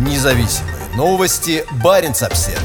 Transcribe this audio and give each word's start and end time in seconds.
Независимые 0.00 0.76
новости. 0.96 1.62
Барин 1.84 2.12
обсерва 2.12 2.58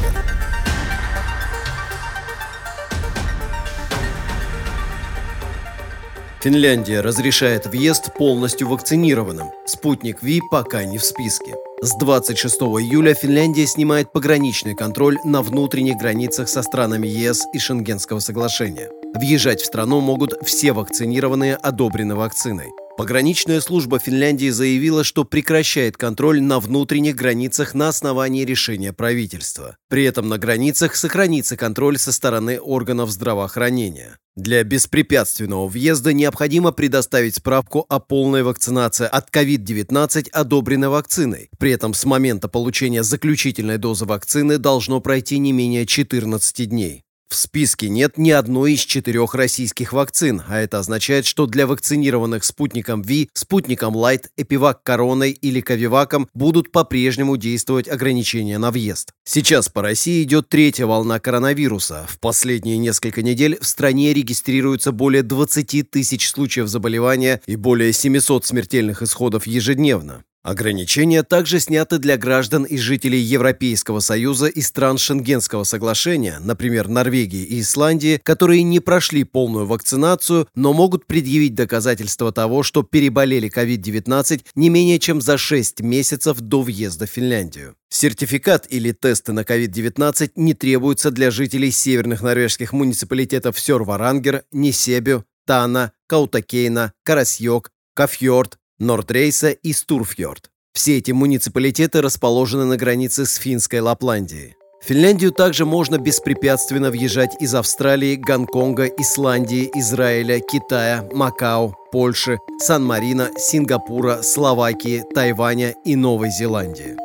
Финляндия 6.41 7.01
разрешает 7.01 7.65
въезд 7.65 8.13
полностью 8.17 8.69
вакцинированным. 8.69 9.49
Спутник 9.65 10.23
Ви 10.23 10.41
пока 10.49 10.85
не 10.85 10.97
в 10.97 11.03
списке. 11.03 11.55
С 11.81 11.97
26 11.97 12.55
июля 12.55 13.13
Финляндия 13.13 13.67
снимает 13.67 14.13
пограничный 14.13 14.73
контроль 14.73 15.17
на 15.25 15.41
внутренних 15.41 15.97
границах 15.97 16.47
со 16.47 16.61
странами 16.61 17.07
ЕС 17.07 17.43
и 17.53 17.59
Шенгенского 17.59 18.19
соглашения. 18.19 18.89
Въезжать 19.13 19.59
в 19.59 19.65
страну 19.65 19.99
могут 19.99 20.35
все 20.45 20.71
вакцинированные, 20.71 21.57
одобрены 21.57 22.15
вакциной. 22.15 22.71
Пограничная 22.97 23.59
служба 23.59 23.99
Финляндии 23.99 24.49
заявила, 24.49 25.03
что 25.03 25.25
прекращает 25.25 25.97
контроль 25.97 26.41
на 26.41 26.61
внутренних 26.61 27.15
границах 27.15 27.73
на 27.73 27.89
основании 27.89 28.45
решения 28.45 28.93
правительства. 28.93 29.75
При 29.89 30.05
этом 30.05 30.29
на 30.29 30.37
границах 30.37 30.95
сохранится 30.95 31.57
контроль 31.57 31.97
со 31.97 32.13
стороны 32.13 32.57
органов 32.57 33.11
здравоохранения. 33.11 34.17
Для 34.37 34.63
беспрепятственного 34.63 35.67
въезда 35.67 36.13
необходимо 36.13 36.71
предоставить 36.71 37.35
справку 37.35 37.85
о 37.87 37.99
полной 37.99 38.43
вакцинации 38.43 39.07
от 39.07 39.29
COVID-19, 39.29 40.29
одобренной 40.29 40.89
вакциной. 40.89 41.49
При 41.57 41.71
этом 41.71 41.93
с 41.93 42.05
момента 42.05 42.47
получения 42.47 43.03
заключительной 43.03 43.77
дозы 43.77 44.05
вакцины 44.05 44.57
должно 44.57 45.01
пройти 45.01 45.37
не 45.37 45.51
менее 45.51 45.85
14 45.85 46.69
дней. 46.69 47.04
В 47.27 47.35
списке 47.35 47.89
нет 47.89 48.17
ни 48.17 48.29
одной 48.29 48.73
из 48.73 48.81
четырех 48.81 49.33
российских 49.33 49.93
вакцин, 49.93 50.43
а 50.47 50.59
это 50.59 50.79
означает, 50.79 51.25
что 51.25 51.47
для 51.47 51.65
вакцинированных 51.65 52.43
спутником 52.43 53.01
Ви, 53.01 53.29
спутником 53.33 53.95
Лайт, 53.95 54.29
Эпивак 54.37 54.83
Короной 54.83 55.31
или 55.31 55.59
Ковиваком 55.59 56.29
будут 56.33 56.71
по-прежнему 56.71 57.37
действовать 57.37 57.87
ограничения 57.87 58.57
на 58.57 58.71
въезд. 58.71 59.11
Сейчас 59.25 59.69
по 59.69 59.81
России 59.81 60.23
идет 60.23 60.49
третья 60.49 60.85
волна 60.85 61.19
коронавируса. 61.19 62.05
В 62.07 62.19
последние 62.19 62.77
несколько 62.77 63.23
недель 63.23 63.57
в 63.59 63.65
стране 63.65 64.13
регистрируется 64.13 64.91
более 64.91 65.23
20 65.23 65.89
тысяч 65.89 66.29
случаев 66.29 66.67
заболевания 66.67 67.41
и 67.47 67.55
более 67.55 67.91
700 67.91 68.45
смертельных 68.45 69.01
исходов 69.01 69.47
ежедневно. 69.47 70.23
Ограничения 70.45 71.23
также 71.23 71.59
сняты 71.59 71.97
для 71.97 72.17
граждан 72.17 72.65
и 72.65 72.77
жителей 72.77 73.19
Европейского 73.19 73.99
Союза 73.99 74.45
и 74.45 74.61
стран 74.61 74.99
Шенгенского 74.99 75.63
соглашения, 75.63 76.37
например, 76.39 76.87
Норвегии 76.87 77.43
и 77.43 77.61
Исландии, 77.61 78.21
которые 78.21 78.61
не 78.61 78.79
прошли 78.79 79.23
полную 79.23 79.65
вакцинацию, 79.65 80.47
но 80.53 80.71
могут 80.71 81.07
предъявить 81.07 81.55
доказательства 81.55 82.31
того, 82.31 82.61
что 82.61 82.83
переболели 82.83 83.49
COVID-19 83.49 84.45
не 84.53 84.69
менее 84.69 84.99
чем 84.99 85.19
за 85.19 85.39
6 85.39 85.81
месяцев 85.81 86.39
до 86.39 86.61
въезда 86.61 87.07
в 87.07 87.09
Финляндию. 87.09 87.75
Сертификат 87.89 88.67
или 88.69 88.91
тесты 88.91 89.33
на 89.33 89.39
COVID-19 89.39 90.33
не 90.35 90.53
требуются 90.53 91.09
для 91.09 91.31
жителей 91.31 91.71
северных 91.71 92.21
норвежских 92.21 92.71
муниципалитетов 92.71 93.59
Сёрварангер, 93.59 94.43
Несебю, 94.51 95.25
Тана, 95.47 95.91
Каутакейна, 96.05 96.93
Карасьёк, 97.03 97.71
Кафьорд, 97.95 98.59
Нордрейса 98.79 99.51
и 99.51 99.71
Стурфьорд. 99.71 100.49
Все 100.73 100.97
эти 100.97 101.11
муниципалитеты 101.11 102.01
расположены 102.01 102.65
на 102.65 102.75
границе 102.75 103.25
с 103.25 103.35
финской 103.35 103.79
Лапландией. 103.79 104.55
В 104.81 104.87
Финляндию 104.87 105.31
также 105.31 105.65
можно 105.65 105.97
беспрепятственно 105.97 106.91
въезжать 106.91 107.31
из 107.39 107.55
Австралии, 107.55 108.15
Гонконга, 108.17 108.85
Исландии, 108.85 109.71
Израиля, 109.75 110.41
Китая, 110.41 111.07
Макао, 111.13 111.73
Польши, 111.93 112.37
Сан-Марина, 112.59 113.29
Сингапура, 113.37 114.21
Словакии, 114.21 115.03
Тайваня 115.15 115.73
и 115.85 115.95
Новой 115.95 116.29
Зеландии. 116.29 116.97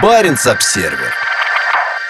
Баренц-обсервер 0.00 1.12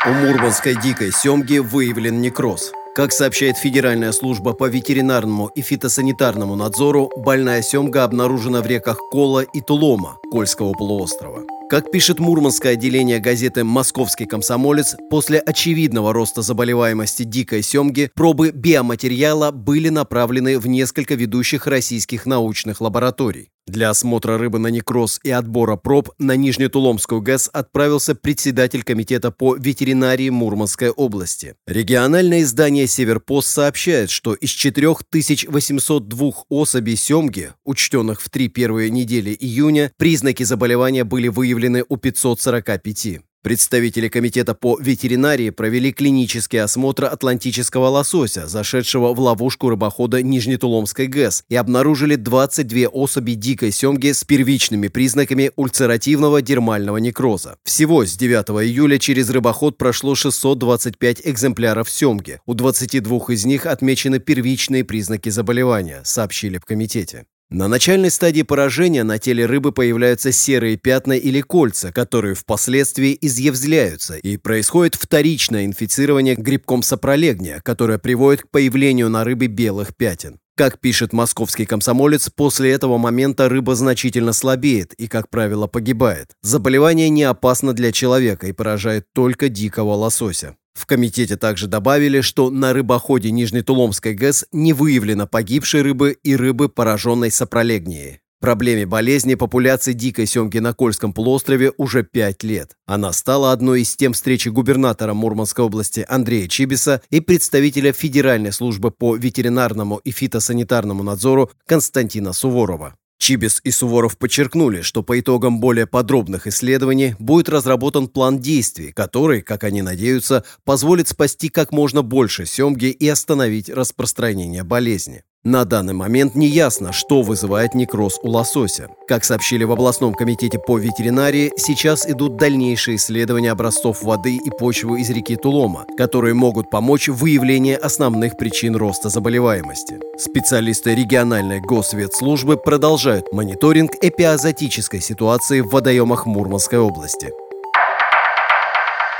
У 0.06 0.10
мурманской 0.10 0.76
дикой 0.76 1.10
семги 1.10 1.58
выявлен 1.58 2.20
некроз– 2.20 2.70
как 2.94 3.12
сообщает 3.12 3.56
Федеральная 3.56 4.12
служба 4.12 4.52
по 4.52 4.68
ветеринарному 4.68 5.48
и 5.48 5.62
фитосанитарному 5.62 6.54
надзору, 6.54 7.10
больная 7.16 7.60
семга 7.60 8.04
обнаружена 8.04 8.62
в 8.62 8.66
реках 8.66 8.98
Кола 9.10 9.40
и 9.40 9.60
Тулома 9.60 10.18
Кольского 10.30 10.72
полуострова. 10.72 11.42
Как 11.70 11.90
пишет 11.90 12.20
мурманское 12.20 12.74
отделение 12.74 13.20
газеты 13.20 13.64
«Московский 13.64 14.26
комсомолец», 14.26 14.96
после 15.08 15.38
очевидного 15.38 16.12
роста 16.12 16.42
заболеваемости 16.42 17.22
дикой 17.22 17.62
семги 17.62 18.10
пробы 18.14 18.50
биоматериала 18.50 19.50
были 19.50 19.88
направлены 19.88 20.58
в 20.58 20.66
несколько 20.66 21.14
ведущих 21.14 21.66
российских 21.66 22.26
научных 22.26 22.82
лабораторий. 22.82 23.48
Для 23.66 23.88
осмотра 23.88 24.36
рыбы 24.36 24.58
на 24.58 24.66
некроз 24.66 25.18
и 25.24 25.30
отбора 25.30 25.76
проб 25.76 26.10
на 26.18 26.36
Нижнетуломскую 26.36 27.22
ГЭС 27.22 27.48
отправился 27.50 28.14
председатель 28.14 28.82
комитета 28.82 29.30
по 29.30 29.56
ветеринарии 29.56 30.28
Мурманской 30.28 30.90
области. 30.90 31.54
Региональное 31.66 32.42
издание 32.42 32.86
«Северпост» 32.86 33.48
сообщает, 33.48 34.10
что 34.10 34.34
из 34.34 34.50
4802 34.50 36.32
особей 36.50 36.96
семги, 36.96 37.52
учтенных 37.64 38.20
в 38.20 38.28
три 38.28 38.48
первые 38.48 38.90
недели 38.90 39.34
июня, 39.40 39.90
признаки 39.96 40.42
заболевания 40.42 41.04
были 41.04 41.28
выявлены 41.28 41.53
у 41.88 41.96
545. 41.96 43.20
Представители 43.44 44.08
Комитета 44.08 44.54
по 44.54 44.78
ветеринарии 44.80 45.50
провели 45.50 45.92
клинический 45.92 46.62
осмотр 46.62 47.04
атлантического 47.04 47.88
лосося, 47.88 48.46
зашедшего 48.46 49.12
в 49.12 49.20
ловушку 49.20 49.68
рыбохода 49.68 50.22
Нижнетуломской 50.22 51.08
ГЭС, 51.08 51.44
и 51.50 51.54
обнаружили 51.54 52.16
22 52.16 52.86
особи 52.86 53.32
дикой 53.32 53.70
семги 53.70 54.12
с 54.12 54.24
первичными 54.24 54.88
признаками 54.88 55.50
ульцеративного 55.56 56.40
дермального 56.40 56.96
некроза. 56.96 57.58
Всего 57.64 58.06
с 58.06 58.16
9 58.16 58.64
июля 58.64 58.98
через 58.98 59.28
рыбоход 59.28 59.76
прошло 59.76 60.14
625 60.14 61.20
экземпляров 61.24 61.90
семги. 61.90 62.40
У 62.46 62.54
22 62.54 63.18
из 63.28 63.44
них 63.44 63.66
отмечены 63.66 64.20
первичные 64.20 64.84
признаки 64.84 65.28
заболевания, 65.28 66.00
сообщили 66.04 66.56
в 66.56 66.64
комитете. 66.64 67.26
На 67.50 67.68
начальной 67.68 68.10
стадии 68.10 68.42
поражения 68.42 69.04
на 69.04 69.18
теле 69.18 69.46
рыбы 69.46 69.70
появляются 69.70 70.32
серые 70.32 70.76
пятна 70.76 71.12
или 71.12 71.40
кольца, 71.40 71.92
которые 71.92 72.34
впоследствии 72.34 73.16
изъявляются, 73.20 74.16
и 74.16 74.36
происходит 74.36 74.96
вторичное 74.96 75.64
инфицирование 75.66 76.34
грибком 76.34 76.82
сопролегния, 76.82 77.60
которое 77.60 77.98
приводит 77.98 78.42
к 78.42 78.50
появлению 78.50 79.08
на 79.08 79.24
рыбе 79.24 79.46
белых 79.46 79.94
пятен. 79.94 80.40
Как 80.56 80.80
пишет 80.80 81.12
московский 81.12 81.66
комсомолец, 81.66 82.30
после 82.30 82.70
этого 82.72 82.96
момента 82.96 83.48
рыба 83.48 83.74
значительно 83.74 84.32
слабеет 84.32 84.94
и, 84.94 85.08
как 85.08 85.28
правило, 85.28 85.66
погибает. 85.66 86.30
Заболевание 86.42 87.08
не 87.08 87.24
опасно 87.24 87.72
для 87.72 87.92
человека 87.92 88.46
и 88.46 88.52
поражает 88.52 89.06
только 89.12 89.48
дикого 89.48 89.94
лосося. 89.94 90.56
В 90.74 90.86
комитете 90.86 91.36
также 91.36 91.66
добавили, 91.66 92.20
что 92.20 92.50
на 92.50 92.72
рыбоходе 92.72 93.30
Нижнетуломской 93.30 94.14
ГЭС 94.14 94.46
не 94.52 94.72
выявлено 94.72 95.26
погибшей 95.26 95.82
рыбы 95.82 96.16
и 96.22 96.36
рыбы, 96.36 96.68
пораженной 96.68 97.30
сопролегнией. 97.30 98.20
Проблеме 98.44 98.84
болезни 98.84 99.36
популяции 99.36 99.94
дикой 99.94 100.26
семги 100.26 100.58
на 100.58 100.74
Кольском 100.74 101.14
полуострове 101.14 101.72
уже 101.78 102.02
пять 102.02 102.42
лет. 102.42 102.76
Она 102.84 103.12
стала 103.14 103.52
одной 103.52 103.80
из 103.80 103.96
тем 103.96 104.12
встречи 104.12 104.50
губернатора 104.50 105.14
Мурманской 105.14 105.64
области 105.64 106.04
Андрея 106.06 106.46
Чибиса 106.48 107.00
и 107.08 107.20
представителя 107.20 107.94
Федеральной 107.94 108.52
службы 108.52 108.90
по 108.90 109.16
ветеринарному 109.16 109.96
и 109.96 110.10
фитосанитарному 110.10 111.02
надзору 111.02 111.50
Константина 111.64 112.34
Суворова. 112.34 112.94
Чибис 113.18 113.60
и 113.64 113.70
Суворов 113.70 114.18
подчеркнули, 114.18 114.82
что 114.82 115.02
по 115.02 115.18
итогам 115.18 115.60
более 115.60 115.86
подробных 115.86 116.46
исследований 116.46 117.14
будет 117.18 117.48
разработан 117.48 118.08
план 118.08 118.38
действий, 118.38 118.92
который, 118.92 119.40
как 119.42 119.64
они 119.64 119.82
надеются, 119.82 120.44
позволит 120.64 121.08
спасти 121.08 121.48
как 121.48 121.72
можно 121.72 122.02
больше 122.02 122.44
семги 122.46 122.86
и 122.86 123.08
остановить 123.08 123.70
распространение 123.70 124.62
болезни. 124.62 125.24
На 125.46 125.66
данный 125.66 125.92
момент 125.92 126.34
не 126.34 126.46
ясно, 126.46 126.90
что 126.90 127.20
вызывает 127.20 127.74
некроз 127.74 128.18
у 128.22 128.30
лосося. 128.30 128.88
Как 129.06 129.26
сообщили 129.26 129.64
в 129.64 129.72
областном 129.72 130.14
комитете 130.14 130.58
по 130.58 130.78
ветеринарии, 130.78 131.52
сейчас 131.58 132.08
идут 132.08 132.38
дальнейшие 132.38 132.96
исследования 132.96 133.50
образцов 133.50 134.02
воды 134.02 134.36
и 134.36 134.48
почвы 134.48 135.02
из 135.02 135.10
реки 135.10 135.36
Тулома, 135.36 135.84
которые 135.98 136.32
могут 136.32 136.70
помочь 136.70 137.08
в 137.08 137.16
выявлении 137.16 137.74
основных 137.74 138.38
причин 138.38 138.74
роста 138.74 139.10
заболеваемости. 139.10 139.98
Специалисты 140.16 140.94
региональной 140.94 141.60
госветслужбы 141.60 142.56
продолжают 142.56 143.30
мониторинг 143.30 143.92
эпиазотической 144.00 145.02
ситуации 145.02 145.60
в 145.60 145.68
водоемах 145.68 146.24
Мурманской 146.24 146.78
области. 146.78 147.30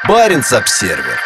Баренц-обсервер 0.09 1.19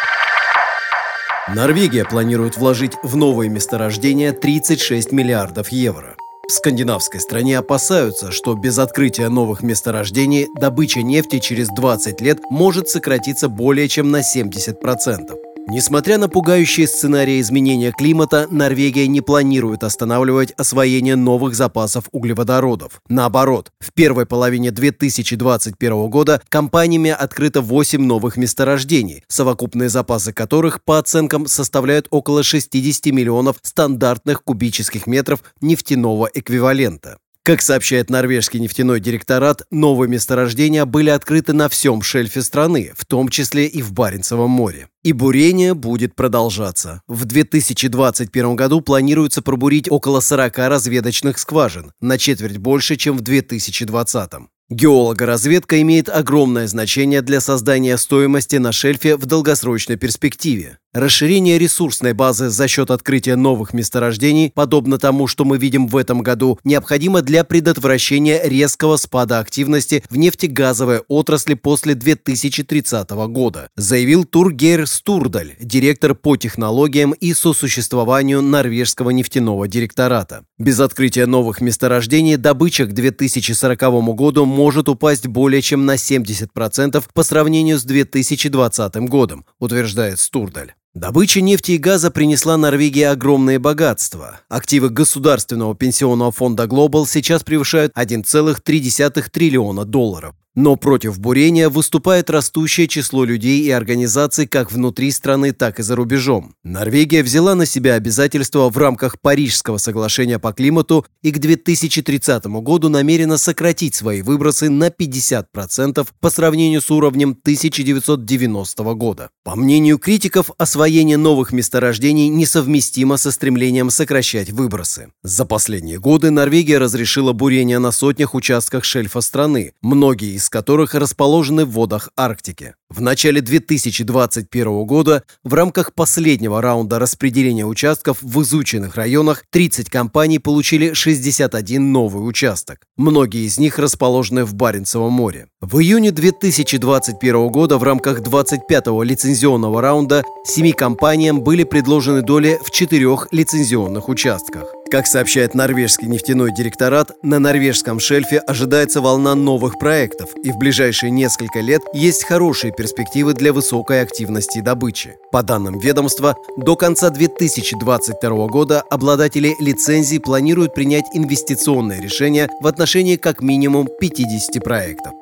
Норвегия 1.55 2.05
планирует 2.05 2.57
вложить 2.57 2.93
в 3.01 3.15
новые 3.15 3.49
месторождения 3.49 4.33
36 4.33 5.11
миллиардов 5.11 5.69
евро. 5.69 6.15
В 6.47 6.51
скандинавской 6.51 7.19
стране 7.19 7.57
опасаются, 7.57 8.31
что 8.31 8.53
без 8.53 8.77
открытия 8.77 9.29
новых 9.29 9.63
месторождений 9.63 10.47
добыча 10.55 11.01
нефти 11.01 11.39
через 11.39 11.67
20 11.69 12.21
лет 12.21 12.39
может 12.51 12.89
сократиться 12.89 13.49
более 13.49 13.87
чем 13.87 14.11
на 14.11 14.21
70%. 14.21 15.48
Несмотря 15.71 16.17
на 16.17 16.29
пугающие 16.29 16.87
сценарии 16.87 17.39
изменения 17.39 17.91
климата, 17.91 18.47
Норвегия 18.49 19.07
не 19.07 19.21
планирует 19.21 19.83
останавливать 19.83 20.51
освоение 20.53 21.15
новых 21.15 21.53
запасов 21.53 22.05
углеводородов. 22.11 23.01
Наоборот, 23.07 23.71
в 23.79 23.93
первой 23.93 24.25
половине 24.25 24.71
2021 24.71 26.09
года 26.09 26.41
компаниями 26.49 27.11
открыто 27.11 27.61
8 27.61 28.01
новых 28.01 28.35
месторождений, 28.35 29.23
совокупные 29.27 29.89
запасы 29.89 30.33
которых, 30.33 30.83
по 30.83 30.97
оценкам, 30.97 31.45
составляют 31.45 32.07
около 32.09 32.41
60 32.41 33.13
миллионов 33.13 33.57
стандартных 33.61 34.43
кубических 34.43 35.05
метров 35.05 35.43
нефтяного 35.61 36.31
эквивалента. 36.33 37.19
Как 37.49 37.63
сообщает 37.63 38.11
норвежский 38.11 38.59
нефтяной 38.59 38.99
директорат, 38.99 39.63
новые 39.71 40.07
месторождения 40.07 40.85
были 40.85 41.09
открыты 41.09 41.53
на 41.53 41.67
всем 41.67 42.03
шельфе 42.03 42.43
страны, 42.43 42.91
в 42.95 43.05
том 43.05 43.27
числе 43.27 43.65
и 43.65 43.81
в 43.81 43.91
Баренцевом 43.91 44.51
море. 44.51 44.87
И 45.01 45.13
бурение 45.13 45.73
будет 45.73 46.13
продолжаться. 46.13 47.01
В 47.07 47.25
2021 47.25 48.55
году 48.55 48.81
планируется 48.81 49.41
пробурить 49.41 49.89
около 49.89 50.19
40 50.19 50.59
разведочных 50.59 51.39
скважин, 51.39 51.91
на 51.99 52.19
четверть 52.19 52.57
больше, 52.57 52.97
чем 52.97 53.17
в 53.17 53.21
2020. 53.21 54.31
Геологоразведка 54.69 55.81
имеет 55.81 56.09
огромное 56.09 56.67
значение 56.67 57.23
для 57.23 57.41
создания 57.41 57.97
стоимости 57.97 58.57
на 58.57 58.71
шельфе 58.71 59.17
в 59.17 59.25
долгосрочной 59.25 59.95
перспективе. 59.95 60.77
Расширение 60.91 61.59
ресурсной 61.59 62.13
базы 62.13 62.49
за 62.49 62.67
счет 62.67 62.89
открытия 62.89 63.35
новых 63.35 63.73
месторождений, 63.73 64.51
подобно 64.55 64.97
тому, 64.97 65.27
что 65.27 65.45
мы 65.45 65.59
видим 65.59 65.85
в 65.85 65.95
этом 65.95 66.23
году, 66.23 66.57
необходимо 66.63 67.21
для 67.21 67.43
предотвращения 67.43 68.41
резкого 68.43 68.97
спада 68.97 69.37
активности 69.37 70.03
в 70.09 70.17
нефтегазовой 70.17 71.01
отрасли 71.07 71.53
после 71.53 71.93
2030 71.93 73.07
года, 73.27 73.69
заявил 73.75 74.23
Тургейр 74.23 74.87
Стурдаль, 74.87 75.53
директор 75.59 76.15
по 76.15 76.37
технологиям 76.37 77.11
и 77.11 77.35
сосуществованию 77.35 78.41
норвежского 78.41 79.11
нефтяного 79.11 79.67
директората. 79.67 80.43
Без 80.57 80.79
открытия 80.79 81.27
новых 81.27 81.61
месторождений 81.61 82.35
добыча 82.35 82.87
к 82.87 82.93
2040 82.93 83.79
году 84.15 84.45
может 84.45 84.89
упасть 84.89 85.27
более 85.27 85.61
чем 85.61 85.85
на 85.85 85.97
70% 85.97 87.03
по 87.13 87.21
сравнению 87.23 87.77
с 87.77 87.83
2020 87.83 88.95
годом, 89.07 89.45
утверждает 89.59 90.17
Стурдаль. 90.17 90.73
Добыча 90.99 91.39
нефти 91.39 91.71
и 91.71 91.77
газа 91.77 92.11
принесла 92.11 92.57
Норвегии 92.57 93.03
огромные 93.03 93.57
богатства. 93.57 94.41
Активы 94.49 94.89
государственного 94.89 95.73
пенсионного 95.73 96.33
фонда 96.33 96.65
Global 96.65 97.05
сейчас 97.07 97.41
превышают 97.45 97.93
1,3 97.95 99.29
триллиона 99.31 99.85
долларов. 99.85 100.35
Но 100.61 100.75
против 100.75 101.17
бурения 101.19 101.69
выступает 101.69 102.29
растущее 102.29 102.89
число 102.89 103.23
людей 103.23 103.61
и 103.61 103.69
организаций 103.69 104.45
как 104.45 104.73
внутри 104.73 105.09
страны, 105.09 105.53
так 105.53 105.79
и 105.79 105.83
за 105.83 105.95
рубежом. 105.95 106.53
Норвегия 106.65 107.23
взяла 107.23 107.55
на 107.55 107.65
себя 107.65 107.93
обязательства 107.93 108.67
в 108.69 108.77
рамках 108.77 109.21
Парижского 109.21 109.77
соглашения 109.77 110.37
по 110.37 110.51
климату 110.51 111.05
и 111.21 111.31
к 111.31 111.39
2030 111.39 112.47
году 112.47 112.89
намерена 112.89 113.37
сократить 113.37 113.95
свои 113.95 114.21
выбросы 114.21 114.69
на 114.69 114.89
50% 114.89 116.05
по 116.19 116.29
сравнению 116.29 116.81
с 116.81 116.91
уровнем 116.91 117.29
1990 117.41 118.83
года. 118.95 119.29
По 119.45 119.55
мнению 119.55 119.97
критиков, 119.97 120.51
освоение 120.57 121.15
новых 121.15 121.53
месторождений 121.53 122.27
несовместимо 122.27 123.15
со 123.15 123.31
стремлением 123.31 123.89
сокращать 123.89 124.49
выбросы. 124.49 125.13
За 125.23 125.45
последние 125.45 125.99
годы 125.99 126.31
Норвегия 126.31 126.79
разрешила 126.79 127.31
бурение 127.31 127.79
на 127.79 127.93
сотнях 127.93 128.35
участках 128.35 128.83
шельфа 128.83 129.21
страны, 129.21 129.71
многие 129.81 130.35
из 130.35 130.48
которых 130.49 130.95
расположены 130.95 131.65
в 131.65 131.71
водах 131.71 132.09
Арктики. 132.15 132.75
В 132.89 133.01
начале 133.01 133.41
2021 133.41 134.85
года 134.85 135.23
в 135.43 135.53
рамках 135.53 135.93
последнего 135.93 136.61
раунда 136.61 136.97
распределения 136.97 137.65
участков 137.65 138.17
в 138.21 138.41
изученных 138.41 138.95
районах 138.95 139.43
30 139.51 139.89
компаний 139.89 140.39
получили 140.39 140.93
61 140.93 141.91
новый 141.91 142.27
участок. 142.27 142.79
Многие 142.97 143.45
из 143.45 143.59
них 143.59 143.77
расположены 143.77 144.43
в 144.43 144.55
Баренцевом 144.55 145.13
море. 145.13 145.47
В 145.61 145.79
июне 145.79 146.11
2021 146.11 147.49
года 147.49 147.77
в 147.77 147.83
рамках 147.83 148.21
25-го 148.21 149.03
лицензионного 149.03 149.81
раунда 149.81 150.23
семи 150.45 150.71
компаниям 150.71 151.41
были 151.41 151.63
предложены 151.63 152.21
доли 152.21 152.59
в 152.63 152.71
четырех 152.71 153.27
лицензионных 153.31 154.09
участках. 154.09 154.73
Как 154.91 155.05
сообщает 155.05 155.53
норвежский 155.53 156.07
нефтяной 156.07 156.51
директорат, 156.51 157.11
на 157.21 157.37
норвежском 157.37 157.99
шельфе 157.99 158.39
ожидается 158.39 159.01
волна 159.01 159.35
новых 159.35 159.77
проектов, 159.77 160.29
и 160.43 160.51
в 160.51 160.57
ближайшие 160.57 161.11
несколько 161.11 161.59
лет 161.59 161.81
есть 161.93 162.25
хорошие 162.25 162.73
перспективы 162.73 163.33
для 163.33 163.53
высокой 163.53 164.01
активности 164.01 164.61
добычи. 164.61 165.15
По 165.31 165.43
данным 165.43 165.77
ведомства, 165.77 166.35
до 166.57 166.75
конца 166.75 167.11
2022 167.11 168.47
года 168.47 168.81
обладатели 168.81 169.55
лицензий 169.59 170.19
планируют 170.19 170.73
принять 170.73 171.05
инвестиционные 171.13 172.01
решения 172.01 172.49
в 172.59 172.65
отношении 172.65 173.15
как 173.15 173.43
минимум 173.43 173.87
50 173.99 174.63
проектов. 174.63 175.13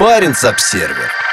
Баренц-Обсервер. 0.00 1.31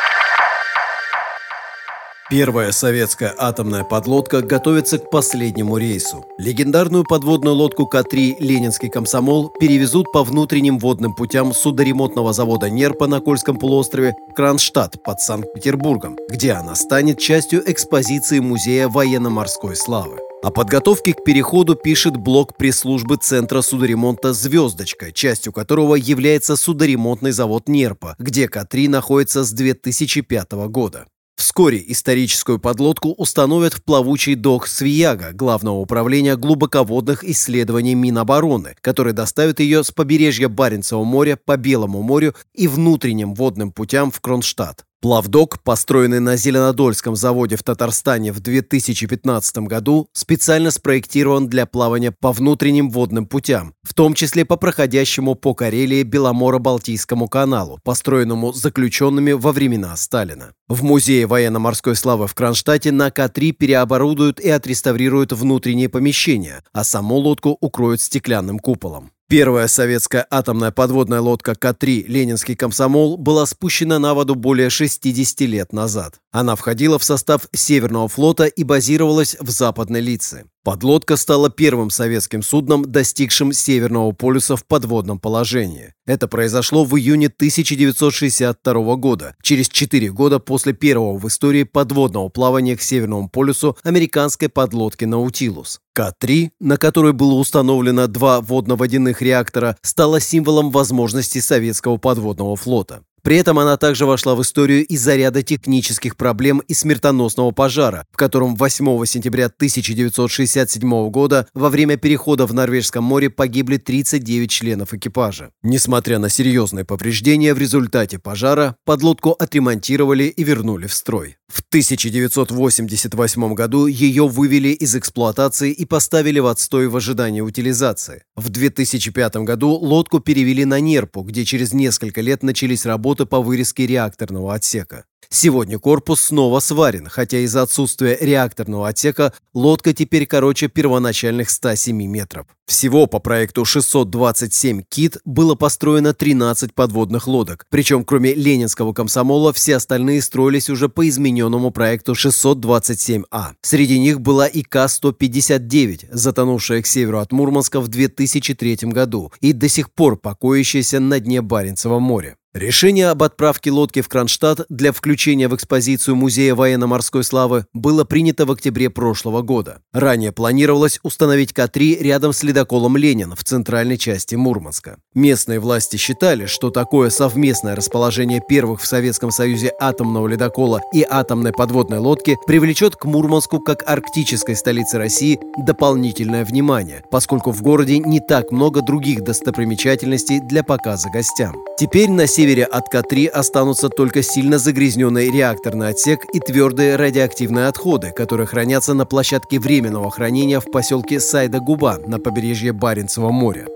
Первая 2.30 2.72
советская 2.72 3.34
атомная 3.36 3.84
подлодка 3.84 4.42
готовится 4.44 5.00
к 5.00 5.10
последнему 5.10 5.78
рейсу. 5.78 6.24
Легендарную 6.38 7.04
подводную 7.04 7.56
лодку 7.56 7.88
К-3 7.88 8.36
«Ленинский 8.40 8.88
комсомол» 8.88 9.50
перевезут 9.60 10.12
по 10.12 10.24
внутренним 10.24 10.78
водным 10.78 11.16
путям 11.16 11.56
судоремонтного 11.56 12.32
завода 12.32 12.70
«Нерпа» 12.70 13.08
на 13.08 13.20
Кольском 13.20 13.58
полуострове 13.58 14.14
Кронштадт 14.36 15.02
под 15.02 15.20
Санкт-Петербургом, 15.22 16.18
где 16.30 16.52
она 16.52 16.76
станет 16.76 17.18
частью 17.18 17.64
экспозиции 17.66 18.38
Музея 18.38 18.90
военно-морской 18.90 19.76
славы. 19.76 20.20
О 20.44 20.52
подготовке 20.52 21.14
к 21.14 21.24
переходу 21.24 21.74
пишет 21.74 22.16
блог 22.16 22.56
пресс-службы 22.58 23.18
Центра 23.18 23.62
судоремонта 23.62 24.34
«Звездочка», 24.34 25.12
частью 25.12 25.52
которого 25.52 25.96
является 25.96 26.56
судоремонтный 26.56 27.32
завод 27.32 27.68
«Нерпа», 27.68 28.16
где 28.20 28.48
К-3 28.48 28.88
находится 28.88 29.44
с 29.44 29.52
2005 29.52 30.52
года. 30.68 31.08
Вскоре 31.40 31.82
историческую 31.88 32.60
подлодку 32.60 33.14
установят 33.14 33.74
в 33.74 33.82
плавучий 33.82 34.36
док 34.36 34.68
Свияга, 34.68 35.32
Главного 35.32 35.78
управления 35.78 36.36
глубоководных 36.36 37.24
исследований 37.24 37.96
Минобороны, 37.96 38.76
который 38.82 39.14
доставит 39.14 39.62
ее 39.62 39.86
с 39.86 39.92
побережья 39.92 40.50
Баренцева 40.50 41.06
моря 41.06 41.40
по 41.44 41.56
Белому 41.56 42.02
морю 42.02 42.36
и 42.54 42.68
внутренним 42.68 43.36
водным 43.36 43.72
путям 43.72 44.12
в 44.12 44.20
Кронштадт. 44.20 44.84
Плавдок, 45.02 45.64
построенный 45.64 46.20
на 46.20 46.36
Зеленодольском 46.36 47.16
заводе 47.16 47.56
в 47.56 47.64
Татарстане 47.64 48.34
в 48.34 48.42
2015 48.42 49.60
году, 49.60 50.10
специально 50.12 50.72
спроектирован 50.72 51.48
для 51.48 51.66
плавания 51.66 52.12
по 52.12 52.34
внутренним 52.34 52.90
водным 52.90 53.26
путям, 53.26 53.74
в 53.82 53.94
том 53.94 54.14
числе 54.14 54.44
по 54.44 54.58
проходящему 54.58 55.36
по 55.36 55.54
Карелии 55.54 56.04
Беломоро-Балтийскому 56.04 57.30
каналу, 57.30 57.80
построенному 57.86 58.52
заключенными 58.52 59.32
во 59.32 59.54
времена 59.54 59.96
Сталина. 59.96 60.52
В 60.68 60.84
Музее 60.84 61.28
военно-морской 61.28 61.96
славы 61.96 62.28
в 62.28 62.36
Кронштадте 62.36 62.92
на 62.92 63.10
К-3 63.10 63.54
переоборудуют 63.54 64.42
и 64.42 64.50
отреставрируют 64.50 65.32
внутренние 65.32 65.88
помещения, 65.88 66.62
а 66.74 66.84
саму 66.84 67.16
лодку 67.16 67.58
укроют 67.62 68.02
стеклянным 68.02 68.60
куполом. 68.60 69.12
Первая 69.30 69.68
советская 69.68 70.26
атомная 70.32 70.72
подводная 70.72 71.22
лодка 71.22 71.54
К-3 71.54 72.06
«Ленинский 72.08 72.56
комсомол» 72.56 73.16
была 73.16 73.46
спущена 73.46 74.00
на 74.00 74.16
воду 74.16 74.34
более 74.34 74.72
60 74.72 75.42
лет 75.42 75.72
назад. 75.72 76.16
Она 76.32 76.56
входила 76.56 76.98
в 76.98 77.04
состав 77.04 77.48
Северного 77.54 78.08
флота 78.08 78.46
и 78.46 78.64
базировалась 78.64 79.38
в 79.40 79.52
Западной 79.52 80.02
Лице. 80.02 80.46
Подлодка 80.64 81.16
стала 81.16 81.50
первым 81.50 81.90
советским 81.90 82.44
судном, 82.44 82.84
достигшим 82.84 83.54
Северного 83.54 84.12
полюса 84.12 84.58
в 84.58 84.66
подводном 84.66 85.18
положении. 85.18 85.94
Это 86.06 86.28
произошло 86.28 86.84
в 86.84 86.98
июне 86.98 87.28
1962 87.28 88.96
года, 88.98 89.36
через 89.42 89.70
4 89.70 90.12
года 90.12 90.40
после 90.40 90.74
первого 90.74 91.18
в 91.18 91.26
истории 91.28 91.64
подводного 91.64 92.28
плавания 92.28 92.76
к 92.76 92.82
Северному 92.82 93.30
полюсу 93.30 93.78
американской 93.84 94.50
подлодки 94.50 95.06
«Наутилус». 95.06 95.80
К-3, 95.94 96.50
на 96.60 96.78
которой 96.78 97.14
было 97.14 97.34
установлено 97.34 98.08
два 98.08 98.42
водно-водяных 98.42 99.22
реактора, 99.22 99.78
стала 99.82 100.20
символом 100.20 100.72
возможностей 100.72 101.42
советского 101.42 101.98
подводного 101.98 102.56
флота. 102.56 103.04
При 103.24 103.38
этом 103.38 103.60
она 103.60 103.78
также 103.78 104.06
вошла 104.06 104.36
в 104.36 104.42
историю 104.42 104.86
из-за 104.86 105.16
ряда 105.16 105.42
технических 105.42 106.16
проблем 106.16 106.60
и 106.60 106.74
смертоносного 106.74 107.52
пожара, 107.52 108.06
в 108.12 108.18
котором 108.18 108.56
8 108.56 109.06
сентября 109.06 109.48
1967 109.48 111.10
года 111.10 111.48
во 111.54 111.70
время 111.70 111.98
перехода 111.98 112.46
в 112.46 112.54
Норвежском 112.54 113.04
море 113.04 113.30
погибли 113.30 113.78
39 113.78 114.50
членов 114.50 114.94
экипажа. 114.94 115.52
Несмотря 115.64 116.20
на 116.20 116.30
серьезные 116.30 116.86
повреждения 116.86 117.54
в 117.54 117.58
результате 117.58 118.20
пожара, 118.20 118.76
подлодку 118.86 119.32
отремонтировали 119.32 120.26
и 120.26 120.44
вернули 120.44 120.88
в 120.88 120.94
строй. 120.94 121.39
В 121.50 121.62
1988 121.70 123.54
году 123.56 123.88
ее 123.88 124.28
вывели 124.28 124.70
из 124.70 124.96
эксплуатации 124.96 125.72
и 125.72 125.84
поставили 125.84 126.38
в 126.38 126.46
отстой 126.46 126.88
в 126.88 126.96
ожидании 126.96 127.42
утилизации. 127.42 128.24
В 128.36 128.50
2005 128.50 129.38
году 129.38 129.70
лодку 129.72 130.20
перевели 130.20 130.64
на 130.66 130.80
Нерпу, 130.80 131.24
где 131.24 131.46
через 131.46 131.74
несколько 131.74 132.22
лет 132.22 132.44
начались 132.44 132.86
работы 132.86 133.26
по 133.26 133.42
вырезке 133.42 133.88
реакторного 133.88 134.54
отсека. 134.54 135.06
Сегодня 135.30 135.78
корпус 135.78 136.22
снова 136.22 136.60
сварен, 136.60 137.08
хотя 137.08 137.40
из-за 137.40 137.62
отсутствия 137.62 138.18
реакторного 138.20 138.88
отсека 138.88 139.34
лодка 139.54 139.94
теперь 139.94 140.26
короче 140.26 140.68
первоначальных 140.68 141.50
107 141.50 141.96
метров. 142.08 142.48
Всего 142.66 143.08
по 143.08 143.20
проекту 143.20 143.66
627 143.66 144.84
«Кит» 144.90 145.18
было 145.26 145.56
построено 145.56 146.14
13 146.14 146.74
подводных 146.74 147.28
лодок, 147.28 147.66
причем 147.70 148.04
кроме 148.04 148.34
Ленинского 148.34 148.94
комсомола 148.94 149.54
все 149.54 149.76
остальные 149.76 150.22
строились 150.22 150.70
уже 150.70 150.90
по 150.90 151.08
измененному 151.08 151.72
проекту 151.72 152.14
627А. 152.14 153.54
Среди 153.62 154.00
них 154.00 154.22
была 154.22 154.48
и 154.48 154.64
К-159, 154.64 156.10
затонувшая 156.12 156.82
к 156.82 156.88
северу 156.88 157.20
от 157.20 157.32
Мурманска 157.32 157.82
в 157.82 157.88
2003 157.88 158.78
году 158.84 159.32
и 159.42 159.54
до 159.54 159.68
сих 159.68 159.92
пор 159.92 160.18
покоящаяся 160.18 161.00
на 161.00 161.20
дне 161.20 161.42
Баренцева 161.42 162.00
моря. 162.00 162.36
Решение 162.60 163.08
об 163.08 163.24
отправке 163.24 163.72
лодки 163.72 164.02
в 164.02 164.10
Кронштадт 164.10 164.66
для 164.68 164.92
включения 164.92 165.48
в 165.48 165.56
экспозицию 165.56 166.18
Музея 166.18 166.56
военно-морской 166.56 167.24
славы 167.24 167.66
было 167.72 168.04
принято 168.04 168.46
в 168.46 168.52
октябре 168.52 168.90
прошлого 168.90 169.42
года. 169.42 169.80
Ранее 169.94 170.34
планировалось 170.34 171.00
установить 171.02 171.54
К-3 171.54 172.04
рядом 172.04 172.34
с 172.34 172.44
ледоколом 172.44 172.98
«Ленин» 172.98 173.34
в 173.34 173.46
центральной 173.46 173.98
части 173.98 174.36
Мурманска. 174.36 174.98
Местные 175.16 175.62
власти 175.62 175.96
считали, 175.96 176.48
что 176.48 176.70
такое 176.70 177.12
совместное 177.12 177.78
расположение 177.78 178.42
первых 178.46 178.82
в 178.82 178.88
Советском 178.88 179.32
Союзе 179.32 179.72
атомного 179.80 180.28
ледокола 180.28 180.82
и 180.94 181.08
атомной 181.10 181.54
подводной 181.54 182.00
лодки 182.00 182.36
привлечет 182.46 182.98
к 182.98 183.06
Мурманску 183.06 183.62
как 183.62 183.90
арктической 183.90 184.58
столице 184.58 184.98
России 184.98 185.40
дополнительное 185.58 186.44
внимание, 186.44 187.06
поскольку 187.10 187.52
в 187.52 187.62
городе 187.62 188.00
не 188.00 188.20
так 188.20 188.52
много 188.52 188.82
других 188.82 189.22
достопримечательностей 189.22 190.42
для 190.42 190.66
показа 190.66 191.10
гостям. 191.10 191.56
Теперь 191.80 192.10
на 192.10 192.28
севере 192.28 192.49
от 192.58 192.90
К-3 192.90 193.28
останутся 193.28 193.90
только 193.90 194.24
сильно 194.24 194.58
загрязненный 194.58 195.30
реакторный 195.30 195.90
отсек 195.90 196.26
и 196.34 196.40
твердые 196.40 196.96
радиоактивные 196.96 197.68
отходы, 197.68 198.12
которые 198.12 198.48
хранятся 198.48 198.94
на 198.94 199.06
площадке 199.06 199.60
временного 199.60 200.10
хранения 200.10 200.60
в 200.60 200.72
поселке 200.72 201.20
Сайда-Губа 201.20 202.00
на 202.08 202.20
побережье 202.20 202.74
Баренцева 202.74 203.30
моря. 203.30 203.68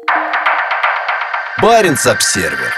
Баренц-Обсервер. 1.61 2.73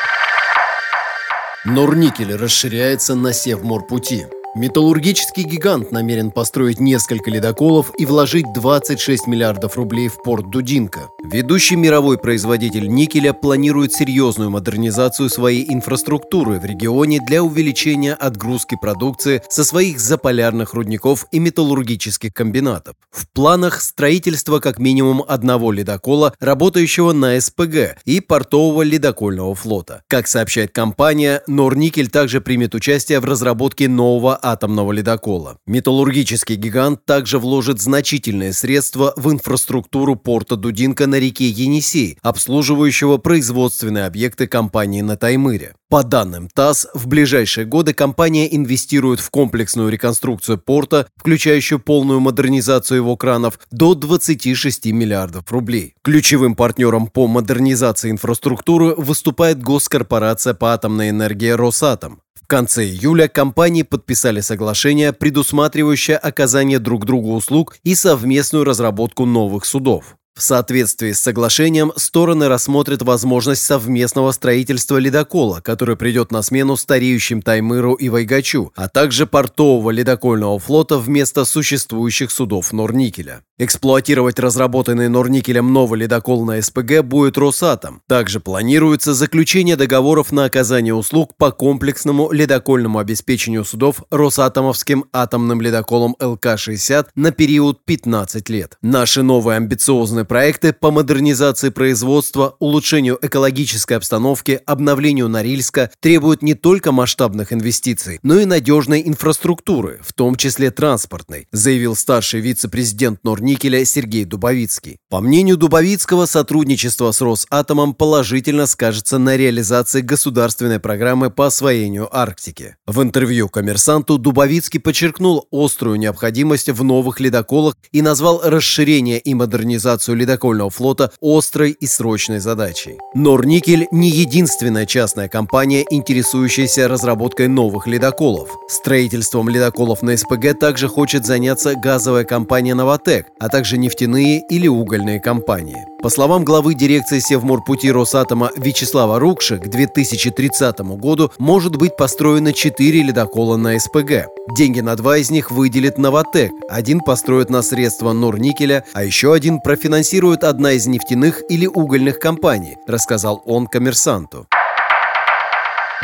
Норникель 1.63 2.35
расширяется 2.35 3.15
на 3.15 3.33
Севморпути. 3.33 4.27
Металлургический 4.57 5.43
гигант 5.43 5.91
намерен 5.91 6.31
построить 6.31 6.79
несколько 6.79 7.29
ледоколов 7.29 7.91
и 7.97 8.05
вложить 8.05 8.45
26 8.53 9.27
миллиардов 9.27 9.75
рублей 9.75 10.07
в 10.07 10.23
порт 10.23 10.49
Дудинка. 10.49 11.09
Ведущий 11.29 11.75
мировой 11.75 12.17
производитель 12.17 12.87
никеля 12.87 13.33
планирует 13.33 13.91
серьезную 13.91 14.49
модернизацию 14.49 15.29
своей 15.29 15.65
инфраструктуры 15.73 16.61
в 16.61 16.63
регионе 16.63 17.19
для 17.19 17.43
увеличения 17.43 18.13
отгрузки 18.13 18.77
продукции 18.81 19.41
со 19.49 19.65
своих 19.65 19.99
заполярных 19.99 20.73
рудников 20.73 21.25
и 21.33 21.39
металлургических 21.39 22.33
комбинатов. 22.33 22.95
В 23.11 23.27
планах 23.27 23.81
строительство 23.81 24.59
как 24.59 24.79
минимум 24.79 25.21
одного 25.27 25.73
ледокола, 25.73 26.33
работающего 26.39 27.11
на 27.11 27.41
СПГ, 27.41 27.97
и 28.05 28.21
портового 28.21 28.83
ледокольного 28.83 29.53
флота. 29.53 30.03
Как 30.07 30.27
сообщает 30.27 30.71
компания, 30.71 31.43
Норникель 31.45 32.07
также 32.09 32.39
примет 32.39 32.73
участие 32.73 33.19
в 33.19 33.25
разработке 33.25 33.89
нового 33.89 34.44
атомного 34.51 34.91
ледокола. 34.91 35.57
Металлургический 35.65 36.55
гигант 36.55 37.05
также 37.05 37.39
вложит 37.39 37.81
значительные 37.81 38.53
средства 38.53 39.13
в 39.15 39.31
инфраструктуру 39.31 40.15
порта 40.15 40.55
Дудинка 40.55 41.07
на 41.07 41.19
реке 41.19 41.49
Енисей, 41.49 42.17
обслуживающего 42.21 43.17
производственные 43.17 44.05
объекты 44.05 44.47
компании 44.47 45.01
на 45.01 45.17
Таймыре. 45.17 45.73
По 45.87 46.03
данным 46.03 46.49
ТАСС, 46.53 46.87
в 46.93 47.07
ближайшие 47.07 47.65
годы 47.65 47.93
компания 47.93 48.53
инвестирует 48.53 49.19
в 49.19 49.29
комплексную 49.29 49.89
реконструкцию 49.89 50.57
порта, 50.57 51.07
включающую 51.15 51.79
полную 51.79 52.19
модернизацию 52.19 52.97
его 52.97 53.15
кранов, 53.15 53.59
до 53.71 53.93
26 53.93 54.87
миллиардов 54.87 55.51
рублей. 55.51 55.93
Ключевым 56.03 56.55
партнером 56.55 57.07
по 57.07 57.27
модернизации 57.27 58.09
инфраструктуры 58.11 58.95
выступает 58.95 59.61
госкорпорация 59.61 60.53
по 60.53 60.73
атомной 60.73 61.11
энергии 61.11 61.49
«Росатом». 61.49 62.21
В 62.45 62.47
конце 62.47 62.85
июля 62.85 63.27
компании 63.27 63.81
подписали 63.81 64.34
соглашение, 64.41 65.13
предусматривающее 65.13 66.17
оказание 66.17 66.79
друг 66.79 67.05
другу 67.05 67.33
услуг 67.33 67.77
и 67.83 67.95
совместную 67.95 68.63
разработку 68.63 69.25
новых 69.25 69.65
судов. 69.65 70.17
В 70.37 70.41
соответствии 70.41 71.13
с 71.13 71.21
соглашением 71.21 71.93
стороны 71.95 72.49
рассмотрят 72.49 73.01
возможность 73.03 73.63
совместного 73.63 74.33
строительства 74.33 74.97
ледокола, 74.97 75.61
который 75.61 75.95
придет 75.95 76.33
на 76.33 76.41
смену 76.41 76.75
стареющим 76.75 77.41
Таймыру 77.41 77.93
и 77.93 78.09
Вайгачу, 78.09 78.73
а 78.75 78.89
также 78.89 79.27
портового 79.27 79.91
ледокольного 79.91 80.59
флота 80.59 80.97
вместо 80.97 81.45
существующих 81.45 82.31
судов 82.31 82.73
Норникеля. 82.73 83.43
Эксплуатировать 83.57 84.37
разработанный 84.37 85.07
Норникелем 85.07 85.71
новый 85.71 86.01
ледокол 86.01 86.43
на 86.43 86.61
СПГ 86.61 87.03
будет 87.03 87.37
Росатом. 87.37 88.01
Также 88.05 88.41
планируется 88.41 89.13
заключение 89.13 89.77
договоров 89.77 90.33
на 90.33 90.43
оказание 90.43 90.93
услуг 90.93 91.37
по 91.37 91.51
комплексному 91.51 92.33
ледокольному 92.33 92.99
обеспечению 92.99 93.63
судов 93.63 94.03
Росатомовским 94.11 95.05
атомным 95.13 95.61
ледоколом 95.61 96.17
ЛК-60 96.19 97.07
на 97.15 97.31
период 97.31 97.85
15 97.85 98.49
лет. 98.49 98.77
Наши 98.81 99.23
новые 99.23 99.55
амбициозные 99.55 100.24
проекты 100.25 100.73
по 100.73 100.91
модернизации 100.91 101.69
производства, 101.69 102.55
улучшению 102.59 103.17
экологической 103.21 103.93
обстановки, 103.93 104.59
обновлению 104.65 105.29
Норильска 105.29 105.91
требуют 105.99 106.41
не 106.41 106.53
только 106.53 106.91
масштабных 106.91 107.53
инвестиций, 107.53 108.19
но 108.23 108.39
и 108.39 108.45
надежной 108.45 109.03
инфраструктуры, 109.05 110.01
в 110.03 110.13
том 110.13 110.35
числе 110.35 110.71
транспортной, 110.71 111.47
заявил 111.51 111.95
старший 111.95 112.41
вице-президент 112.41 113.23
Норникеля 113.23 113.85
Сергей 113.85 114.25
Дубовицкий. 114.25 114.97
По 115.09 115.21
мнению 115.21 115.57
Дубовицкого, 115.57 116.25
сотрудничество 116.25 117.11
с 117.11 117.21
Росатомом 117.21 117.93
положительно 117.93 118.65
скажется 118.65 119.17
на 119.17 119.37
реализации 119.37 120.01
государственной 120.01 120.79
программы 120.79 121.29
по 121.29 121.47
освоению 121.47 122.09
Арктики. 122.11 122.75
В 122.85 123.01
интервью 123.01 123.49
коммерсанту 123.49 124.17
Дубовицкий 124.17 124.79
подчеркнул 124.79 125.47
острую 125.51 125.97
необходимость 125.97 126.69
в 126.69 126.83
новых 126.83 127.19
ледоколах 127.19 127.75
и 127.91 128.01
назвал 128.01 128.41
расширение 128.43 129.19
и 129.19 129.33
модернизацию 129.33 130.14
ледокольного 130.15 130.69
флота 130.69 131.11
острой 131.21 131.71
и 131.71 131.87
срочной 131.87 132.39
задачей. 132.39 132.97
Норникель 133.13 133.87
не 133.91 134.09
единственная 134.09 134.85
частная 134.85 135.27
компания, 135.27 135.85
интересующаяся 135.89 136.87
разработкой 136.87 137.47
новых 137.47 137.87
ледоколов. 137.87 138.49
Строительством 138.67 139.49
ледоколов 139.49 140.01
на 140.01 140.17
СПГ 140.17 140.59
также 140.59 140.87
хочет 140.87 141.25
заняться 141.25 141.75
газовая 141.75 142.23
компания 142.23 142.73
«Новотек», 142.73 143.27
а 143.39 143.49
также 143.49 143.77
нефтяные 143.77 144.41
или 144.49 144.67
угольные 144.67 145.19
компании. 145.19 145.94
По 146.05 146.11
словам 146.11 146.45
главы 146.45 146.75
дирекции 146.75 147.17
Севморпути 147.17 147.87
Росатома 147.87 148.51
Вячеслава 148.55 149.17
Рукши, 149.17 149.57
к 149.57 149.67
2030 149.67 150.79
году 150.81 151.31
может 151.39 151.77
быть 151.77 151.97
построено 151.97 152.53
4 152.53 153.01
ледокола 153.01 153.57
на 153.57 153.79
СПГ. 153.79 154.27
Деньги 154.55 154.81
на 154.81 154.95
два 154.97 155.17
из 155.17 155.31
них 155.31 155.49
выделит 155.49 155.97
«Новотек», 155.97 156.51
один 156.69 156.99
построит 156.99 157.49
на 157.49 157.63
средства 157.63 158.13
Норникеля, 158.13 158.85
а 158.93 159.03
еще 159.03 159.33
один 159.33 159.59
профинансирует 159.59 160.43
одна 160.43 160.73
из 160.73 160.85
нефтяных 160.85 161.41
или 161.49 161.65
угольных 161.65 162.19
компаний, 162.19 162.77
рассказал 162.85 163.41
он 163.47 163.65
коммерсанту. 163.65 164.45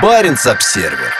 Баренц-Обсервер. 0.01 1.13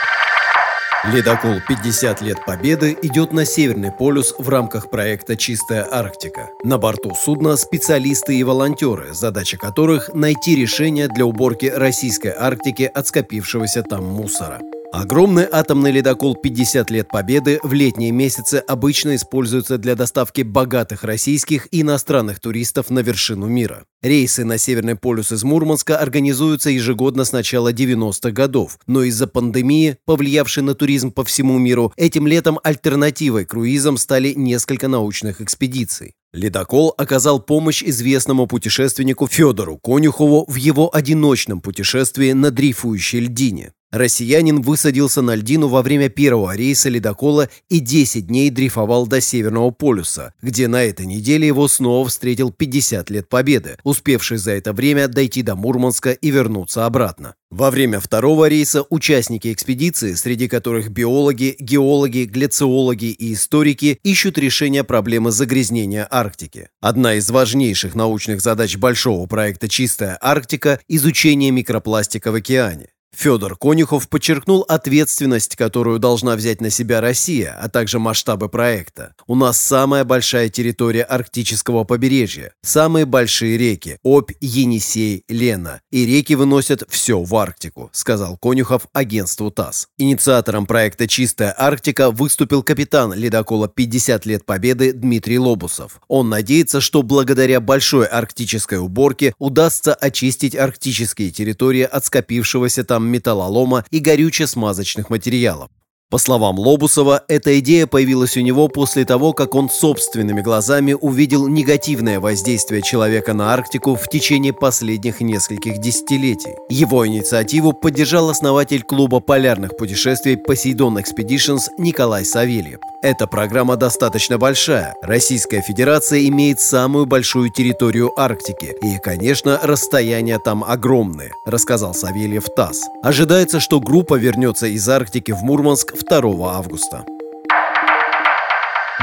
Ледокол 1.04 1.56
«50 1.68 2.22
лет 2.22 2.44
Победы» 2.46 2.96
идет 3.02 3.32
на 3.32 3.44
Северный 3.44 3.90
полюс 3.90 4.36
в 4.38 4.48
рамках 4.48 4.88
проекта 4.88 5.36
«Чистая 5.36 5.84
Арктика». 5.90 6.50
На 6.62 6.78
борту 6.78 7.12
судна 7.16 7.56
специалисты 7.56 8.36
и 8.36 8.44
волонтеры, 8.44 9.12
задача 9.12 9.56
которых– 9.56 10.10
найти 10.14 10.54
решение 10.54 11.08
для 11.08 11.26
уборки 11.26 11.66
российской 11.66 12.32
Арктики 12.32 12.84
от 12.84 13.08
скопившегося 13.08 13.82
там 13.82 14.04
мусора. 14.04 14.60
Огромный 14.92 15.48
атомный 15.50 15.90
ледокол 15.90 16.36
«50 16.36 16.92
лет 16.92 17.08
Победы» 17.08 17.60
в 17.62 17.72
летние 17.72 18.10
месяцы 18.10 18.56
обычно 18.56 19.16
используется 19.16 19.78
для 19.78 19.94
доставки 19.94 20.42
богатых 20.42 21.02
российских 21.02 21.66
и 21.70 21.80
иностранных 21.80 22.40
туристов 22.40 22.90
на 22.90 22.98
вершину 22.98 23.46
мира. 23.46 23.86
Рейсы 24.02 24.44
на 24.44 24.58
Северный 24.58 24.94
полюс 24.94 25.32
из 25.32 25.44
Мурманска 25.44 25.96
организуются 25.96 26.68
ежегодно 26.68 27.24
с 27.24 27.32
начала 27.32 27.72
90-х 27.72 28.32
годов, 28.32 28.78
но 28.86 29.02
из-за 29.04 29.26
пандемии, 29.26 29.96
повлиявшей 30.04 30.62
на 30.62 30.74
туризм 30.74 31.10
по 31.10 31.24
всему 31.24 31.58
миру, 31.58 31.94
этим 31.96 32.26
летом 32.26 32.60
альтернативой 32.62 33.46
круизам 33.46 33.96
стали 33.96 34.34
несколько 34.34 34.88
научных 34.88 35.40
экспедиций. 35.40 36.12
Ледокол 36.34 36.92
оказал 36.98 37.40
помощь 37.40 37.82
известному 37.82 38.46
путешественнику 38.46 39.26
Федору 39.26 39.78
Конюхову 39.78 40.44
в 40.46 40.56
его 40.56 40.94
одиночном 40.94 41.62
путешествии 41.62 42.32
на 42.32 42.50
дрейфующей 42.50 43.20
льдине. 43.20 43.72
Россиянин 43.92 44.62
высадился 44.62 45.20
на 45.20 45.34
льдину 45.34 45.68
во 45.68 45.82
время 45.82 46.08
первого 46.08 46.56
рейса 46.56 46.88
ледокола 46.88 47.50
и 47.68 47.78
10 47.78 48.26
дней 48.26 48.48
дрейфовал 48.48 49.06
до 49.06 49.20
Северного 49.20 49.70
полюса, 49.70 50.32
где 50.40 50.66
на 50.66 50.82
этой 50.82 51.04
неделе 51.04 51.46
его 51.46 51.68
снова 51.68 52.08
встретил 52.08 52.50
50 52.50 53.10
лет 53.10 53.28
победы, 53.28 53.76
успевший 53.84 54.38
за 54.38 54.52
это 54.52 54.72
время 54.72 55.08
дойти 55.08 55.42
до 55.42 55.56
Мурманска 55.56 56.12
и 56.12 56.30
вернуться 56.30 56.86
обратно. 56.86 57.34
Во 57.50 57.70
время 57.70 58.00
второго 58.00 58.48
рейса 58.48 58.82
участники 58.88 59.52
экспедиции, 59.52 60.14
среди 60.14 60.48
которых 60.48 60.88
биологи, 60.88 61.54
геологи, 61.58 62.24
глициологи 62.24 63.10
и 63.10 63.34
историки, 63.34 63.98
ищут 64.02 64.38
решение 64.38 64.84
проблемы 64.84 65.32
загрязнения 65.32 66.08
Арктики. 66.10 66.70
Одна 66.80 67.16
из 67.16 67.28
важнейших 67.28 67.94
научных 67.94 68.40
задач 68.40 68.78
большого 68.78 69.26
проекта 69.26 69.68
«Чистая 69.68 70.16
Арктика»– 70.22 70.80
изучение 70.88 71.50
микропластика 71.50 72.32
в 72.32 72.36
океане. 72.36 72.91
Федор 73.14 73.56
Конюхов 73.56 74.08
подчеркнул 74.08 74.64
ответственность, 74.66 75.54
которую 75.54 75.98
должна 75.98 76.34
взять 76.34 76.60
на 76.60 76.70
себя 76.70 77.00
Россия, 77.00 77.56
а 77.60 77.68
также 77.68 77.98
масштабы 77.98 78.48
проекта. 78.48 79.14
У 79.26 79.34
нас 79.34 79.60
самая 79.60 80.04
большая 80.04 80.48
территория 80.48 81.02
арктического 81.02 81.84
побережья, 81.84 82.52
самые 82.62 83.04
большие 83.04 83.58
реки– 83.58 83.98
Обь, 84.02 84.32
Енисей, 84.40 85.24
Лена. 85.28 85.80
И 85.90 86.06
реки 86.06 86.34
выносят 86.34 86.84
все 86.88 87.22
в 87.22 87.36
Арктику, 87.36 87.90
сказал 87.92 88.38
Конюхов 88.38 88.86
агентству 88.92 89.50
ТАСС. 89.50 89.88
Инициатором 89.98 90.66
проекта 90.66 91.06
«Чистая 91.06 91.54
Арктика» 91.56 92.10
выступил 92.10 92.62
капитан 92.62 93.12
ледокола 93.12 93.70
«50 93.74 94.22
лет 94.24 94.46
Победы» 94.46 94.92
Дмитрий 94.92 95.38
Лобусов. 95.38 96.00
Он 96.08 96.28
надеется, 96.28 96.80
что 96.80 97.02
благодаря 97.02 97.60
большой 97.60 98.06
арктической 98.06 98.78
уборке 98.78 99.34
удастся 99.38 99.94
очистить 99.94 100.56
арктические 100.56 101.30
территории 101.30 101.82
от 101.82 102.04
скопившегося 102.06 102.84
там 102.84 103.01
металлолома 103.06 103.84
и 103.90 103.98
горюче-смазочных 104.00 105.10
материалов. 105.10 105.70
По 106.12 106.18
словам 106.18 106.58
Лобусова, 106.58 107.24
эта 107.26 107.58
идея 107.60 107.86
появилась 107.86 108.36
у 108.36 108.40
него 108.40 108.68
после 108.68 109.06
того, 109.06 109.32
как 109.32 109.54
он 109.54 109.70
собственными 109.70 110.42
глазами 110.42 110.92
увидел 110.92 111.48
негативное 111.48 112.20
воздействие 112.20 112.82
человека 112.82 113.32
на 113.32 113.54
Арктику 113.54 113.94
в 113.94 114.06
течение 114.10 114.52
последних 114.52 115.22
нескольких 115.22 115.78
десятилетий. 115.78 116.52
Его 116.68 117.06
инициативу 117.06 117.72
поддержал 117.72 118.28
основатель 118.28 118.82
клуба 118.82 119.20
полярных 119.20 119.74
путешествий 119.78 120.34
Poseidon 120.34 121.02
Expeditions 121.02 121.62
Николай 121.78 122.26
Савельев. 122.26 122.80
Эта 123.02 123.26
программа 123.26 123.76
достаточно 123.76 124.36
большая. 124.36 124.94
Российская 125.02 125.62
Федерация 125.62 126.28
имеет 126.28 126.60
самую 126.60 127.06
большую 127.06 127.50
территорию 127.50 128.12
Арктики. 128.16 128.76
И, 128.82 128.98
конечно, 128.98 129.58
расстояния 129.62 130.38
там 130.38 130.62
огромные, 130.62 131.32
рассказал 131.46 131.94
Савельев 131.94 132.44
ТАСС. 132.54 132.82
Ожидается, 133.02 133.60
что 133.60 133.80
группа 133.80 134.14
вернется 134.14 134.66
из 134.66 134.86
Арктики 134.88 135.32
в 135.32 135.42
Мурманск 135.42 136.01
2 136.08 136.56
августа. 136.56 137.04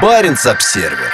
Баренц-Обсервер. 0.00 1.12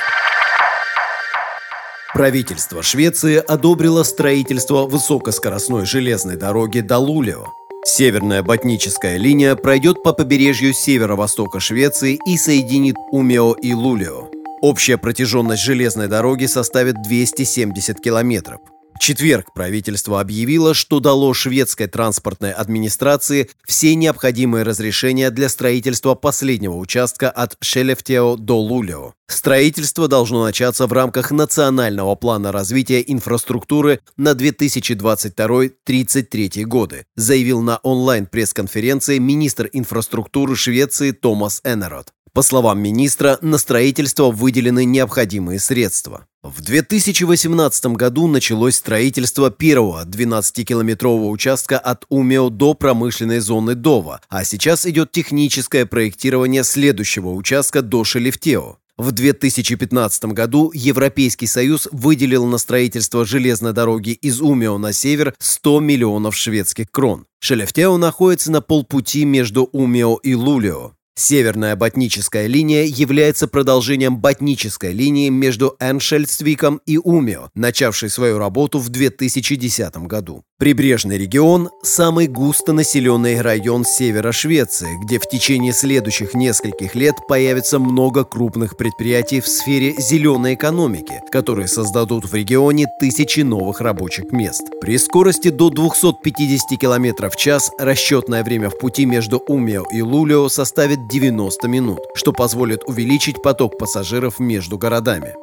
Правительство 2.13 2.83
Швеции 2.83 3.37
одобрило 3.37 4.03
строительство 4.03 4.87
высокоскоростной 4.87 5.87
железной 5.87 6.37
дороги 6.37 6.81
до 6.81 6.99
Лулио. 6.99 7.47
Северная 7.85 8.43
ботническая 8.43 9.17
линия 9.17 9.55
пройдет 9.55 10.03
по 10.03 10.13
побережью 10.13 10.73
северо-востока 10.73 11.61
Швеции 11.61 12.19
и 12.27 12.37
соединит 12.37 12.97
Умео 13.13 13.53
и 13.53 13.75
Лулио. 13.75 14.29
Общая 14.63 14.97
протяженность 14.97 15.63
железной 15.63 16.09
дороги 16.09 16.47
составит 16.47 17.03
270 17.03 18.01
километров. 18.01 18.61
Четверг 18.99 19.53
правительство 19.53 20.21
объявило, 20.21 20.73
что 20.75 21.01
дало 21.01 21.35
шведской 21.35 21.87
транспортной 21.87 22.53
администрации 22.53 23.51
все 23.67 23.95
необходимые 23.95 24.65
разрешения 24.65 25.31
для 25.31 25.49
строительства 25.49 26.15
последнего 26.15 26.75
участка 26.75 27.31
от 27.31 27.57
Шелефтео 27.61 28.37
до 28.37 28.59
Лулео. 28.59 29.15
Строительство 29.29 30.09
должно 30.09 30.45
начаться 30.45 30.87
в 30.87 30.93
рамках 30.93 31.33
национального 31.33 32.15
плана 32.15 32.53
развития 32.53 33.03
инфраструктуры 33.07 34.01
на 34.17 34.33
2022-33 34.33 36.65
годы, 36.65 37.05
заявил 37.17 37.61
на 37.61 37.79
онлайн-пресс-конференции 37.79 39.19
министр 39.19 39.69
инфраструктуры 39.73 40.55
Швеции 40.55 41.11
Томас 41.11 41.61
Энерот. 41.65 42.13
По 42.37 42.43
словам 42.43 42.81
министра, 42.83 43.39
на 43.41 43.57
строительство 43.57 44.31
выделены 44.31 44.85
необходимые 44.85 45.59
средства. 45.59 46.27
В 46.43 46.61
2018 46.61 47.87
году 47.97 48.27
началось 48.27 48.77
строительство 48.77 49.51
первого 49.51 50.05
12-километрового 50.05 51.31
участка 51.31 51.79
от 51.79 52.05
Умео 52.11 52.51
до 52.51 52.75
промышленной 52.75 53.39
зоны 53.39 53.75
Дова, 53.75 54.21
а 54.29 54.45
сейчас 54.45 54.85
идет 54.85 55.13
техническое 55.13 55.87
проектирование 55.87 56.63
следующего 56.63 57.31
участка 57.31 57.81
до 57.81 58.05
Шелефтео. 58.05 58.77
В 58.99 59.13
2015 59.13 60.27
году 60.27 60.73
Европейский 60.75 61.47
Союз 61.47 61.89
выделил 61.91 62.45
на 62.45 62.59
строительство 62.59 63.25
железной 63.25 63.73
дороги 63.73 64.11
из 64.11 64.43
Умео 64.43 64.77
на 64.77 64.93
север 64.93 65.35
100 65.39 65.81
миллионов 65.81 66.37
шведских 66.37 66.91
крон. 66.91 67.25
Шелефтео 67.41 67.97
находится 67.97 68.53
на 68.53 68.61
полпути 68.61 69.25
между 69.25 69.65
Умео 69.73 70.17
и 70.17 70.35
Лулео. 70.35 70.96
Северная 71.19 71.77
ботническая 71.77 72.47
линия 72.47 72.85
является 72.85 73.49
продолжением 73.49 74.19
ботнической 74.19 74.93
линии 74.93 75.31
между 75.31 75.75
Эншельствиком 75.81 76.83
и 76.85 76.99
Умио, 76.99 77.49
начавшей 77.55 78.11
свою 78.11 78.37
работу 78.37 78.79
в 78.79 78.91
2010 78.91 79.97
году. 80.07 80.45
Прибрежный 80.59 81.17
регион– 81.17 81.71
самый 81.83 82.29
густонаселенный 82.29 83.41
район 83.41 83.85
севера 83.87 84.33
Швеции, 84.33 84.89
где 85.05 85.19
в 85.19 85.27
течение 85.27 85.73
следующих 85.73 86.35
нескольких 86.35 86.95
лет 86.95 87.15
появится 87.29 87.79
много 87.79 88.25
крупных 88.25 88.77
предприятий 88.77 89.41
в 89.41 89.49
сфере 89.49 89.95
зеленой 89.99 90.55
экономики, 90.55 91.23
которые 91.31 91.69
создадут 91.69 92.25
в 92.25 92.35
регионе 92.35 92.87
тысячи 93.01 93.41
новых 93.41 93.81
рабочих 93.83 94.33
мест. 94.33 94.63
При 94.81 94.99
скорости 94.99 95.49
до 95.49 95.71
250 95.71 96.79
км 96.79 97.31
в 97.31 97.37
час 97.37 97.71
расчетное 97.79 98.43
время 98.43 98.69
в 98.71 98.79
пути 98.79 99.07
между 99.07 99.39
Умио 99.39 99.85
и 99.93 100.01
Лулио 100.01 100.49
составит 100.49 101.06
90 101.09 101.69
минут, 101.69 102.01
что 102.15 102.33
позволит 102.33 102.83
увеличить 102.85 103.41
поток 103.41 103.79
пассажиров 103.79 104.41
между 104.41 104.77
городами. 104.77 105.35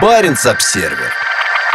Баренц-Обсервер. 0.00 1.12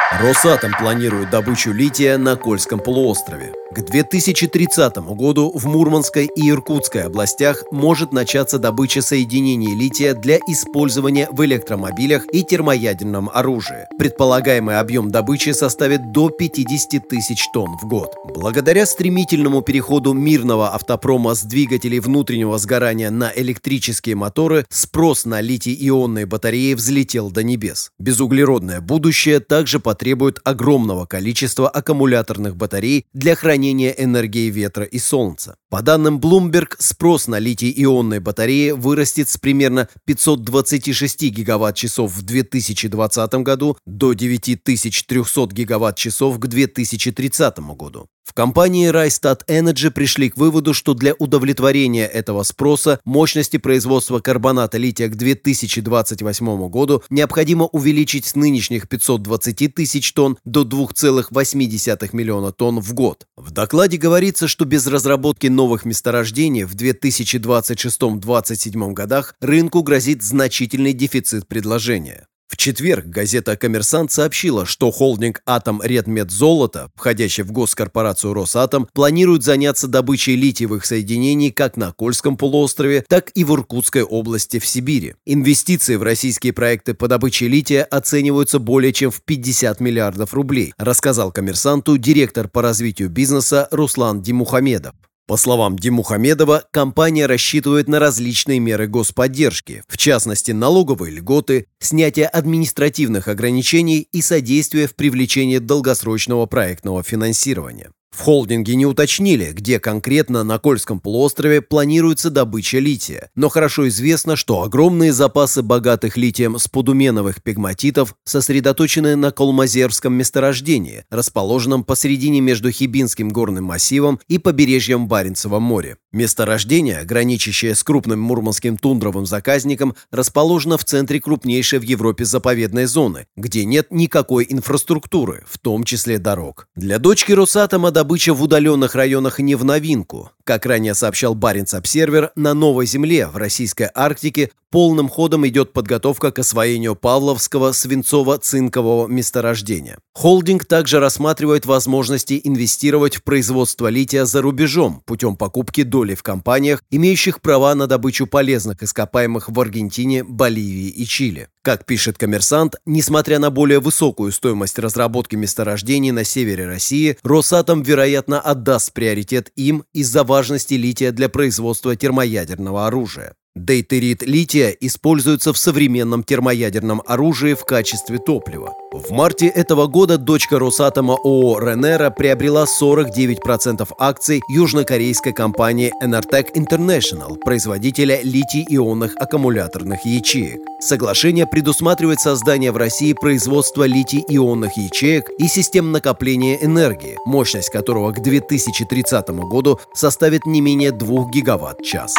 Росатом 0.09 0.71
планирует 0.79 1.31
добычу 1.31 1.73
лития 1.73 2.17
на 2.17 2.37
Кольском 2.37 2.79
полуострове. 2.79 3.53
К 3.75 3.81
2030 3.81 4.97
году 4.97 5.51
в 5.53 5.65
Мурманской 5.65 6.29
и 6.33 6.49
Иркутской 6.49 7.03
областях 7.03 7.65
может 7.71 8.13
начаться 8.13 8.57
добыча 8.57 9.01
соединений 9.01 9.75
лития 9.75 10.13
для 10.13 10.37
использования 10.47 11.27
в 11.31 11.43
электромобилях 11.43 12.23
и 12.31 12.43
термоядерном 12.43 13.29
оружии. 13.31 13.85
Предполагаемый 13.99 14.79
объем 14.79 15.11
добычи 15.11 15.49
составит 15.49 16.13
до 16.13 16.29
50 16.29 17.07
тысяч 17.09 17.43
тонн 17.53 17.77
в 17.77 17.85
год. 17.85 18.15
Благодаря 18.33 18.85
стремительному 18.85 19.61
переходу 19.61 20.13
мирного 20.13 20.73
автопрома 20.73 21.35
с 21.35 21.43
двигателей 21.43 21.99
внутреннего 21.99 22.57
сгорания 22.57 23.11
на 23.11 23.31
электрические 23.35 24.15
моторы, 24.15 24.65
спрос 24.69 25.25
на 25.25 25.41
литий-ионные 25.41 26.25
батареи 26.25 26.73
взлетел 26.73 27.29
до 27.29 27.43
небес. 27.43 27.91
Безуглеродное 27.99 28.79
будущее 28.79 29.41
также 29.41 29.81
потребует 29.97 30.39
огромного 30.43 31.07
количества 31.07 31.67
аккумуляторных 31.67 32.55
батарей 32.55 33.07
для 33.13 33.35
хранения 33.35 33.89
энергии 33.89 34.51
ветра 34.51 34.85
и 34.85 34.99
солнца. 34.99 35.55
По 35.71 35.81
данным 35.81 36.19
Bloomberg, 36.19 36.75
спрос 36.77 37.27
на 37.27 37.39
литий-ионные 37.39 38.19
батареи 38.19 38.71
вырастет 38.71 39.27
с 39.27 39.37
примерно 39.37 39.89
526 40.05 41.23
гигаватт-часов 41.31 42.15
в 42.15 42.21
2020 42.21 43.33
году 43.41 43.75
до 43.87 44.13
9300 44.13 45.47
гигаватт-часов 45.47 46.39
к 46.39 46.45
2030 46.45 47.59
году. 47.75 48.07
В 48.27 48.33
компании 48.33 48.91
Rystad 48.91 49.39
Energy 49.47 49.89
пришли 49.89 50.29
к 50.29 50.35
выводу, 50.35 50.73
что 50.73 50.93
для 50.93 51.13
удовлетворения 51.13 52.05
этого 52.05 52.43
спроса 52.43 52.99
мощности 53.05 53.55
производства 53.55 54.19
карбоната 54.19 54.77
лития 54.77 55.07
к 55.07 55.15
2028 55.15 56.67
году 56.67 57.01
необходимо 57.09 57.67
увеличить 57.67 58.25
с 58.25 58.35
нынешних 58.35 58.89
520 58.89 59.73
тысяч 59.73 59.86
тонн 60.13 60.37
до 60.45 60.61
2,8 60.63 62.09
миллиона 62.13 62.51
тонн 62.51 62.79
в 62.79 62.93
год. 62.93 63.25
В 63.35 63.49
докладе 63.51 63.97
говорится, 63.97 64.47
что 64.47 64.65
без 64.65 64.85
разработки 64.87 65.47
новых 65.47 65.85
месторождений 65.85 66.63
в 66.63 66.75
2026-2027 66.75 68.93
годах 68.93 69.35
рынку 69.41 69.83
грозит 69.83 70.23
значительный 70.23 70.93
дефицит 70.93 71.45
предложения. 71.47 72.27
В 72.47 72.55
четверг 72.55 73.05
газета 73.05 73.57
«Коммерсант» 73.57 74.11
сообщила, 74.11 74.65
что 74.65 74.89
холдинг 74.89 75.41
«Атом 75.45 75.81
Редмет 75.83 76.31
Золото», 76.31 76.89
входящий 76.95 77.43
в 77.43 77.51
госкорпорацию 77.51 78.33
«Росатом», 78.33 78.87
планирует 78.93 79.43
заняться 79.43 79.87
добычей 79.87 80.35
литиевых 80.35 80.85
соединений 80.85 81.51
как 81.51 81.75
на 81.75 81.91
Кольском 81.91 82.37
полуострове, 82.37 83.03
так 83.09 83.31
и 83.35 83.43
в 83.43 83.53
Иркутской 83.53 84.03
области 84.03 84.59
в 84.59 84.65
Сибири. 84.65 85.15
Инвестиции 85.25 85.97
в 85.97 86.03
российские 86.03 86.53
проекты 86.53 86.93
по 86.93 87.09
добыче 87.09 87.49
лития 87.49 87.83
оцениваются 87.83 88.59
более 88.59 88.93
чем 88.93 89.11
в 89.11 89.21
50 89.23 89.81
миллиардов 89.81 90.33
рублей, 90.33 90.73
рассказал 90.77 91.33
«Коммерсанту» 91.33 91.97
директор 91.97 92.47
по 92.47 92.61
развитию 92.61 93.09
бизнеса 93.09 93.67
Руслан 93.71 94.21
Димухамедов. 94.21 94.93
По 95.27 95.35
словам 95.35 95.77
Димухамедова, 95.77 96.63
компания 96.71 97.25
рассчитывает 97.25 97.89
на 97.89 97.99
различные 97.99 98.59
меры 98.59 98.87
господдержки, 98.87 99.83
в 99.89 99.97
частности 99.97 100.51
налоговые 100.51 101.11
льготы, 101.11 101.67
снятие 101.79 102.27
административных 102.27 103.27
ограничений 103.27 104.07
и 104.13 104.21
содействие 104.21 104.87
в 104.87 104.95
привлечении 104.95 105.57
долгосрочного 105.57 106.45
проектного 106.45 107.03
финансирования. 107.03 107.91
В 108.11 108.21
холдинге 108.21 108.75
не 108.75 108.85
уточнили, 108.85 109.51
где 109.51 109.79
конкретно 109.79 110.43
на 110.43 110.59
Кольском 110.59 110.99
полуострове 110.99 111.61
планируется 111.61 112.29
добыча 112.29 112.79
лития, 112.79 113.29
но 113.35 113.49
хорошо 113.49 113.87
известно, 113.89 114.35
что 114.35 114.63
огромные 114.63 115.11
запасы 115.11 115.61
богатых 115.61 116.17
литием 116.17 116.57
спудуменовых 116.57 117.43
пегматитов 117.43 118.15
сосредоточены 118.23 119.15
на 119.15 119.31
Колмазерском 119.31 120.13
месторождении, 120.13 121.05
расположенном 121.09 121.83
посередине 121.83 122.39
между 122.39 122.71
Хибинским 122.71 123.29
горным 123.29 123.65
массивом 123.65 124.19
и 124.27 124.37
побережьем 124.37 125.07
Баренцева 125.07 125.59
моря. 125.59 125.97
Месторождение, 126.13 127.03
граничащее 127.03 127.75
с 127.75 127.83
крупным 127.83 128.21
мурманским 128.21 128.77
тундровым 128.77 129.25
заказником, 129.25 129.95
расположено 130.09 130.77
в 130.77 130.85
центре 130.85 131.19
крупнейшей 131.19 131.79
в 131.79 131.83
Европе 131.83 132.23
заповедной 132.23 132.85
зоны, 132.85 133.27
где 133.35 133.65
нет 133.65 133.87
никакой 133.91 134.47
инфраструктуры, 134.49 135.43
в 135.49 135.59
том 135.59 135.83
числе 135.83 136.17
дорог. 136.17 136.69
Для 136.75 136.97
дочки 136.97 137.33
Росатома 137.33 137.91
добыча 137.91 138.33
в 138.33 138.41
удаленных 138.41 138.95
районах 138.95 139.39
не 139.39 139.55
в 139.55 139.65
новинку. 139.65 140.31
Как 140.47 140.65
ранее 140.65 140.93
сообщал 140.93 141.35
Баренц-Обсервер, 141.35 142.31
на 142.37 142.53
Новой 142.53 142.85
Земле 142.85 143.27
в 143.27 143.35
российской 143.35 143.89
Арктике 143.93 144.49
полным 144.71 145.09
ходом 145.09 145.45
идет 145.45 145.73
подготовка 145.73 146.31
к 146.31 146.39
освоению 146.39 146.95
Павловского 146.95 147.71
свинцово-цинкового 147.71 149.09
месторождения. 149.09 149.97
Холдинг 150.13 150.63
также 150.63 151.01
рассматривает 151.01 151.65
возможности 151.65 152.39
инвестировать 152.41 153.17
в 153.17 153.23
производство 153.23 153.87
лития 153.87 154.23
за 154.23 154.41
рубежом 154.41 155.01
путем 155.05 155.35
покупки 155.35 155.83
доли 155.83 156.15
в 156.15 156.23
компаниях, 156.23 156.81
имеющих 156.91 157.41
права 157.41 157.75
на 157.75 157.87
добычу 157.87 158.25
полезных 158.25 158.81
ископаемых 158.81 159.49
в 159.49 159.59
Аргентине, 159.59 160.23
Боливии 160.23 160.87
и 160.87 161.05
Чили. 161.05 161.49
Как 161.67 161.83
пишет 161.83 162.17
коммерсант, 162.17 162.77
несмотря 162.85 163.39
на 163.39 163.49
более 163.49 163.81
высокую 163.81 164.31
стоимость 164.31 164.79
разработки 164.79 165.35
месторождений 165.35 166.11
на 166.11 166.23
севере 166.23 166.65
России, 166.65 167.17
Росатом, 167.23 167.81
вероятно, 167.81 168.39
отдаст 168.39 168.93
приоритет 168.93 169.51
им 169.57 169.83
из-за 169.91 170.23
важности 170.23 170.75
лития 170.75 171.11
для 171.11 171.27
производства 171.27 171.93
термоядерного 171.97 172.87
оружия. 172.87 173.33
Дейтерит 173.57 174.21
лития 174.21 174.69
используется 174.69 175.51
в 175.51 175.57
современном 175.57 176.23
термоядерном 176.23 177.01
оружии 177.05 177.55
в 177.55 177.65
качестве 177.65 178.19
топлива. 178.19 178.73
В 178.91 179.11
марте 179.11 179.47
этого 179.47 179.87
года 179.87 180.17
дочка 180.17 180.59
Росатома 180.59 181.15
ООО 181.15 181.59
«Ренера» 181.59 182.09
приобрела 182.11 182.65
49% 182.65 183.87
акций 183.97 184.41
южнокорейской 184.47 185.33
компании 185.33 185.91
Enertec 186.03 186.53
International, 186.55 187.37
производителя 187.43 188.21
литий-ионных 188.21 189.15
аккумуляторных 189.17 190.05
ячеек. 190.05 190.59
Соглашение 190.79 191.47
предусматривает 191.47 192.19
создание 192.19 192.71
в 192.71 192.77
России 192.77 193.13
производства 193.13 193.85
литий-ионных 193.85 194.77
ячеек 194.77 195.29
и 195.39 195.47
систем 195.47 195.91
накопления 195.91 196.63
энергии, 196.63 197.17
мощность 197.25 197.71
которого 197.71 198.11
к 198.11 198.21
2030 198.21 199.29
году 199.49 199.79
составит 199.95 200.45
не 200.45 200.61
менее 200.61 200.91
2 200.91 201.29
гигаватт-час. 201.31 202.15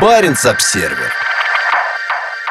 Баренц-Обсервер. 0.00 1.12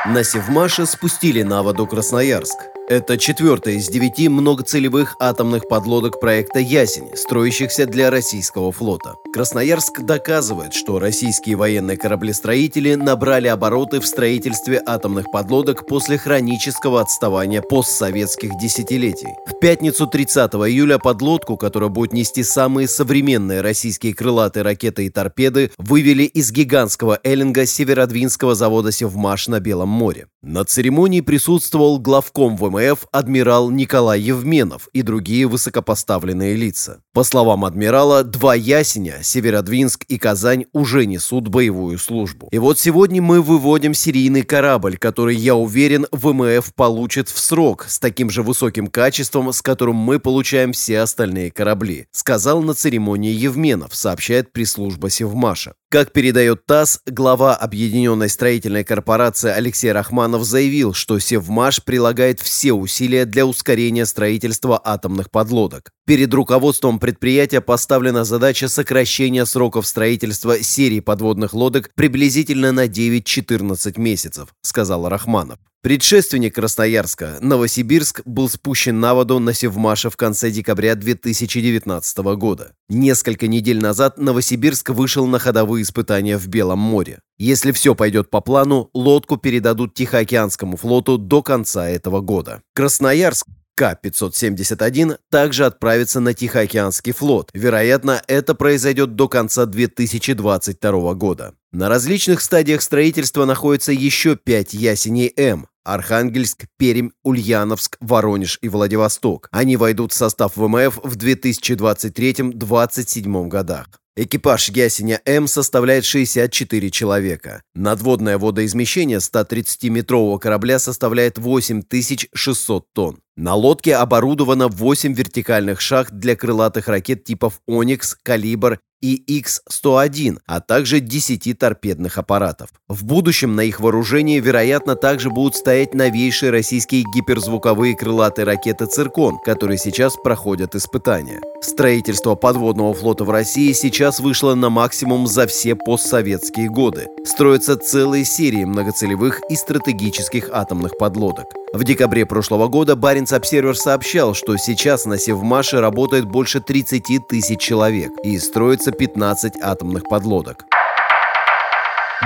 На 0.06 0.26
Севмаше 0.26 0.86
спустили 0.86 1.44
на 1.44 1.64
воду 1.64 1.88
Красноярск. 1.88 2.77
Это 2.90 3.18
четвертая 3.18 3.74
из 3.74 3.90
девяти 3.90 4.30
многоцелевых 4.30 5.18
атомных 5.20 5.68
подлодок 5.68 6.22
проекта 6.22 6.60
«Ясень», 6.60 7.18
строящихся 7.18 7.86
для 7.86 8.10
российского 8.10 8.72
флота. 8.72 9.16
Красноярск 9.34 10.04
доказывает, 10.04 10.74
что 10.74 10.98
российские 10.98 11.58
военные 11.58 11.98
кораблестроители 11.98 12.96
набрали 12.96 13.50
обороты 13.50 14.00
в 14.00 14.08
строительстве 14.08 14.82
атомных 14.86 15.30
подлодок 15.32 15.86
после 15.86 16.18
хронического 16.18 17.02
отставания 17.02 17.62
постсоветских 17.62 18.58
десятилетий. 18.58 19.36
В 19.48 19.60
пятницу 19.60 20.08
30 20.08 20.54
июля 20.54 20.98
подлодку, 20.98 21.58
которая 21.58 21.90
будет 21.90 22.14
нести 22.14 22.42
самые 22.42 22.88
современные 22.88 23.60
российские 23.60 24.14
крылатые 24.14 24.64
ракеты 24.64 25.08
и 25.08 25.10
торпеды, 25.10 25.72
вывели 25.78 26.24
из 26.24 26.54
гигантского 26.54 27.20
эллинга 27.26 27.66
Северодвинского 27.66 28.56
завода 28.56 28.94
«Севмаш» 28.94 29.50
на 29.50 29.60
Белом 29.60 29.90
море. 29.90 30.28
На 30.42 30.64
церемонии 30.64 31.20
присутствовал 31.20 32.00
главком 32.00 32.56
ВМФ 32.56 32.77
ВМФ 32.78 33.08
адмирал 33.12 33.72
Николай 33.72 34.22
Евменов 34.22 34.90
и 34.94 35.02
другие 35.02 35.48
высокопоставленные 35.48 36.56
лица. 36.56 37.02
По 37.14 37.24
словам 37.24 37.66
адмирала, 37.66 38.24
два 38.24 38.54
ясеня, 38.54 39.20
Северодвинск 39.24 40.04
и 40.08 40.18
Казань, 40.18 40.66
уже 40.74 41.06
несут 41.06 41.48
боевую 41.48 41.98
службу. 41.98 42.48
И 42.52 42.60
вот 42.60 42.80
сегодня 42.80 43.22
мы 43.22 43.42
выводим 43.42 43.94
серийный 43.94 44.44
корабль, 44.44 44.98
который, 44.98 45.36
я 45.36 45.56
уверен, 45.56 46.06
ВМФ 46.12 46.74
получит 46.76 47.30
в 47.30 47.40
срок 47.40 47.86
с 47.88 48.00
таким 48.00 48.30
же 48.30 48.44
высоким 48.44 48.88
качеством, 48.88 49.52
с 49.52 49.62
которым 49.62 49.96
мы 49.96 50.20
получаем 50.20 50.74
все 50.74 51.00
остальные 51.00 51.52
корабли, 51.52 52.06
сказал 52.12 52.62
на 52.62 52.74
церемонии 52.74 53.32
Евменов, 53.32 53.96
сообщает 53.96 54.54
пресс-служба 54.54 55.10
Севмаша. 55.10 55.74
Как 55.90 56.12
передает 56.12 56.66
ТАСС, 56.66 57.00
глава 57.06 57.56
Объединенной 57.56 58.28
строительной 58.28 58.84
корпорации 58.84 59.50
Алексей 59.50 59.90
Рахманов 59.94 60.44
заявил, 60.44 60.94
что 60.94 61.18
Севмаш 61.18 61.82
прилагает 61.86 62.42
все 62.42 62.67
усилия 62.74 63.26
для 63.26 63.46
ускорения 63.46 64.06
строительства 64.06 64.82
атомных 64.84 65.32
подлодок. 65.32 65.92
Перед 66.06 66.34
руководством 66.34 67.00
предприятия 67.00 67.62
поставлена 67.62 68.24
задача 68.24 68.68
сокращения 68.70 69.46
сроков 69.46 69.88
строительства 69.88 70.62
серии 70.64 71.00
подводных 71.00 71.54
лодок 71.54 71.92
приблизительно 71.96 72.72
на 72.72 72.88
9-14 72.88 74.00
месяцев, 74.00 74.50
сказал 74.62 75.10
Рахманов. 75.10 75.60
Предшественник 75.88 76.56
Красноярска, 76.56 77.38
Новосибирск, 77.40 78.22
был 78.26 78.50
спущен 78.50 79.00
на 79.00 79.14
воду 79.14 79.40
на 79.40 79.54
Севмаше 79.54 80.10
в 80.10 80.18
конце 80.18 80.52
декабря 80.52 80.96
2019 80.96 82.18
года. 82.36 82.74
Несколько 82.90 83.48
недель 83.48 83.80
назад 83.80 84.18
Новосибирск 84.18 84.90
вышел 84.90 85.26
на 85.28 85.40
ходовые 85.40 85.84
испытания 85.84 86.38
в 86.38 86.46
Белом 86.50 86.80
море. 86.80 87.20
Если 87.38 87.72
все 87.72 87.96
пойдет 87.96 88.30
по 88.30 88.42
плану, 88.42 88.90
лодку 88.94 89.38
передадут 89.38 89.94
Тихоокеанскому 89.94 90.76
флоту 90.76 91.18
до 91.18 91.42
конца 91.42 91.88
этого 91.88 92.20
года. 92.20 92.62
Красноярск 92.76 93.48
к-571 93.78 95.20
также 95.30 95.66
отправится 95.66 96.20
на 96.20 96.34
Тихоокеанский 96.34 97.14
флот. 97.14 97.50
Вероятно, 97.54 98.22
это 98.28 98.56
произойдет 98.56 99.16
до 99.16 99.30
конца 99.30 99.66
2022 99.66 101.14
года. 101.14 101.54
На 101.72 101.88
различных 101.88 102.42
стадиях 102.42 102.82
строительства 102.82 103.46
находится 103.46 103.92
еще 103.92 104.36
пять 104.36 104.74
ясеней 104.74 105.32
М. 105.38 105.68
Архангельск, 105.88 106.66
Пермь, 106.78 107.10
Ульяновск, 107.24 107.98
Воронеж 108.02 108.60
и 108.62 108.70
Владивосток. 108.70 109.48
Они 109.52 109.78
войдут 109.78 110.12
в 110.12 110.16
состав 110.16 110.58
ВМФ 110.58 111.00
в 111.04 111.18
2023-2027 111.18 113.48
годах. 113.48 113.88
Экипаж 114.20 114.70
ясеня 114.70 115.22
М 115.26 115.48
составляет 115.48 116.04
64 116.04 116.90
человека. 116.90 117.62
Надводное 117.76 118.40
водоизмещение 118.40 119.20
130-метрового 119.20 120.40
корабля 120.40 120.80
составляет 120.80 121.38
8600 121.38 122.92
тонн. 122.94 123.20
На 123.36 123.54
лодке 123.54 123.96
оборудовано 123.96 124.70
8 124.70 125.14
вертикальных 125.14 125.80
шахт 125.80 126.14
для 126.14 126.36
крылатых 126.36 126.88
ракет 126.88 127.26
типов 127.26 127.62
«Оникс», 127.68 128.18
«Калибр» 128.24 128.80
и 129.02 129.42
Х-101, 129.42 130.40
а 130.46 130.60
также 130.60 131.00
10 131.00 131.58
торпедных 131.58 132.18
аппаратов. 132.18 132.70
В 132.88 133.06
будущем 133.06 133.56
на 133.56 133.62
их 133.62 133.80
вооружении, 133.80 134.40
вероятно, 134.40 134.96
также 134.96 135.30
будут 135.30 135.56
стоять 135.56 135.94
новейшие 135.94 136.52
российские 136.52 137.04
гиперзвуковые 137.14 137.96
крылатые 137.96 138.46
ракеты 138.46 138.86
«Циркон», 138.86 139.40
которые 139.44 139.78
сейчас 139.78 140.16
проходят 140.16 140.76
испытания. 140.76 141.42
Строительство 141.62 142.36
подводного 142.36 142.94
флота 142.94 143.24
в 143.24 143.30
России 143.30 143.72
сейчас 143.74 144.20
вышло 144.20 144.56
на 144.56 144.70
максимум 144.70 145.28
за 145.28 145.48
все 145.48 145.76
постсоветские 145.76 146.70
годы. 146.70 147.08
Строятся 147.26 147.78
целые 147.78 148.26
серии 148.26 148.64
многоцелевых 148.64 149.42
и 149.50 149.56
стратегических 149.56 150.50
атомных 150.52 150.98
подлодок. 150.98 151.46
В 151.74 151.84
декабре 151.84 152.26
прошлого 152.26 152.70
года 152.70 152.96
Баренц 152.96 153.34
Обсервер 153.34 153.76
сообщал, 153.76 154.34
что 154.34 154.56
сейчас 154.56 155.06
на 155.06 155.18
Севмаше 155.18 155.82
работает 155.82 156.26
больше 156.26 156.62
30 156.62 157.28
тысяч 157.28 157.60
человек 157.60 158.12
и 158.24 158.40
строится 158.40 158.87
15 158.92 159.62
атомных 159.62 160.04
подлодок. 160.04 160.66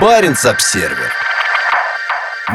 Баренц-Обсервер. 0.00 1.12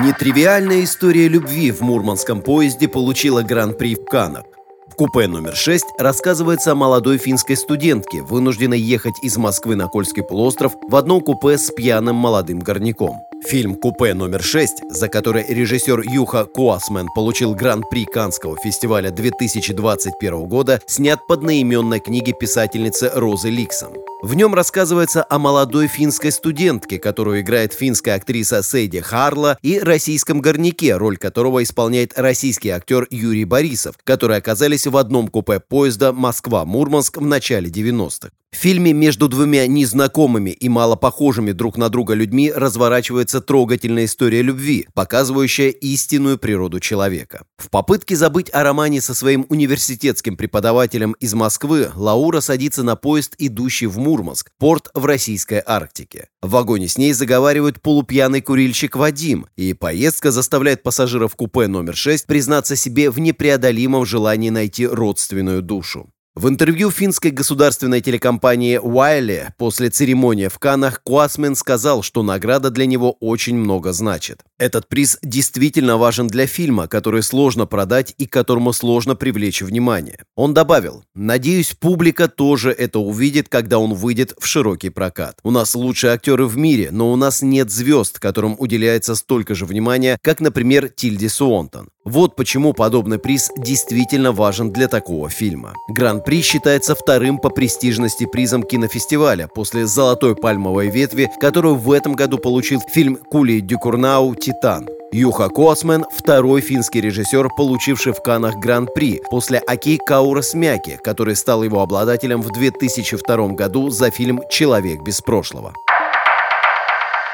Нетривиальная 0.03 0.83
история 0.83 1.27
любви 1.27 1.71
в 1.71 1.81
мурманском 1.81 2.41
поезде 2.41 2.87
получила 2.87 3.41
гран-при 3.41 3.95
в 3.95 4.05
Канах. 4.05 4.43
В 4.87 4.95
купе 4.95 5.27
номер 5.27 5.55
6 5.55 5.85
рассказывается 5.97 6.71
о 6.71 6.75
молодой 6.75 7.17
финской 7.17 7.55
студентке, 7.55 8.21
вынужденной 8.21 8.79
ехать 8.79 9.15
из 9.21 9.37
Москвы 9.37 9.75
на 9.75 9.87
Кольский 9.87 10.23
полуостров 10.23 10.73
в 10.87 10.95
одном 10.95 11.21
купе 11.21 11.57
с 11.57 11.71
пьяным 11.71 12.15
молодым 12.15 12.59
горняком. 12.59 13.17
Фильм 13.45 13.75
«Купе 13.75 14.13
номер 14.13 14.41
6», 14.41 14.89
за 14.89 15.07
который 15.07 15.45
режиссер 15.47 16.01
Юха 16.01 16.45
Куасмен 16.45 17.07
получил 17.13 17.53
гран-при 17.53 18.05
Канского 18.05 18.57
фестиваля 18.57 19.11
2021 19.11 20.47
года, 20.47 20.81
снят 20.87 21.19
под 21.27 21.43
наименной 21.43 21.99
книги 21.99 22.33
писательницы 22.37 23.11
Розы 23.13 23.49
Ликсон. 23.49 23.93
В 24.23 24.33
нем 24.33 24.55
рассказывается 24.55 25.25
о 25.29 25.37
молодой 25.37 25.87
финской 25.87 26.31
студентке, 26.31 26.97
которую 26.97 27.41
играет 27.41 27.73
финская 27.73 28.15
актриса 28.15 28.63
Сейди 28.63 28.99
Харла, 28.99 29.57
и 29.61 29.79
российском 29.79 30.41
горняке, 30.41 30.97
роль 30.97 31.17
которого 31.17 31.61
исполняет 31.61 32.17
российский 32.17 32.69
актер 32.69 33.07
Юрий 33.11 33.45
Борисов, 33.45 33.95
которые 34.03 34.39
оказались 34.39 34.87
в 34.87 34.97
одном 34.97 35.27
купе 35.27 35.59
поезда 35.59 36.11
Москва-Мурманск 36.11 37.17
в 37.17 37.25
начале 37.25 37.69
90-х. 37.69 38.31
В 38.57 38.59
фильме 38.59 38.93
между 38.93 39.27
двумя 39.27 39.67
незнакомыми 39.67 40.49
и 40.49 40.69
мало 40.69 40.95
похожими 40.95 41.51
друг 41.51 41.77
на 41.77 41.89
друга 41.89 42.13
людьми 42.13 42.51
разворачивается 42.51 43.41
трогательная 43.41 44.05
история 44.05 44.41
любви, 44.41 44.87
показывающая 44.93 45.69
истинную 45.69 46.37
природу 46.37 46.79
человека. 46.79 47.43
В 47.57 47.69
попытке 47.69 48.15
забыть 48.15 48.49
о 48.53 48.63
романе 48.63 49.01
со 49.01 49.13
своим 49.13 49.45
университетским 49.49 50.37
преподавателем 50.37 51.11
из 51.19 51.33
Москвы, 51.33 51.91
Лаура 51.93 52.39
садится 52.39 52.83
на 52.83 52.95
поезд, 52.95 53.35
идущий 53.37 53.85
в 53.85 53.99
Мурманск, 53.99 54.49
порт 54.57 54.89
в 54.93 55.05
российской 55.05 55.61
Арктике. 55.63 56.29
В 56.41 56.49
вагоне 56.51 56.87
с 56.87 56.97
ней 56.97 57.13
заговаривают 57.13 57.81
полупьяный 57.81 58.41
курильщик 58.41 58.95
Вадим, 58.95 59.45
и 59.55 59.73
поездка 59.73 60.31
заставляет 60.31 60.83
пассажиров 60.83 61.35
купе 61.35 61.67
номер 61.67 61.95
6 61.95 62.25
признаться 62.25 62.75
себе 62.75 63.11
в 63.11 63.19
непреодолимом 63.19 64.05
желании 64.05 64.49
найти 64.49 64.87
родственную 64.87 65.61
душу. 65.61 66.09
В 66.37 66.49
интервью 66.49 66.91
финской 66.91 67.31
государственной 67.31 67.99
телекомпании 67.99 68.79
Wiley 68.79 69.47
после 69.57 69.89
церемонии 69.89 70.49
в 70.49 70.59
Канах 70.59 71.01
Куасмен 71.01 71.55
сказал, 71.55 72.03
что 72.03 72.21
награда 72.21 72.69
для 72.69 72.85
него 72.85 73.17
очень 73.19 73.55
много 73.55 73.91
значит. 73.91 74.43
Этот 74.59 74.87
приз 74.87 75.17
действительно 75.23 75.97
важен 75.97 76.27
для 76.27 76.45
фильма, 76.45 76.87
который 76.87 77.23
сложно 77.23 77.65
продать 77.65 78.13
и 78.19 78.27
которому 78.27 78.71
сложно 78.71 79.15
привлечь 79.15 79.63
внимание. 79.63 80.19
Он 80.35 80.53
добавил, 80.53 81.03
«Надеюсь, 81.15 81.73
публика 81.73 82.27
тоже 82.27 82.69
это 82.69 82.99
увидит, 82.99 83.49
когда 83.49 83.79
он 83.79 83.95
выйдет 83.95 84.35
в 84.39 84.45
широкий 84.45 84.91
прокат. 84.91 85.39
У 85.41 85.49
нас 85.49 85.73
лучшие 85.73 86.13
актеры 86.13 86.45
в 86.45 86.55
мире, 86.55 86.89
но 86.91 87.11
у 87.11 87.15
нас 87.15 87.41
нет 87.41 87.71
звезд, 87.71 88.19
которым 88.19 88.55
уделяется 88.59 89.15
столько 89.15 89.55
же 89.55 89.65
внимания, 89.65 90.19
как, 90.21 90.39
например, 90.39 90.89
Тильди 90.89 91.29
Суонтон. 91.29 91.89
Вот 92.09 92.37
почему 92.37 92.71
подобный 92.71 93.19
приз 93.19 93.51
действительно 93.57 94.31
важен 94.31 94.71
для 94.71 94.87
такого 94.87 95.29
фильма. 95.29 95.73
Гран-при 95.89 96.41
считается 96.41 96.95
вторым 96.95 97.37
по 97.37 97.49
престижности 97.49 98.25
призом 98.25 98.63
кинофестиваля 98.63 99.49
после 99.53 99.85
«Золотой 99.85 100.33
пальмовой 100.33 100.89
ветви», 100.89 101.29
которую 101.41 101.75
в 101.75 101.91
этом 101.91 102.13
году 102.13 102.37
получил 102.37 102.79
фильм 102.79 103.17
Кули 103.17 103.59
Дюкурнау 103.59 104.35
«Титан». 104.35 104.87
Юха 105.11 105.49
Космен– 105.49 106.05
второй 106.17 106.61
финский 106.61 107.01
режиссер, 107.01 107.49
получивший 107.57 108.13
в 108.13 108.23
Канах 108.23 108.55
Гран-при 108.55 109.21
после 109.29 109.61
Аки 109.67 109.97
Каурас 109.97 110.53
Мяки, 110.53 110.97
который 111.03 111.35
стал 111.35 111.61
его 111.61 111.81
обладателем 111.81 112.41
в 112.41 112.53
2002 112.53 113.47
году 113.49 113.89
за 113.89 114.11
фильм 114.11 114.41
«Человек 114.49 115.01
без 115.01 115.19
прошлого». 115.19 115.73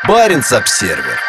Баренц-Обсервер 0.08 1.20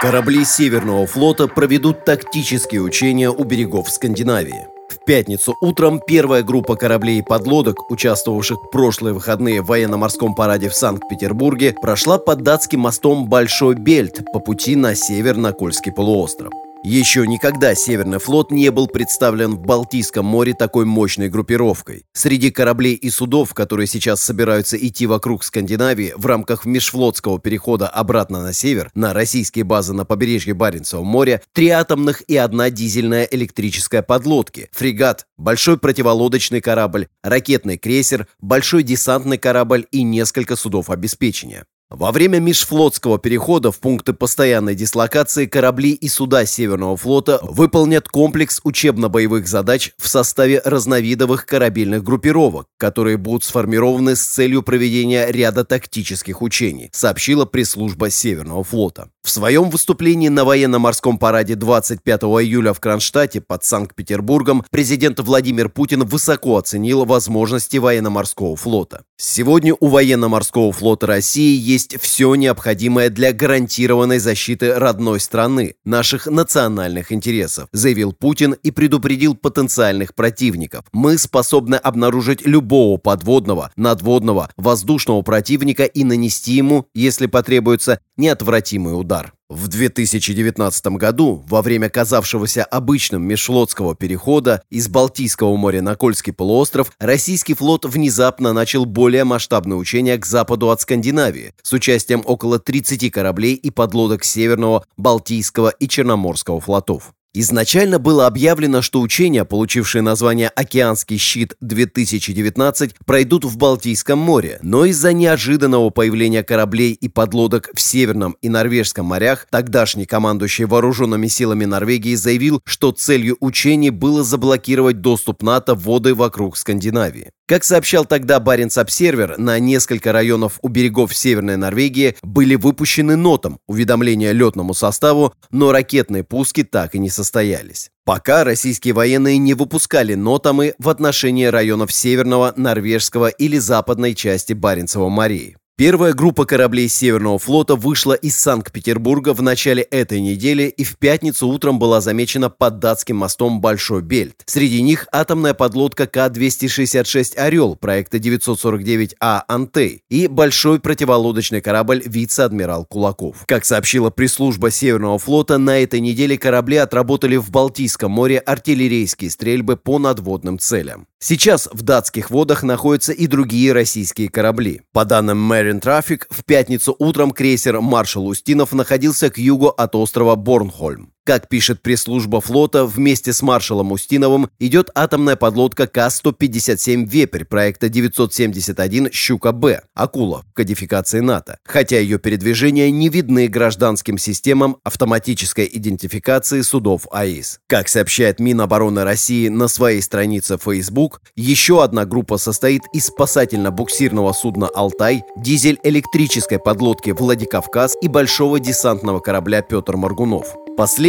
Корабли 0.00 0.44
Северного 0.44 1.08
флота 1.08 1.48
проведут 1.48 2.04
тактические 2.04 2.82
учения 2.82 3.30
у 3.30 3.42
берегов 3.42 3.90
Скандинавии. 3.90 4.68
В 4.88 5.04
пятницу 5.04 5.56
утром 5.60 6.00
первая 6.06 6.44
группа 6.44 6.76
кораблей 6.76 7.18
и 7.18 7.22
подлодок, 7.22 7.90
участвовавших 7.90 8.58
в 8.58 8.70
прошлые 8.70 9.12
выходные 9.12 9.60
в 9.60 9.66
военно-морском 9.66 10.36
параде 10.36 10.68
в 10.68 10.74
Санкт-Петербурге, 10.76 11.74
прошла 11.82 12.18
под 12.18 12.42
датским 12.42 12.78
мостом 12.78 13.28
Большой 13.28 13.74
Бельт 13.74 14.24
по 14.32 14.38
пути 14.38 14.76
на 14.76 14.94
север 14.94 15.36
на 15.36 15.52
Кольский 15.52 15.90
полуостров. 15.90 16.52
Еще 16.90 17.26
никогда 17.26 17.74
Северный 17.74 18.18
флот 18.18 18.50
не 18.50 18.70
был 18.70 18.86
представлен 18.86 19.56
в 19.56 19.60
Балтийском 19.60 20.24
море 20.24 20.54
такой 20.54 20.86
мощной 20.86 21.28
группировкой. 21.28 22.06
Среди 22.14 22.50
кораблей 22.50 22.94
и 22.94 23.10
судов, 23.10 23.52
которые 23.52 23.86
сейчас 23.86 24.22
собираются 24.22 24.78
идти 24.78 25.04
вокруг 25.04 25.44
Скандинавии 25.44 26.14
в 26.16 26.24
рамках 26.24 26.64
межфлотского 26.64 27.38
перехода 27.38 27.88
обратно 27.88 28.42
на 28.42 28.54
север, 28.54 28.90
на 28.94 29.12
российские 29.12 29.64
базы 29.64 29.92
на 29.92 30.06
побережье 30.06 30.54
Баренцева 30.54 31.02
моря, 31.02 31.42
три 31.52 31.68
атомных 31.68 32.22
и 32.22 32.38
одна 32.38 32.70
дизельная 32.70 33.28
электрическая 33.30 34.00
подлодки, 34.00 34.70
фрегат, 34.72 35.26
большой 35.36 35.76
противолодочный 35.76 36.62
корабль, 36.62 37.08
ракетный 37.22 37.76
крейсер, 37.76 38.28
большой 38.40 38.82
десантный 38.82 39.36
корабль 39.36 39.86
и 39.90 40.02
несколько 40.02 40.56
судов 40.56 40.88
обеспечения. 40.88 41.66
Во 41.90 42.12
время 42.12 42.38
межфлотского 42.38 43.18
перехода 43.18 43.72
в 43.72 43.78
пункты 43.78 44.12
постоянной 44.12 44.74
дислокации 44.74 45.46
корабли 45.46 45.92
и 45.92 46.06
суда 46.10 46.44
Северного 46.44 46.98
флота 46.98 47.40
выполнят 47.42 48.08
комплекс 48.08 48.60
учебно-боевых 48.62 49.48
задач 49.48 49.92
в 49.96 50.06
составе 50.06 50.60
разновидовых 50.62 51.46
корабельных 51.46 52.04
группировок, 52.04 52.66
которые 52.76 53.16
будут 53.16 53.44
сформированы 53.44 54.16
с 54.16 54.20
целью 54.20 54.62
проведения 54.62 55.28
ряда 55.30 55.64
тактических 55.64 56.42
учений, 56.42 56.90
сообщила 56.92 57.46
пресс-служба 57.46 58.10
Северного 58.10 58.64
флота. 58.64 59.08
В 59.22 59.30
своем 59.30 59.70
выступлении 59.70 60.28
на 60.28 60.44
военно-морском 60.44 61.16
параде 61.16 61.54
25 61.54 62.20
июля 62.20 62.74
в 62.74 62.80
Кронштадте 62.80 63.40
под 63.40 63.64
Санкт-Петербургом 63.64 64.62
президент 64.70 65.20
Владимир 65.20 65.70
Путин 65.70 66.04
высоко 66.04 66.58
оценил 66.58 67.06
возможности 67.06 67.78
военно-морского 67.78 68.56
флота. 68.56 69.04
Сегодня 69.20 69.74
у 69.80 69.88
военно-морского 69.88 70.70
флота 70.70 71.08
России 71.08 71.58
есть 71.58 72.00
все 72.00 72.36
необходимое 72.36 73.10
для 73.10 73.32
гарантированной 73.32 74.20
защиты 74.20 74.74
родной 74.74 75.18
страны, 75.18 75.74
наших 75.84 76.28
национальных 76.28 77.10
интересов, 77.10 77.68
заявил 77.72 78.12
Путин 78.12 78.52
и 78.52 78.70
предупредил 78.70 79.34
потенциальных 79.34 80.14
противников. 80.14 80.84
Мы 80.92 81.18
способны 81.18 81.74
обнаружить 81.74 82.46
любого 82.46 82.96
подводного, 82.96 83.72
надводного, 83.74 84.52
воздушного 84.56 85.22
противника 85.22 85.82
и 85.82 86.04
нанести 86.04 86.52
ему, 86.52 86.86
если 86.94 87.26
потребуется, 87.26 87.98
неотвратимый 88.16 88.98
удар. 88.98 89.32
В 89.50 89.68
2019 89.68 90.86
году, 90.98 91.42
во 91.48 91.62
время 91.62 91.88
казавшегося 91.88 92.64
обычным 92.64 93.22
межфлотского 93.22 93.96
перехода 93.96 94.62
из 94.68 94.88
Балтийского 94.88 95.56
моря 95.56 95.80
на 95.80 95.94
Кольский 95.94 96.34
полуостров, 96.34 96.92
российский 96.98 97.54
флот 97.54 97.86
внезапно 97.86 98.52
начал 98.52 98.84
более 98.84 99.24
масштабное 99.24 99.78
учение 99.78 100.18
к 100.18 100.26
западу 100.26 100.68
от 100.68 100.82
Скандинавии 100.82 101.54
с 101.62 101.72
участием 101.72 102.22
около 102.26 102.58
30 102.58 103.10
кораблей 103.10 103.54
и 103.54 103.70
подлодок 103.70 104.22
Северного, 104.22 104.84
Балтийского 104.98 105.70
и 105.70 105.88
Черноморского 105.88 106.60
флотов. 106.60 107.14
Изначально 107.34 107.98
было 107.98 108.26
объявлено, 108.26 108.80
что 108.80 109.00
учения, 109.02 109.44
получившие 109.44 110.00
название 110.00 110.48
«Океанский 110.48 111.18
щит-2019», 111.18 112.94
пройдут 113.04 113.44
в 113.44 113.58
Балтийском 113.58 114.18
море, 114.18 114.58
но 114.62 114.86
из-за 114.86 115.12
неожиданного 115.12 115.90
появления 115.90 116.42
кораблей 116.42 116.92
и 116.92 117.08
подлодок 117.08 117.68
в 117.74 117.80
Северном 117.80 118.36
и 118.40 118.48
Норвежском 118.48 119.04
морях, 119.04 119.46
тогдашний 119.50 120.06
командующий 120.06 120.64
вооруженными 120.64 121.26
силами 121.26 121.66
Норвегии 121.66 122.14
заявил, 122.14 122.62
что 122.64 122.92
целью 122.92 123.36
учений 123.40 123.90
было 123.90 124.24
заблокировать 124.24 125.02
доступ 125.02 125.42
НАТО 125.42 125.74
в 125.74 125.84
воды 125.84 126.14
вокруг 126.14 126.56
Скандинавии. 126.56 127.30
Как 127.48 127.64
сообщал 127.64 128.04
тогда 128.04 128.40
Баренц-Обсервер, 128.40 129.38
на 129.38 129.58
несколько 129.58 130.12
районов 130.12 130.58
у 130.60 130.68
берегов 130.68 131.16
Северной 131.16 131.56
Норвегии 131.56 132.14
были 132.22 132.56
выпущены 132.56 133.16
нотом 133.16 133.58
уведомления 133.66 134.32
летному 134.32 134.74
составу, 134.74 135.32
но 135.50 135.72
ракетные 135.72 136.24
пуски 136.24 136.62
так 136.62 136.94
и 136.94 136.98
не 136.98 137.08
состоялись. 137.18 137.90
Пока 138.04 138.44
российские 138.44 138.94
военные 138.94 139.38
не 139.38 139.54
выпускали 139.54 140.14
нотамы 140.14 140.74
в 140.78 140.88
отношении 140.88 141.44
районов 141.44 141.92
Северного, 141.92 142.54
Норвежского 142.56 143.28
или 143.28 143.58
Западной 143.58 144.14
части 144.14 144.52
Баренцева 144.52 145.08
морей. 145.08 145.56
Первая 145.78 146.12
группа 146.12 146.44
кораблей 146.44 146.88
Северного 146.88 147.38
флота 147.38 147.76
вышла 147.76 148.14
из 148.14 148.36
Санкт-Петербурга 148.36 149.32
в 149.32 149.42
начале 149.42 149.84
этой 149.84 150.20
недели 150.20 150.64
и 150.64 150.82
в 150.82 150.96
пятницу 150.98 151.46
утром 151.46 151.78
была 151.78 152.00
замечена 152.00 152.50
под 152.50 152.80
датским 152.80 153.14
мостом 153.14 153.60
Большой 153.60 154.02
Бельт. 154.02 154.42
Среди 154.46 154.82
них 154.82 155.06
атомная 155.12 155.54
подлодка 155.54 156.08
К-266 156.08 157.36
«Орел» 157.36 157.76
проекта 157.76 158.16
949А 158.18 159.42
«Антей» 159.46 160.02
и 160.08 160.26
большой 160.26 160.80
противолодочный 160.80 161.60
корабль 161.60 162.02
«Вице-адмирал 162.04 162.84
Кулаков». 162.84 163.44
Как 163.46 163.64
сообщила 163.64 164.10
пресс-служба 164.10 164.72
Северного 164.72 165.20
флота, 165.20 165.58
на 165.58 165.78
этой 165.78 166.00
неделе 166.00 166.36
корабли 166.36 166.78
отработали 166.78 167.36
в 167.36 167.52
Балтийском 167.52 168.10
море 168.10 168.40
артиллерийские 168.40 169.30
стрельбы 169.30 169.76
по 169.76 170.00
надводным 170.00 170.58
целям. 170.58 171.06
Сейчас 171.20 171.68
в 171.72 171.82
датских 171.82 172.30
водах 172.30 172.62
находятся 172.62 173.12
и 173.12 173.26
другие 173.26 173.72
российские 173.72 174.28
корабли. 174.28 174.82
По 174.92 175.04
данным 175.04 175.52
Marine 175.52 175.80
Traffic 175.80 176.22
в 176.30 176.44
пятницу 176.44 176.94
утром 176.96 177.32
крейсер 177.32 177.80
«Маршал 177.80 178.28
Устинов» 178.28 178.72
находился 178.72 179.28
к 179.28 179.36
югу 179.36 179.68
от 179.68 179.96
острова 179.96 180.36
Борнхольм. 180.36 181.12
Как 181.28 181.46
пишет 181.46 181.82
пресс-служба 181.82 182.40
флота, 182.40 182.86
вместе 182.86 183.34
с 183.34 183.42
маршалом 183.42 183.92
Устиновым 183.92 184.48
идет 184.58 184.88
атомная 184.94 185.36
подлодка 185.36 185.86
К-157 185.86 187.06
«Вепрь» 187.06 187.44
проекта 187.44 187.90
971 187.90 189.10
«Щука-Б» 189.12 189.82
«Акула» 189.92 190.46
в 190.50 190.54
кодификации 190.54 191.20
НАТО, 191.20 191.58
хотя 191.66 191.98
ее 191.98 192.18
передвижения 192.18 192.90
не 192.90 193.10
видны 193.10 193.46
гражданским 193.48 194.16
системам 194.16 194.78
автоматической 194.84 195.68
идентификации 195.70 196.62
судов 196.62 197.06
АИС. 197.12 197.60
Как 197.66 197.90
сообщает 197.90 198.40
Минобороны 198.40 199.04
России 199.04 199.48
на 199.48 199.68
своей 199.68 200.00
странице 200.00 200.56
Facebook, 200.56 201.20
еще 201.36 201.84
одна 201.84 202.06
группа 202.06 202.38
состоит 202.38 202.84
из 202.94 203.10
спасательно-буксирного 203.10 204.32
судна 204.32 204.68
«Алтай», 204.68 205.24
дизель-электрической 205.36 206.58
подлодки 206.58 207.10
«Владикавказ» 207.10 207.98
и 208.00 208.08
большого 208.08 208.58
десантного 208.58 209.20
корабля 209.20 209.60
«Петр 209.60 209.98
Маргунов». 209.98 210.56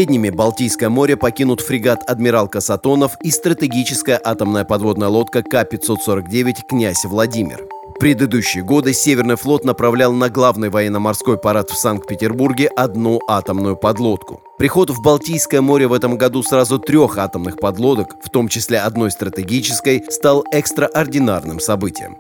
Последними 0.10 0.36
Балтийское 0.36 0.90
море 0.90 1.16
покинут 1.18 1.62
фрегат 1.62 2.02
«Адмирал 2.10 2.48
Касатонов» 2.48 3.12
и 3.22 3.30
стратегическая 3.30 4.20
атомная 4.24 4.66
подводная 4.66 5.08
лодка 5.08 5.44
К-549 5.44 6.62
«Князь 6.68 7.06
Владимир». 7.06 7.68
В 7.96 8.00
предыдущие 8.00 8.64
годы 8.64 8.94
Северный 8.94 9.36
флот 9.36 9.66
направлял 9.66 10.12
на 10.12 10.32
главный 10.32 10.72
военно-морской 10.72 11.38
парад 11.38 11.70
в 11.70 11.78
Санкт-Петербурге 11.78 12.72
одну 12.76 13.22
атомную 13.28 13.78
подлодку. 13.78 14.42
Приход 14.58 14.90
в 14.90 15.00
Балтийское 15.04 15.62
море 15.62 15.86
в 15.86 15.94
этом 15.94 16.18
году 16.18 16.42
сразу 16.42 16.80
трех 16.80 17.20
атомных 17.20 17.58
подлодок, 17.58 18.16
в 18.24 18.32
том 18.32 18.48
числе 18.48 18.80
одной 18.80 19.12
стратегической, 19.12 20.04
стал 20.10 20.44
экстраординарным 20.52 21.60
событием. 21.60 22.18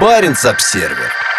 Баренц-Обсервер. 0.00 1.31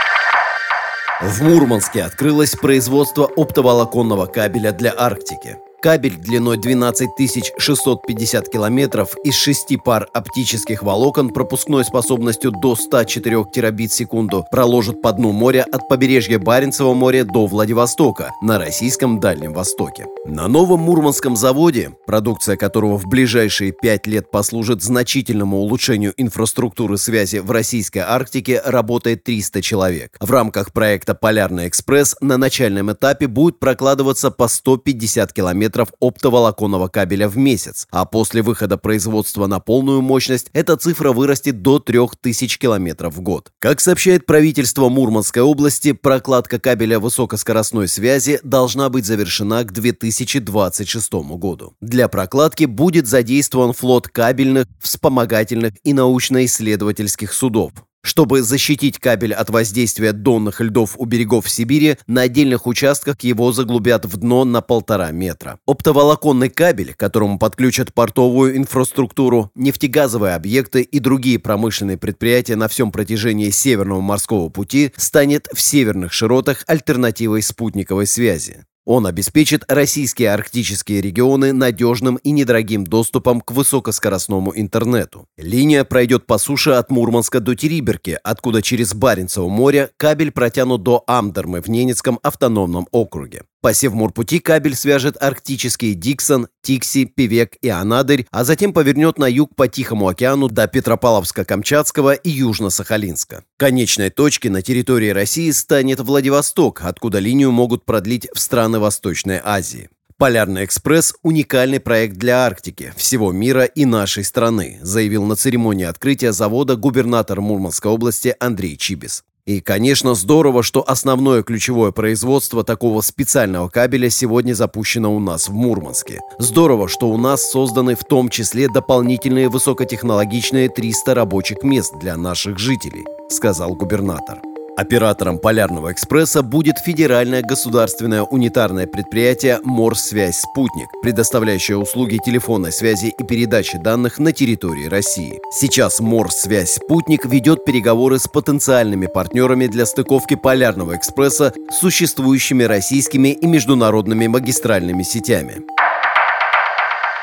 В 1.22 1.42
Мурманске 1.42 2.04
открылось 2.04 2.56
производство 2.56 3.26
оптоволоконного 3.26 4.26
кабеля 4.26 4.72
для 4.72 4.94
Арктики. 4.98 5.58
Кабель 5.84 6.16
длиной 6.16 6.58
12 6.58 7.10
650 7.58 8.48
километров 8.48 9.18
из 9.26 9.36
шести 9.36 9.76
пар 9.76 10.08
оптических 10.14 10.82
волокон 10.82 11.30
пропускной 11.32 11.84
способностью 11.84 12.52
до 12.52 12.78
104 12.78 13.44
терабит 13.54 13.92
в 13.92 13.94
секунду 13.94 14.46
проложит 14.50 15.02
по 15.02 15.12
дну 15.12 15.34
моря 15.34 15.66
от 15.70 15.90
побережья 15.90 16.40
Баренцева 16.40 16.94
моря 16.94 17.26
до 17.26 17.48
Владивостока 17.48 18.32
на 18.42 18.60
российском 18.60 19.20
Дальнем 19.20 19.52
Востоке. 19.52 20.06
На 20.26 20.48
новом 20.48 20.80
Мурманском 20.80 21.36
заводе, 21.36 21.92
продукция 22.06 22.56
которого 22.56 22.98
в 22.98 23.06
ближайшие 23.06 23.74
пять 23.74 24.08
лет 24.08 24.32
послужит 24.32 24.82
значительному 24.82 25.58
улучшению 25.58 26.14
инфраструктуры 26.16 26.98
связи 26.98 27.40
в 27.40 27.52
российской 27.52 28.00
Арктике, 28.00 28.62
работает 28.64 29.26
300 29.26 29.62
человек. 29.62 30.16
В 30.22 30.32
рамках 30.32 30.72
проекта 30.72 31.14
«Полярный 31.14 31.68
экспресс» 31.68 32.16
на 32.22 32.38
начальном 32.38 32.90
этапе 32.94 33.28
будет 33.28 33.60
прокладываться 33.60 34.32
по 34.32 34.48
150 34.48 35.34
километров 35.34 35.73
метров 35.74 35.90
оптоволоконного 36.00 36.88
кабеля 36.88 37.28
в 37.28 37.36
месяц, 37.36 37.88
а 37.90 38.06
после 38.06 38.44
выхода 38.44 38.78
производства 38.78 39.48
на 39.48 39.60
полную 39.60 40.02
мощность 40.02 40.50
эта 40.54 40.78
цифра 40.78 41.12
вырастет 41.12 41.64
до 41.64 41.80
3000 41.80 42.60
километров 42.60 43.16
в 43.16 43.22
год. 43.22 43.52
Как 43.60 43.80
сообщает 43.80 44.28
правительство 44.28 44.90
Мурманской 44.90 45.42
области, 45.42 45.94
прокладка 45.94 46.60
кабеля 46.60 47.00
высокоскоростной 47.00 47.88
связи 47.88 48.40
должна 48.44 48.90
быть 48.90 49.06
завершена 49.06 49.64
к 49.64 49.72
2026 49.72 51.14
году. 51.14 51.74
Для 51.82 52.08
прокладки 52.08 52.66
будет 52.66 53.08
задействован 53.08 53.74
флот 53.74 54.08
кабельных, 54.08 54.68
вспомогательных 54.80 55.74
и 55.84 55.94
научно-исследовательских 55.94 57.34
судов. 57.34 57.72
Чтобы 58.04 58.44
защитить 58.44 59.00
кабель 59.00 59.34
от 59.34 59.50
воздействия 59.50 60.12
донных 60.12 60.60
льдов 60.60 60.96
у 60.98 61.06
берегов 61.06 61.50
Сибири, 61.50 61.98
на 62.06 62.22
отдельных 62.24 62.68
участках 62.68 63.22
его 63.22 63.54
заглубят 63.54 64.06
в 64.06 64.18
дно 64.18 64.44
на 64.44 64.62
полтора 64.62 65.12
метра. 65.12 65.58
Оптоволоконный 65.66 66.50
кабель, 66.50 66.94
которому 66.94 67.40
подключат 67.40 67.94
портовую 67.94 68.58
инфраструктуру, 68.58 69.52
нефтегазовые 69.56 70.36
объекты 70.36 70.82
и 70.82 71.00
другие 71.00 71.40
промышленные 71.40 71.98
предприятия 71.98 72.58
на 72.58 72.68
всем 72.68 72.92
протяжении 72.92 73.50
Северного 73.50 74.02
морского 74.02 74.50
пути, 74.50 74.92
станет 74.98 75.48
в 75.54 75.62
северных 75.62 76.12
широтах 76.12 76.66
альтернативой 76.68 77.42
спутниковой 77.42 78.06
связи. 78.06 78.66
Он 78.86 79.08
обеспечит 79.08 79.64
российские 79.70 80.34
арктические 80.34 81.00
регионы 81.00 81.54
надежным 81.54 82.18
и 82.18 82.32
недорогим 82.32 82.84
доступом 82.84 83.40
к 83.40 83.52
высокоскоростному 83.52 84.52
интернету. 84.56 85.28
Линия 85.38 85.86
пройдет 85.86 86.26
по 86.26 86.38
суше 86.38 86.72
от 86.72 86.92
Мурманска 86.92 87.40
до 87.40 87.56
Териберки, 87.56 88.20
откуда 88.24 88.62
через 88.62 88.94
Баренцево 88.94 89.48
море 89.48 89.92
кабель 89.96 90.32
протянут 90.32 90.84
до 90.84 91.04
Амдермы 91.08 91.62
в 91.62 91.70
Ненецком 91.70 92.20
автономном 92.24 92.88
округе. 92.92 93.44
По 93.64 93.74
Севморпути 93.74 94.40
кабель 94.40 94.76
свяжет 94.76 95.16
арктические 95.24 95.94
Диксон, 95.94 96.50
Тикси, 96.64 97.06
Певек 97.06 97.56
и 97.62 97.70
Анадырь, 97.70 98.28
а 98.30 98.44
затем 98.44 98.74
повернет 98.74 99.18
на 99.18 99.26
юг 99.26 99.56
по 99.56 99.70
Тихому 99.70 100.10
океану 100.10 100.50
до 100.50 100.66
Петропавловска-Камчатского 100.66 102.14
и 102.14 102.30
Южно-Сахалинска. 102.30 103.44
Конечной 103.56 104.10
точкой 104.10 104.50
на 104.50 104.62
территории 104.62 105.12
России 105.12 105.50
станет 105.52 106.02
Владивосток, 106.02 106.82
откуда 106.84 107.20
линию 107.20 107.54
могут 107.54 107.86
продлить 107.86 108.28
в 108.34 108.40
страны 108.42 108.80
Восточной 108.80 109.40
Азии. 109.42 109.90
«Полярный 110.18 110.66
экспресс– 110.66 111.16
уникальный 111.24 111.80
проект 111.80 112.18
для 112.18 112.46
Арктики, 112.46 112.92
всего 112.98 113.32
мира 113.32 113.64
и 113.64 113.86
нашей 113.86 114.26
страны», 114.26 114.80
заявил 114.82 115.24
на 115.24 115.38
церемонии 115.38 115.86
открытия 115.86 116.34
завода 116.34 116.76
губернатор 116.76 117.40
Мурманской 117.40 117.90
области 117.90 118.36
Андрей 118.42 118.76
Чибис. 118.76 119.24
И, 119.46 119.60
конечно, 119.60 120.16
здорово, 120.16 120.64
что 120.64 120.84
основное 120.88 121.44
ключевое 121.44 121.92
производство 121.92 122.64
такого 122.64 123.02
специального 123.02 123.68
кабеля 123.68 124.10
сегодня 124.10 124.54
запущено 124.54 125.14
у 125.14 125.20
нас 125.20 125.50
в 125.50 125.54
Мурманске. 125.54 126.22
Здорово, 126.40 126.88
что 126.88 127.10
у 127.10 127.18
нас 127.18 127.52
созданы 127.52 127.96
в 127.96 128.06
том 128.06 128.30
числе 128.30 128.70
дополнительные 128.70 129.50
высокотехнологичные 129.50 130.70
300 130.70 131.14
рабочих 131.14 131.62
мест 131.64 131.94
для 132.00 132.16
наших 132.16 132.58
жителей, 132.58 133.04
сказал 133.30 133.76
губернатор. 133.76 134.40
Оператором 134.76 135.38
Полярного 135.38 135.92
экспресса 135.92 136.42
будет 136.42 136.80
федеральное 136.80 137.44
государственное 137.44 138.24
унитарное 138.24 138.88
предприятие 138.88 139.60
«Морсвязь 139.64 140.40
Спутник», 140.40 140.90
предоставляющее 141.04 141.78
услуги 141.78 142.18
телефонной 142.26 142.72
связи 142.72 143.14
и 143.16 143.24
передачи 143.24 143.78
данных 143.78 144.18
на 144.18 144.32
территории 144.32 144.88
России. 144.88 145.40
Сейчас 145.52 146.00
«Морсвязь 146.00 146.76
Спутник» 146.76 147.26
ведет 147.26 147.66
переговоры 147.66 148.18
с 148.18 148.28
потенциальными 148.28 149.06
партнерами 149.06 149.68
для 149.68 149.86
стыковки 149.86 150.36
Полярного 150.36 150.96
экспресса 150.96 151.54
с 151.70 151.78
существующими 151.78 152.64
российскими 152.64 153.30
и 153.30 153.46
международными 153.46 154.26
магистральными 154.26 155.04
сетями. 155.04 155.62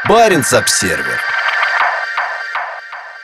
Баренц-Обсервер. 0.08 1.39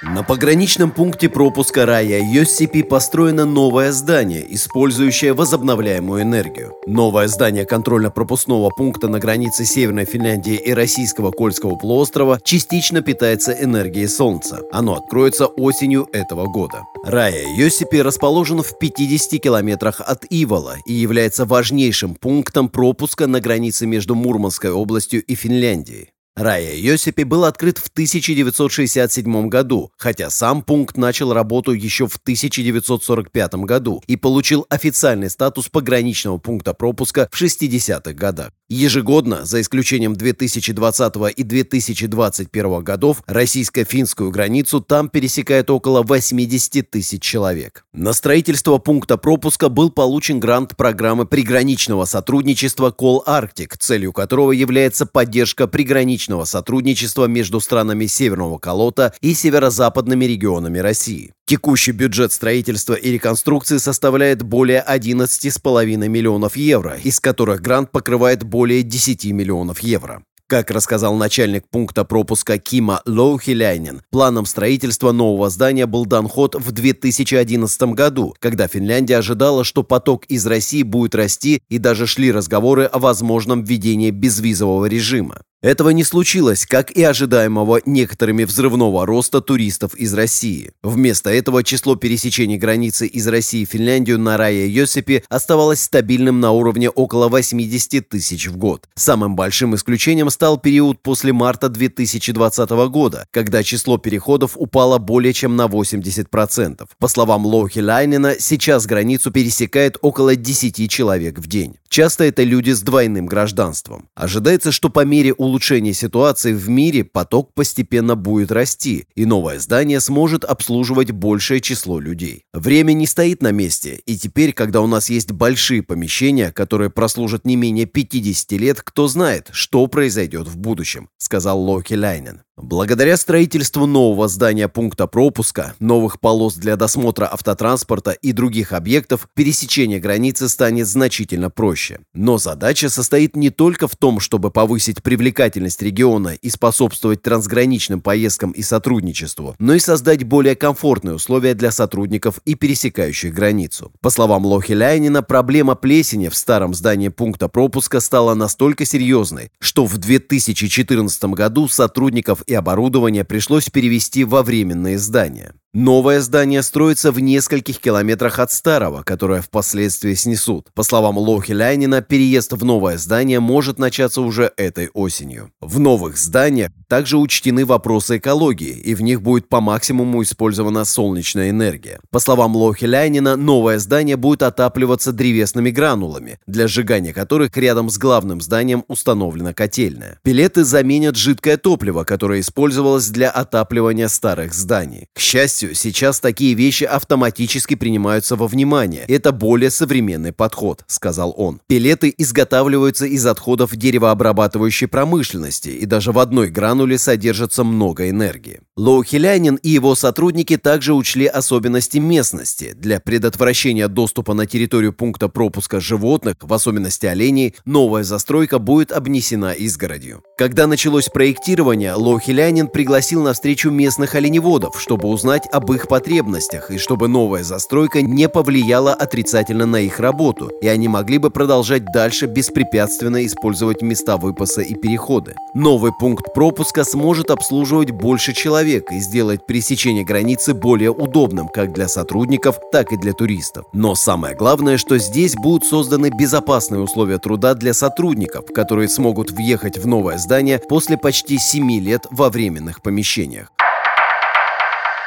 На 0.03 0.23
пограничном 0.23 0.91
пункте 0.91 1.31
пропуска 1.31 1.87
Рая 1.87 2.21
Йоссипи 2.23 2.83
построено 2.83 3.47
новое 3.47 3.93
здание, 3.93 4.45
использующее 4.55 5.33
возобновляемую 5.33 6.21
энергию. 6.21 6.75
Новое 6.87 7.29
здание 7.29 7.65
контрольно-пропускного 7.65 8.69
пункта 8.77 9.09
на 9.09 9.19
границе 9.19 9.65
Северной 9.65 10.05
Финляндии 10.05 10.57
и 10.57 10.75
Российского 10.75 11.31
Кольского 11.31 11.77
полуострова 11.77 12.39
частично 12.45 13.01
питается 13.01 13.53
энергией 13.53 14.07
Солнца. 14.07 14.61
Оно 14.71 14.97
откроется 14.97 15.47
осенью 15.47 16.09
этого 16.13 16.45
года. 16.45 16.83
Рая 17.03 17.47
Йосипи 17.57 18.03
расположен 18.03 18.63
в 18.63 18.79
50 18.79 19.41
километрах 19.41 20.03
от 20.03 20.27
Ивола 20.29 20.77
и 20.85 20.93
является 20.93 21.47
важнейшим 21.47 22.17
пунктом 22.17 22.69
пропуска 22.69 23.27
на 23.27 23.41
границе 23.41 23.87
между 23.87 24.15
Мурманской 24.15 24.71
областью 24.71 25.25
и 25.25 25.35
Финляндией. 25.35 26.11
Рая 26.37 26.75
Йосипи 26.77 27.25
был 27.25 27.47
открыт 27.47 27.79
в 27.79 27.89
1967 27.89 29.49
году, 29.49 29.91
хотя 29.97 30.29
сам 30.29 30.61
пункт 30.61 30.99
начал 30.99 31.33
работу 31.33 31.73
еще 31.73 32.07
в 32.07 32.17
1945 32.17 33.55
году 33.65 34.03
и 34.07 34.17
получил 34.17 34.67
официальный 34.69 35.31
статус 35.31 35.71
пограничного 35.71 36.37
пункта 36.37 36.75
пропуска 36.75 37.27
в 37.33 37.41
60-х 37.41 38.13
годах. 38.13 38.51
Ежегодно, 38.69 39.47
за 39.47 39.63
исключением 39.63 40.15
2020 40.15 41.15
и 41.37 41.43
2021 41.43 42.83
годов, 42.83 43.23
российско-финскую 43.27 44.31
границу 44.31 44.81
там 44.81 45.09
пересекает 45.09 45.71
около 45.71 46.03
80 46.03 46.91
тысяч 46.91 47.23
человек. 47.23 47.87
На 47.95 48.13
строительство 48.13 48.77
пункта 48.79 49.17
пропуска 49.17 49.71
был 49.71 49.91
получен 49.91 50.41
грант 50.41 50.77
программы 50.77 51.27
приграничного 51.27 52.05
сотрудничества 52.05 52.91
Call 52.91 53.21
Arctic, 53.25 53.77
целью 53.79 54.13
которого 54.13 54.51
является 54.51 55.07
поддержка 55.07 55.69
приграничного 55.69 56.26
сотрудничества 56.45 57.27
между 57.27 57.61
странами 57.61 58.07
Северного 58.07 58.59
Колота 58.59 59.15
и 59.21 59.35
северо-западными 59.35 60.25
регионами 60.25 60.79
России. 60.79 61.33
Текущий 61.47 61.93
бюджет 61.93 62.33
строительства 62.33 62.95
и 62.95 63.13
реконструкции 63.13 63.79
составляет 63.79 64.43
более 64.43 64.85
11,5 64.87 66.09
миллионов 66.09 66.57
евро, 66.57 66.97
из 66.97 67.21
которых 67.21 67.63
грант 67.63 67.93
покрывает 67.93 68.43
более 68.43 68.83
10 68.83 69.27
миллионов 69.27 69.81
евро. 69.81 70.23
Как 70.49 70.71
рассказал 70.71 71.17
начальник 71.17 71.65
пункта 71.69 72.05
пропуска 72.05 72.59
Кима 72.59 73.03
Лоухиляйнен, 73.05 74.03
планом 74.11 74.47
строительства 74.47 75.11
нового 75.11 75.51
здания 75.51 75.87
был 75.87 76.07
дан 76.07 76.29
ход 76.29 76.55
в 76.55 76.71
2011 76.71 77.83
году, 77.95 78.33
когда 78.39 78.69
Финляндия 78.69 79.17
ожидала, 79.17 79.65
что 79.65 79.83
поток 79.83 80.25
из 80.27 80.47
России 80.47 80.85
будет 80.85 81.17
расти 81.17 81.63
и 81.69 81.79
даже 81.79 82.07
шли 82.07 82.31
разговоры 82.31 82.85
о 82.85 83.01
возможном 83.01 83.65
введении 83.65 84.11
безвизового 84.11 84.87
режима. 84.87 85.43
Этого 85.63 85.89
не 85.91 86.05
случилось, 86.05 86.67
как 86.67 86.91
и 86.91 87.03
ожидаемого 87.03 87.81
некоторыми 87.87 88.45
взрывного 88.45 89.07
роста 89.07 89.41
туристов 89.41 89.95
из 89.95 90.13
России. 90.13 90.73
Вместо 90.83 91.31
этого 91.31 91.65
число 91.65 91.97
пересечений 91.97 92.59
границы 92.59 93.07
из 93.07 93.27
России 93.27 93.65
в 93.65 93.71
Финляндию 93.71 94.19
на 94.19 94.37
Рая 94.37 94.67
Йосипе 94.67 95.25
оставалось 95.31 95.81
стабильным 95.81 96.41
на 96.41 96.53
уровне 96.53 96.91
около 96.91 97.29
80 97.29 98.07
тысяч 98.07 98.49
в 98.49 98.59
год. 98.59 98.87
Самым 98.95 99.35
большим 99.35 99.75
исключением 99.75 100.29
стал 100.29 100.59
период 100.59 101.03
после 101.03 101.33
марта 101.33 101.71
2020 101.71 102.71
года, 102.91 103.27
когда 103.31 103.63
число 103.63 103.97
переходов 103.97 104.53
упало 104.57 104.99
более 104.99 105.33
чем 105.33 105.57
на 105.57 105.67
80%. 105.67 106.87
По 106.99 107.09
словам 107.09 107.47
Лоухи 107.47 107.81
Лайнена, 107.81 108.35
сейчас 108.39 108.85
границу 108.85 109.31
пересекает 109.31 109.97
около 110.03 110.37
10 110.37 110.91
человек 110.91 111.39
в 111.39 111.47
день. 111.47 111.79
Часто 111.89 112.25
это 112.25 112.43
люди 112.43 112.73
с 112.73 112.83
двойным 112.83 113.27
гражданством. 113.27 114.09
Ожидается, 114.15 114.71
что 114.71 114.91
по 114.91 115.05
мере 115.05 115.33
улучшения 115.47 115.95
ситуации 115.95 116.53
в 116.53 116.69
мире 116.69 117.05
поток 117.05 117.55
постепенно 117.55 118.17
будет 118.17 118.53
расти, 118.53 119.07
и 119.15 119.25
новое 119.25 119.59
здание 119.59 120.01
сможет 120.01 120.45
обслуживать 120.45 121.13
большее 121.13 121.61
число 121.61 121.99
людей. 121.99 122.45
Время 122.53 122.93
не 122.93 123.07
стоит 123.07 123.43
на 123.43 123.53
месте, 123.53 124.01
и 124.07 124.17
теперь, 124.17 124.53
когда 124.53 124.81
у 124.81 124.87
нас 124.87 125.11
есть 125.11 125.33
большие 125.33 125.83
помещения, 125.83 126.53
которые 126.53 126.91
прослужат 126.91 127.45
не 127.45 127.57
менее 127.57 127.87
50 127.87 128.53
лет, 128.53 128.83
кто 128.83 129.09
знает, 129.09 129.49
что 129.53 129.87
произойдет 129.87 130.49
в 130.49 130.57
будущем, 130.57 131.09
сказал 131.19 131.61
Локи 131.61 131.95
Лайнен. 131.95 132.46
Благодаря 132.59 133.19
строительству 133.19 133.85
нового 133.85 134.29
здания 134.29 134.67
пункта 134.67 135.07
пропуска, 135.07 135.75
новых 135.79 136.19
полос 136.19 136.55
для 136.55 136.77
досмотра 136.77 137.27
автотранспорта 137.31 138.13
и 138.13 138.33
других 138.33 138.73
объектов, 138.73 139.29
пересечение 139.35 140.01
границы 140.01 140.49
станет 140.49 140.87
значительно 140.87 141.51
проще. 141.51 142.01
Но 142.15 142.39
задача 142.39 142.89
состоит 142.89 143.37
не 143.37 143.51
только 143.51 143.89
в 143.89 143.97
том, 143.97 144.21
чтобы 144.21 144.51
повысить 144.51 145.03
привлекательность 145.03 145.83
региона 145.83 146.29
и 146.31 146.49
способствовать 146.49 147.21
трансграничным 147.21 148.01
поездкам 148.01 148.53
и 148.53 148.63
сотрудничеству, 148.63 149.55
но 149.59 149.75
и 149.75 149.79
создать 149.79 150.25
более 150.25 150.57
комфортные 150.57 151.17
условия 151.17 151.53
для 151.53 151.71
сотрудников 151.71 152.41
и 152.47 152.55
пересекающих 152.55 153.35
границу. 153.35 153.93
По 154.01 154.09
словам 154.09 154.47
Лохи 154.47 154.73
Ляйнина, 154.73 155.23
проблема 155.23 155.75
плесени 155.75 156.29
в 156.29 156.37
старом 156.37 156.73
здании 156.73 157.09
пункта 157.09 157.49
пропуска 157.49 158.01
стала 158.01 158.33
настолько 158.33 158.87
серьезной, 158.87 159.51
что 159.59 159.85
в 159.85 159.99
2014 159.99 161.25
году 161.25 161.69
сотрудников 161.69 162.43
и 162.47 162.55
оборудование 162.55 163.25
пришлось 163.25 163.69
перевести 163.69 164.25
во 164.25 164.43
временные 164.43 164.99
здания. 164.99 165.55
Новое 165.79 166.23
здание 166.23 166.63
строится 166.63 167.13
в 167.13 167.21
нескольких 167.21 167.81
километрах 167.81 168.39
от 168.39 168.51
старого, 168.51 169.03
которое 169.03 169.43
впоследствии 169.43 170.15
снесут. 170.15 170.69
По 170.73 170.83
словам 170.83 171.19
Лохи 171.19 171.53
Ляйнина, 171.53 172.01
переезд 172.01 172.55
в 172.55 172.65
новое 172.65 172.97
здание 172.97 173.41
может 173.41 173.79
начаться 173.79 174.23
уже 174.23 174.51
этой 174.57 174.89
осенью. 174.95 175.51
В 175.61 175.79
новых 175.79 176.17
зданиях 176.17 176.71
также 176.89 177.19
учтены 177.19 177.67
вопросы 177.67 178.17
экологии, 178.17 178.71
и 178.71 178.95
в 178.95 179.03
них 179.03 179.21
будет 179.21 179.51
по 179.51 179.61
максимуму 179.61 180.23
использована 180.23 180.87
солнечная 180.87 181.51
энергия. 181.51 182.01
По 182.11 182.21
словам 182.21 182.57
Лохи 182.57 182.87
Ляйнина, 182.87 183.37
новое 183.37 183.79
здание 183.79 184.17
будет 184.17 184.45
отапливаться 184.45 185.13
древесными 185.13 185.69
гранулами, 185.69 186.39
для 186.47 186.69
сжигания 186.69 187.13
которых 187.13 187.55
рядом 187.59 187.91
с 187.91 187.99
главным 187.99 188.41
зданием 188.41 188.83
установлена 188.89 189.53
котельная. 189.53 190.21
Пилеты 190.23 190.65
заменят 190.65 191.17
жидкое 191.17 191.59
топливо, 191.59 192.05
которое 192.05 192.41
использовалось 192.41 193.09
для 193.09 193.31
отапливания 193.31 194.09
старых 194.09 194.55
зданий. 194.55 195.09
К 195.13 195.19
счастью, 195.19 195.66
счастью, 195.67 195.75
сейчас 195.75 196.21
такие 196.21 196.55
вещи 196.55 196.85
автоматически 196.85 197.75
принимаются 197.75 198.37
во 198.37 198.47
внимание. 198.47 199.05
Это 199.09 199.33
более 199.33 199.71
современный 199.71 200.33
подход, 200.33 200.85
сказал 200.87 201.35
он. 201.37 201.61
Пелеты 201.67 202.13
изготавливаются 202.17 203.07
из 203.07 203.27
отходов 203.27 203.75
деревообрабатывающей 203.77 204.89
промышленности, 204.89 205.69
и 205.69 205.87
даже 205.87 206.13
в 206.13 206.19
одной 206.19 206.49
грануле 206.49 206.99
содержится 206.99 207.65
много 207.65 208.09
энергии. 208.09 208.61
Лоухилянин 208.77 209.57
и 209.57 209.71
его 209.71 209.95
сотрудники 209.95 210.57
также 210.57 210.93
учли 210.93 211.27
особенности 211.27 211.99
местности. 211.99 212.75
Для 212.77 213.01
предотвращения 213.01 213.89
доступа 213.89 214.35
на 214.35 214.47
территорию 214.47 214.93
пункта 214.93 215.29
пропуска 215.29 215.81
животных, 215.81 216.37
в 216.43 216.53
особенности 216.53 217.07
оленей, 217.07 217.55
новая 217.65 218.05
застройка 218.05 218.59
будет 218.59 218.93
обнесена 218.93 219.53
изгородью. 219.53 220.23
Когда 220.37 220.67
началось 220.67 221.09
проектирование, 221.09 221.95
Лоухилянин 221.95 222.69
пригласил 222.69 223.23
на 223.23 223.33
встречу 223.33 223.71
местных 223.71 224.15
оленеводов, 224.15 224.79
чтобы 224.81 225.09
узнать 225.09 225.47
об 225.57 225.73
их 225.73 225.89
потребностях 225.89 226.71
и 226.71 226.77
чтобы 226.79 227.09
новая 227.09 227.43
застройка 227.43 228.03
не 228.03 228.29
повлияла 228.29 228.93
отрицательно 228.93 229.65
на 229.65 229.81
их 229.81 230.01
работу, 230.01 230.49
и 230.61 230.69
они 230.69 230.87
могли 230.87 231.17
бы 231.19 231.31
продолжать 231.31 231.87
дальше 231.87 232.27
беспрепятственно 232.27 233.25
использовать 233.25 233.81
места 233.81 234.19
выпаса 234.19 234.61
и 234.61 234.75
переходы. 234.75 235.35
Новый 235.55 235.93
пункт 235.99 236.35
пропуска 236.35 236.85
сможет 236.85 237.31
обслуживать 237.31 237.91
больше 237.91 238.35
человек 238.35 238.93
и 238.93 238.99
сделать 238.99 239.47
пересечение 239.47 240.05
границы 240.05 240.53
более 240.53 240.91
удобным 240.91 241.49
как 241.49 241.73
для 241.73 241.89
сотрудников, 241.89 242.59
так 242.71 242.93
и 242.93 242.97
для 242.99 243.15
туристов. 243.15 243.65
Но 243.73 243.95
самое 243.95 244.37
главное, 244.37 244.77
что 244.77 244.99
здесь 244.99 245.35
будут 245.35 245.65
созданы 245.65 246.11
безопасные 246.11 246.83
условия 246.83 247.19
труда 247.19 247.55
для 247.55 247.73
сотрудников, 247.73 248.45
которые 248.55 248.89
смогут 248.89 249.31
въехать 249.31 249.79
в 249.79 249.87
новое 249.87 250.19
здание 250.19 250.59
после 250.59 250.99
почти 250.99 251.39
7 251.39 251.81
лет 251.81 252.07
во 252.11 252.29
временных 252.29 252.83
помещениях. 252.83 253.51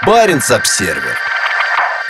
Баренц-Обсервер. 0.06 1.18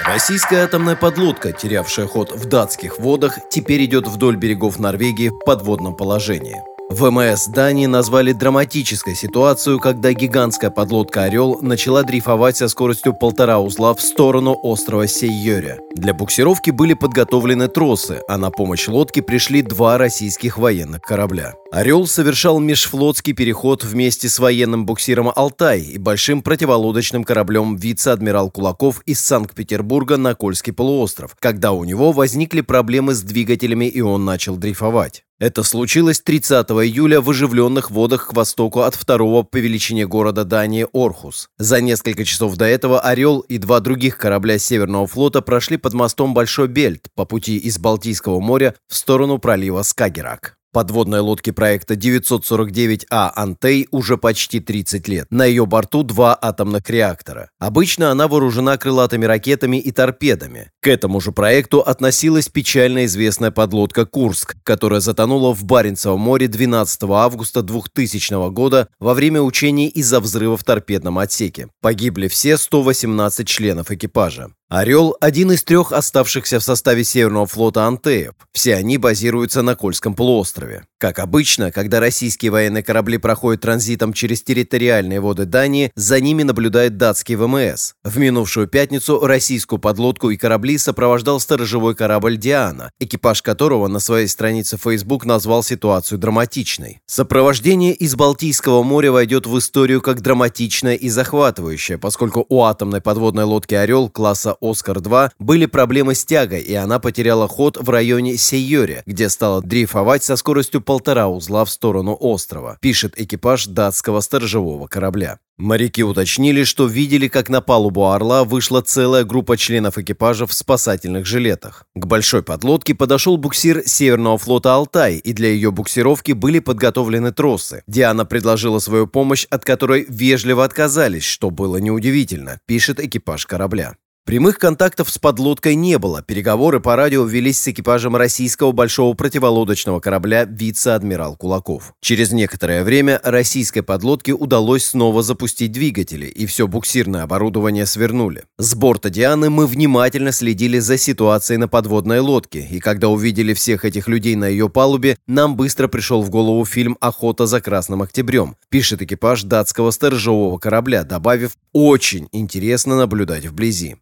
Российская 0.05 0.57
атомная 0.57 0.95
подлодка, 0.95 1.51
терявшая 1.51 2.05
ход 2.05 2.31
в 2.31 2.45
датских 2.45 2.99
водах, 2.99 3.39
теперь 3.49 3.83
идет 3.85 4.07
вдоль 4.07 4.35
берегов 4.35 4.77
Норвегии 4.77 5.29
в 5.29 5.39
подводном 5.39 5.95
положении. 5.95 6.61
ВМС 6.91 7.47
Дании 7.47 7.87
назвали 7.87 8.31
драматической 8.31 9.15
ситуацию, 9.15 9.79
когда 9.79 10.11
гигантская 10.13 10.69
подлодка 10.69 11.23
«Орел» 11.23 11.57
начала 11.61 12.03
дрейфовать 12.03 12.57
со 12.57 12.67
скоростью 12.67 13.13
полтора 13.13 13.59
узла 13.59 13.93
в 13.95 14.01
сторону 14.01 14.57
острова 14.61 15.07
Сейёре. 15.07 15.79
Для 15.95 16.13
буксировки 16.13 16.71
были 16.71 16.93
подготовлены 16.93 17.67
тросы, 17.69 18.21
а 18.27 18.37
на 18.37 18.51
помощь 18.51 18.87
лодке 18.87 19.21
пришли 19.23 19.61
два 19.61 19.97
российских 19.97 20.57
военных 20.59 21.01
корабля. 21.01 21.53
«Орел» 21.71 22.07
совершал 22.07 22.59
межфлотский 22.59 23.33
переход 23.33 23.83
вместе 23.83 24.27
с 24.27 24.39
военным 24.39 24.87
буксиром 24.87 25.31
«Алтай» 25.35 25.81
и 25.81 25.99
большим 25.99 26.41
противолодочным 26.41 27.23
кораблем 27.23 27.75
вице-адмирал 27.75 28.49
Кулаков 28.49 29.03
из 29.05 29.19
Санкт-Петербурга 29.19 30.17
на 30.17 30.33
Кольский 30.33 30.73
полуостров, 30.73 31.35
когда 31.39 31.71
у 31.71 31.83
него 31.83 32.11
возникли 32.11 32.61
проблемы 32.61 33.13
с 33.13 33.21
двигателями 33.21 33.85
и 33.85 34.01
он 34.01 34.25
начал 34.25 34.57
дрейфовать. 34.57 35.23
Это 35.37 35.61
случилось 35.61 36.21
30 36.21 36.67
июля 36.71 37.21
в 37.21 37.29
оживленных 37.29 37.91
водах 37.91 38.29
к 38.29 38.33
востоку 38.33 38.81
от 38.81 38.95
второго 38.95 39.43
по 39.43 39.57
величине 39.57 40.07
города 40.07 40.45
Дании 40.45 40.87
Орхус. 40.91 41.49
За 41.59 41.81
несколько 41.81 42.25
часов 42.25 42.55
до 42.55 42.65
этого 42.65 42.99
«Орел» 42.99 43.41
и 43.41 43.59
два 43.59 43.79
других 43.79 44.17
корабля 44.17 44.57
Северного 44.57 45.05
флота 45.05 45.41
прошли 45.41 45.77
под 45.77 45.93
мостом 45.93 46.33
Большой 46.33 46.67
Бельт 46.67 47.09
по 47.13 47.25
пути 47.25 47.57
из 47.57 47.77
Балтийского 47.77 48.39
моря 48.39 48.73
в 48.87 48.95
сторону 48.95 49.37
пролива 49.37 49.83
Скагерак. 49.83 50.58
Подводной 50.71 51.21
лодке 51.21 51.51
проекта 51.51 51.95
949А 51.95 53.31
«Антей» 53.35 53.87
уже 53.89 54.17
почти 54.17 54.59
30 54.59 55.07
лет. 55.07 55.27
На 55.31 55.45
ее 55.45 55.65
борту 55.65 56.03
два 56.03 56.37
атомных 56.39 56.87
реактора. 56.91 57.49
Обычно 57.57 58.11
она 58.11 58.27
вооружена 58.27 58.77
крылатыми 58.77 59.25
ракетами 59.25 59.77
и 59.77 59.91
торпедами. 59.91 60.69
К 60.79 60.87
этому 60.87 61.21
же 61.21 61.31
проекту 61.31 61.79
относилась 61.79 62.49
печально 62.49 63.05
известная 63.05 63.49
подлодка 63.49 64.05
«Курск», 64.05 64.57
которая 64.63 64.99
затонула 64.99 65.55
в 65.55 65.63
Баренцевом 65.63 66.21
море 66.21 66.47
12 66.47 67.01
августа 67.03 67.63
2000 67.63 68.51
года 68.51 68.89
во 68.99 69.15
время 69.15 69.41
учений 69.41 69.87
из-за 69.87 70.19
взрыва 70.19 70.55
в 70.55 70.63
торпедном 70.63 71.17
отсеке. 71.17 71.69
Погибли 71.81 72.27
все 72.27 72.57
118 72.57 73.47
членов 73.47 73.89
экипажа. 73.89 74.51
«Орел»— 74.69 75.17
один 75.19 75.51
из 75.51 75.63
трех 75.63 75.91
оставшихся 75.91 76.59
в 76.59 76.63
составе 76.63 77.03
Северного 77.03 77.47
флота 77.47 77.87
«Антеев». 77.87 78.35
Все 78.51 78.75
они 78.75 78.99
базируются 78.99 79.63
на 79.63 79.75
Кольском 79.75 80.13
полуострове. 80.13 80.85
Как 80.99 81.19
обычно, 81.19 81.71
когда 81.71 82.01
российские 82.01 82.51
военные 82.51 82.83
корабли 82.83 83.17
проходят 83.17 83.61
транзитом 83.61 84.11
через 84.11 84.43
территориальные 84.43 85.21
воды 85.21 85.45
Дании, 85.45 85.93
за 85.95 86.19
ними 86.19 86.43
наблюдает 86.43 86.97
датский 86.97 87.35
ВМС. 87.35 87.93
В 88.03 88.17
минувшую 88.17 88.67
пятницу 88.67 89.25
российскую 89.25 89.79
подлодку 89.79 90.29
и 90.29 90.35
корабли 90.35 90.77
сопровождал 90.77 91.39
сторожевой 91.39 91.95
корабль 91.95 92.35
«Диана», 92.35 92.91
экипаж 92.99 93.41
которого 93.41 93.87
на 93.87 94.01
своей 94.01 94.27
странице 94.27 94.77
Facebook 94.77 95.23
назвал 95.23 95.63
ситуацию 95.63 96.19
драматичной. 96.19 96.99
Сопровождение 97.05 97.93
из 97.93 98.15
Балтийского 98.15 98.83
моря 98.83 99.13
войдет 99.13 99.47
в 99.47 99.57
историю 99.57 100.01
как 100.01 100.19
драматичное 100.19 100.95
и 100.95 101.07
захватывающее, 101.07 101.97
поскольку 101.97 102.45
у 102.49 102.63
атомной 102.63 102.99
подводной 102.99 103.45
лодки 103.45 103.73
«Орел» 103.73 104.09
класса 104.09 104.57
«Оскар-2» 104.59 105.29
были 105.39 105.65
проблемы 105.65 106.13
с 106.13 106.25
тягой, 106.25 106.59
и 106.59 106.73
она 106.73 106.99
потеряла 106.99 107.47
ход 107.47 107.77
в 107.79 107.89
районе 107.89 108.35
Сейоре, 108.35 109.03
где 109.05 109.29
стала 109.29 109.61
дрейфовать 109.61 110.25
со 110.25 110.35
скоростью 110.35 110.81
полтора 110.89 111.27
узла 111.27 111.65
в 111.65 111.69
сторону 111.69 112.17
острова, 112.19 112.79
пишет 112.81 113.13
экипаж 113.15 113.67
датского 113.67 114.21
сторожевого 114.21 114.87
корабля. 114.87 115.37
Моряки 115.59 116.03
уточнили, 116.03 116.63
что 116.63 116.87
видели, 116.87 117.27
как 117.27 117.47
на 117.47 117.61
палубу 117.61 118.07
«Орла» 118.07 118.43
вышла 118.43 118.81
целая 118.81 119.23
группа 119.23 119.55
членов 119.55 119.99
экипажа 119.99 120.47
в 120.47 120.53
спасательных 120.53 121.27
жилетах. 121.27 121.85
К 121.93 122.07
большой 122.07 122.41
подлодке 122.41 122.95
подошел 122.95 123.37
буксир 123.37 123.83
Северного 123.85 124.39
флота 124.39 124.73
«Алтай», 124.73 125.17
и 125.17 125.31
для 125.31 125.49
ее 125.49 125.69
буксировки 125.71 126.31
были 126.31 126.57
подготовлены 126.57 127.31
тросы. 127.31 127.83
Диана 127.85 128.25
предложила 128.25 128.79
свою 128.79 129.05
помощь, 129.05 129.45
от 129.51 129.63
которой 129.63 130.07
вежливо 130.09 130.65
отказались, 130.65 131.23
что 131.23 131.51
было 131.51 131.77
неудивительно, 131.77 132.61
пишет 132.65 132.99
экипаж 132.99 133.45
корабля. 133.45 133.93
Прямых 134.29 134.59
контактов 134.59 135.09
с 135.09 135.17
подлодкой 135.17 135.73
не 135.73 135.97
было. 135.97 136.21
Переговоры 136.21 136.79
по 136.79 136.95
радио 136.95 137.25
велись 137.25 137.59
с 137.59 137.67
экипажем 137.69 138.15
российского 138.15 138.71
большого 138.71 139.15
противолодочного 139.15 140.01
корабля 140.01 140.45
«Вице-адмирал 140.45 141.35
Кулаков». 141.35 141.95
Через 141.99 142.31
некоторое 142.31 142.83
время 142.83 143.19
российской 143.23 143.81
подлодке 143.81 144.33
удалось 144.33 144.85
снова 144.85 145.23
запустить 145.23 145.71
двигатели, 145.71 146.27
и 146.27 146.45
все 146.45 146.67
буксирное 146.67 147.23
оборудование 147.23 147.87
свернули. 147.87 148.43
С 148.59 148.75
борта 148.75 149.09
«Дианы» 149.09 149.49
мы 149.49 149.65
внимательно 149.65 150.31
следили 150.31 150.77
за 150.77 150.99
ситуацией 150.99 151.57
на 151.57 151.67
подводной 151.67 152.19
лодке, 152.19 152.67
и 152.69 152.79
когда 152.79 153.07
увидели 153.07 153.55
всех 153.55 153.83
этих 153.83 154.07
людей 154.07 154.35
на 154.35 154.47
ее 154.47 154.69
палубе, 154.69 155.17
нам 155.25 155.55
быстро 155.55 155.87
пришел 155.87 156.21
в 156.21 156.29
голову 156.29 156.65
фильм 156.65 156.99
«Охота 157.01 157.47
за 157.47 157.61
Красным 157.61 158.03
Октябрем», 158.03 158.57
пишет 158.69 159.01
экипаж 159.01 159.41
датского 159.41 159.89
сторожевого 159.89 160.59
корабля, 160.59 161.03
добавив 161.03 161.53
«Очень 161.73 162.29
интересно 162.31 162.95
наблюдать 162.95 163.47
вблизи». 163.47 163.95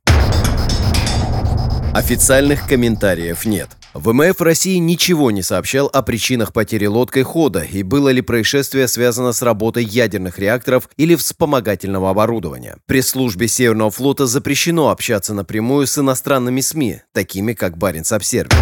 Официальных 1.97 2.67
комментариев 2.67 3.43
нет. 3.43 3.69
ВМФ 3.95 4.39
России 4.41 4.77
ничего 4.77 5.31
не 5.31 5.41
сообщал 5.41 5.89
о 5.91 6.03
причинах 6.03 6.53
потери 6.53 6.85
лодкой 6.85 7.23
хода 7.23 7.61
и 7.61 7.81
было 7.81 8.09
ли 8.09 8.21
происшествие 8.21 8.87
связано 8.87 9.33
с 9.33 9.41
работой 9.41 9.83
ядерных 9.83 10.37
реакторов 10.37 10.91
или 10.97 11.15
вспомогательного 11.15 12.11
оборудования. 12.11 12.77
Пресс-службе 12.85 13.47
Северного 13.47 13.89
флота 13.89 14.27
запрещено 14.27 14.89
общаться 14.89 15.33
напрямую 15.33 15.87
с 15.87 15.97
иностранными 15.97 16.61
СМИ, 16.61 17.01
такими 17.13 17.53
как 17.53 17.79
Баренц-Обсервер. 17.79 18.53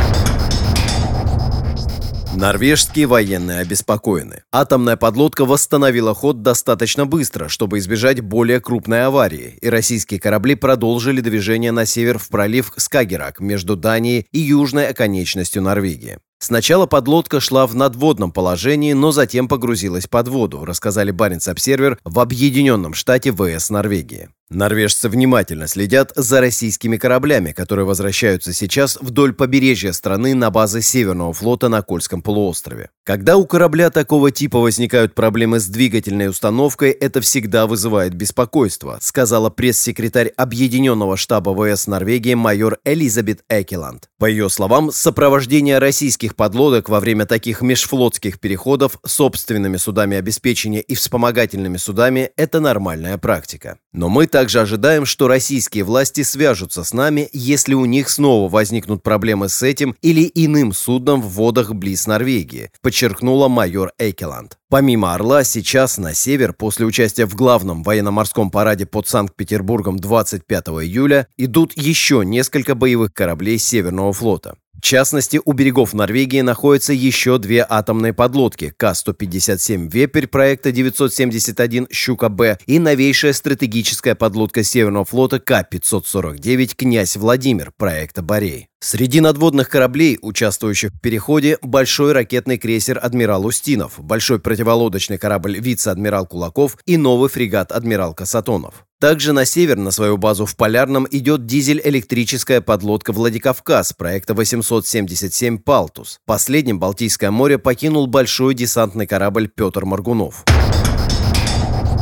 Норвежские 2.36 3.08
военные 3.08 3.60
обеспокоены. 3.60 4.44
Атомная 4.52 4.98
подлодка 4.98 5.46
восстановила 5.46 6.14
ход 6.14 6.42
достаточно 6.42 7.06
быстро, 7.06 7.48
чтобы 7.48 7.78
избежать 7.78 8.20
более 8.20 8.60
крупной 8.60 9.06
аварии, 9.06 9.58
и 9.62 9.70
российские 9.70 10.20
корабли 10.20 10.56
продолжили 10.56 11.22
движение 11.22 11.72
на 11.72 11.86
север 11.86 12.20
в 12.20 12.28
пролив 12.28 12.74
Скагерак 12.76 13.40
между 13.40 13.78
Данией 13.78 14.28
и 14.34 14.40
южной 14.40 14.90
оконечностью 14.90 15.62
Норвегии. 15.62 16.18
Сначала 16.38 16.86
подлодка 16.86 17.40
шла 17.40 17.66
в 17.66 17.74
надводном 17.74 18.34
положении, 18.34 18.92
но 18.92 19.12
затем 19.12 19.48
погрузилась 19.48 20.08
под 20.08 20.28
воду, 20.28 20.66
рассказали 20.66 21.12
Баренц-Обсервер 21.12 21.98
в 22.04 22.20
Объединенном 22.20 22.94
штате 22.94 23.32
ВС 23.32 23.70
Норвегии. 23.70 24.30
Норвежцы 24.52 25.10
внимательно 25.10 25.66
следят 25.66 26.12
за 26.16 26.40
российскими 26.40 26.98
кораблями, 26.98 27.52
которые 27.52 27.88
возвращаются 27.88 28.54
сейчас 28.54 28.96
вдоль 29.02 29.34
побережья 29.34 29.92
страны 29.92 30.36
на 30.36 30.52
базы 30.52 30.84
Северного 30.84 31.34
флота 31.34 31.68
на 31.68 31.82
Кольском 31.82 32.22
полуострове. 32.22 32.92
Когда 33.04 33.38
у 33.38 33.48
корабля 33.48 33.90
такого 33.90 34.30
типа 34.30 34.60
возникают 34.60 35.16
проблемы 35.16 35.60
с 35.60 35.66
двигательной 35.66 36.30
установкой, 36.30 36.92
это 36.92 37.22
всегда 37.22 37.66
вызывает 37.66 38.14
беспокойство, 38.14 39.00
сказала 39.02 39.50
пресс-секретарь 39.50 40.28
Объединенного 40.38 41.18
штаба 41.18 41.56
ВС 41.56 41.88
Норвегии 41.88 42.36
майор 42.36 42.78
Элизабет 42.86 43.44
Экеланд. 43.50 44.10
По 44.20 44.26
ее 44.26 44.50
словам, 44.50 44.92
сопровождение 44.92 45.80
российских 45.80 46.36
подлодок 46.36 46.88
во 46.88 47.00
время 47.00 47.26
таких 47.26 47.62
межфлотских 47.62 48.40
переходов 48.40 49.00
собственными 49.04 49.78
судами 49.78 50.18
обеспечения 50.18 50.82
и 50.82 50.94
вспомогательными 50.94 51.78
судами– 51.78 52.30
это 52.38 52.60
нормальная 52.60 53.18
практика. 53.18 53.80
Но 53.92 54.10
мы 54.10 54.28
также 54.36 54.60
ожидаем, 54.60 55.06
что 55.06 55.30
российские 55.30 55.86
власти 55.86 56.22
свяжутся 56.22 56.84
с 56.84 56.92
нами, 56.92 57.30
если 57.32 57.74
у 57.74 57.86
них 57.86 58.10
снова 58.10 58.52
возникнут 58.52 59.02
проблемы 59.02 59.48
с 59.48 59.64
этим 59.64 59.96
или 60.02 60.30
иным 60.36 60.74
судном 60.74 61.22
в 61.22 61.30
водах 61.30 61.74
близ 61.74 62.06
Норвегии, 62.06 62.70
подчеркнула 62.82 63.48
майор 63.48 63.94
Эйкеланд. 63.98 64.58
Помимо 64.68 65.14
«Орла», 65.14 65.46
сейчас 65.46 65.98
на 65.98 66.14
север, 66.14 66.52
после 66.52 66.86
участия 66.86 67.26
в 67.26 67.34
главном 67.34 67.82
военно-морском 67.82 68.52
параде 68.52 68.86
под 68.86 69.08
Санкт-Петербургом 69.08 70.00
25 70.00 70.66
июля, 70.84 71.28
идут 71.38 71.72
еще 71.78 72.26
несколько 72.26 72.76
боевых 72.76 73.14
кораблей 73.14 73.58
Северного 73.58 74.12
флота. 74.12 74.58
Частности, 74.86 75.42
у 75.44 75.54
берегов 75.54 75.96
Норвегии 75.96 76.42
находятся 76.42 76.94
еще 76.94 77.40
две 77.40 77.66
атомные 77.68 78.14
подлодки 78.14 78.72
К-157 78.78 79.90
«Вепрь» 79.90 80.28
проекта 80.28 80.72
971 80.72 81.88
«Щука-Б» 81.90 82.60
и 82.68 82.78
новейшая 82.78 83.34
стратегическая 83.34 84.14
подлодка 84.14 84.62
Северного 84.62 85.04
флота 85.04 85.40
К-549 85.40 86.76
«Князь 86.76 87.18
Владимир» 87.18 87.74
проекта 87.76 88.22
«Борей». 88.22 88.68
Среди 88.80 89.22
надводных 89.22 89.70
кораблей, 89.70 90.20
участвующих 90.22 90.92
в 90.92 91.00
переходе, 91.02 91.58
большой 91.64 92.12
ракетный 92.12 92.60
крейсер 92.60 93.00
«Адмирал 93.02 93.48
Устинов», 93.48 93.94
большой 93.98 94.38
противолодочный 94.38 95.18
корабль 95.18 95.58
«Вице-адмирал 95.58 96.28
Кулаков» 96.28 96.78
и 96.86 96.98
новый 96.98 97.32
фрегат 97.32 97.72
«Адмирал 97.72 98.14
Касатонов». 98.14 98.86
Также 99.06 99.34
на 99.34 99.46
север, 99.46 99.78
на 99.78 99.92
свою 99.92 100.18
базу 100.18 100.48
в 100.48 100.56
Полярном, 100.56 101.08
идет 101.12 101.46
дизель-электрическая 101.46 102.60
подлодка 102.60 103.14
«Владикавказ» 103.14 103.94
проекта 103.94 104.34
877 104.34 105.60
«Палтус». 105.60 106.20
Последним 106.26 106.80
Балтийское 106.80 107.30
море 107.30 107.60
покинул 107.60 108.08
большой 108.08 108.56
десантный 108.56 109.06
корабль 109.06 109.48
«Петр 109.48 109.86
Маргунов». 109.86 110.44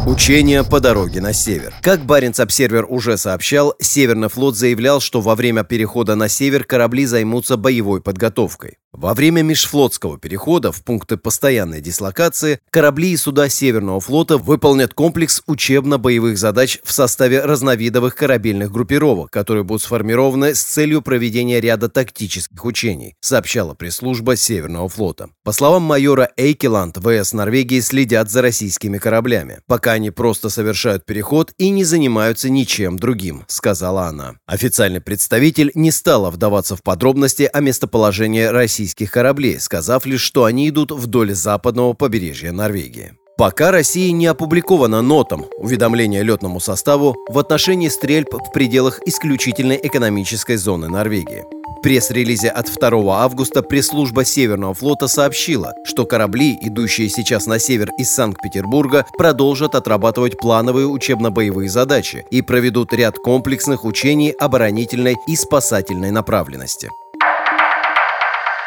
Учения 0.07 0.63
по 0.63 0.79
дороге 0.79 1.19
на 1.19 1.33
север. 1.33 1.73
Как 1.81 2.05
Баренц-Обсервер 2.05 2.85
уже 2.87 3.17
сообщал, 3.17 3.75
Северный 3.81 4.29
флот 4.29 4.55
заявлял, 4.55 5.01
что 5.01 5.19
во 5.19 5.35
время 5.35 5.65
перехода 5.65 6.15
на 6.15 6.29
север 6.29 6.63
корабли 6.63 7.05
займутся 7.05 7.57
боевой 7.57 7.99
подготовкой. 7.99 8.77
Во 8.93 9.15
время 9.15 9.41
межфлотского 9.41 10.19
перехода 10.19 10.71
в 10.71 10.83
пункты 10.83 11.17
постоянной 11.17 11.81
дислокации 11.81 12.59
корабли 12.69 13.09
и 13.09 13.17
суда 13.17 13.49
Северного 13.49 13.99
флота 13.99 14.37
выполнят 14.37 14.93
комплекс 14.93 15.41
учебно-боевых 15.47 16.37
задач 16.37 16.77
в 16.83 16.91
составе 16.91 17.41
разновидовых 17.41 18.15
корабельных 18.15 18.71
группировок, 18.71 19.31
которые 19.31 19.63
будут 19.63 19.81
сформированы 19.81 20.53
с 20.53 20.61
целью 20.61 21.01
проведения 21.01 21.59
ряда 21.59 21.89
тактических 21.89 22.63
учений, 22.63 23.15
сообщала 23.19 23.73
пресс-служба 23.73 24.35
Северного 24.35 24.87
флота. 24.87 25.29
По 25.43 25.53
словам 25.53 25.81
майора 25.81 26.29
Эйкеланд, 26.37 26.97
ВС 26.97 27.33
Норвегии 27.33 27.79
следят 27.79 28.29
за 28.29 28.43
российскими 28.43 28.99
кораблями, 28.99 29.61
пока 29.65 29.93
они 29.93 30.11
просто 30.11 30.49
совершают 30.49 31.03
переход 31.03 31.51
и 31.57 31.71
не 31.71 31.83
занимаются 31.83 32.47
ничем 32.51 32.99
другим, 32.99 33.43
сказала 33.47 34.03
она. 34.03 34.35
Официальный 34.45 35.01
представитель 35.01 35.71
не 35.73 35.89
стала 35.89 36.29
вдаваться 36.29 36.75
в 36.75 36.83
подробности 36.83 37.49
о 37.51 37.59
местоположении 37.59 38.43
России 38.43 38.82
российских 38.83 39.11
кораблей, 39.11 39.59
сказав 39.59 40.05
лишь, 40.05 40.21
что 40.21 40.43
они 40.43 40.67
идут 40.67 40.91
вдоль 40.91 41.33
западного 41.33 41.93
побережья 41.93 42.51
Норвегии. 42.51 43.13
Пока 43.37 43.71
России 43.71 44.09
не 44.09 44.27
опубликовано 44.27 45.01
нотом 45.01 45.45
уведомление 45.57 46.21
летному 46.21 46.59
составу 46.59 47.15
в 47.29 47.39
отношении 47.39 47.87
стрельб 47.87 48.33
в 48.33 48.51
пределах 48.51 48.99
исключительной 49.07 49.79
экономической 49.81 50.57
зоны 50.57 50.89
Норвегии. 50.89 51.45
Пресс-релизе 51.81 52.49
от 52.49 52.69
2 52.71 53.23
августа 53.23 53.61
пресс-служба 53.63 54.25
Северного 54.25 54.73
флота 54.73 55.07
сообщила, 55.07 55.73
что 55.85 56.05
корабли, 56.05 56.57
идущие 56.61 57.09
сейчас 57.09 57.45
на 57.47 57.59
север 57.59 57.89
из 57.97 58.11
Санкт-Петербурга, 58.11 59.05
продолжат 59.17 59.75
отрабатывать 59.75 60.37
плановые 60.37 60.87
учебно-боевые 60.87 61.69
задачи 61.69 62.25
и 62.31 62.41
проведут 62.41 62.93
ряд 62.93 63.15
комплексных 63.15 63.85
учений 63.85 64.31
оборонительной 64.31 65.15
и 65.27 65.35
спасательной 65.35 66.11
направленности. 66.11 66.89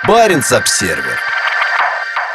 Баренц-Обсервер. 0.06 1.18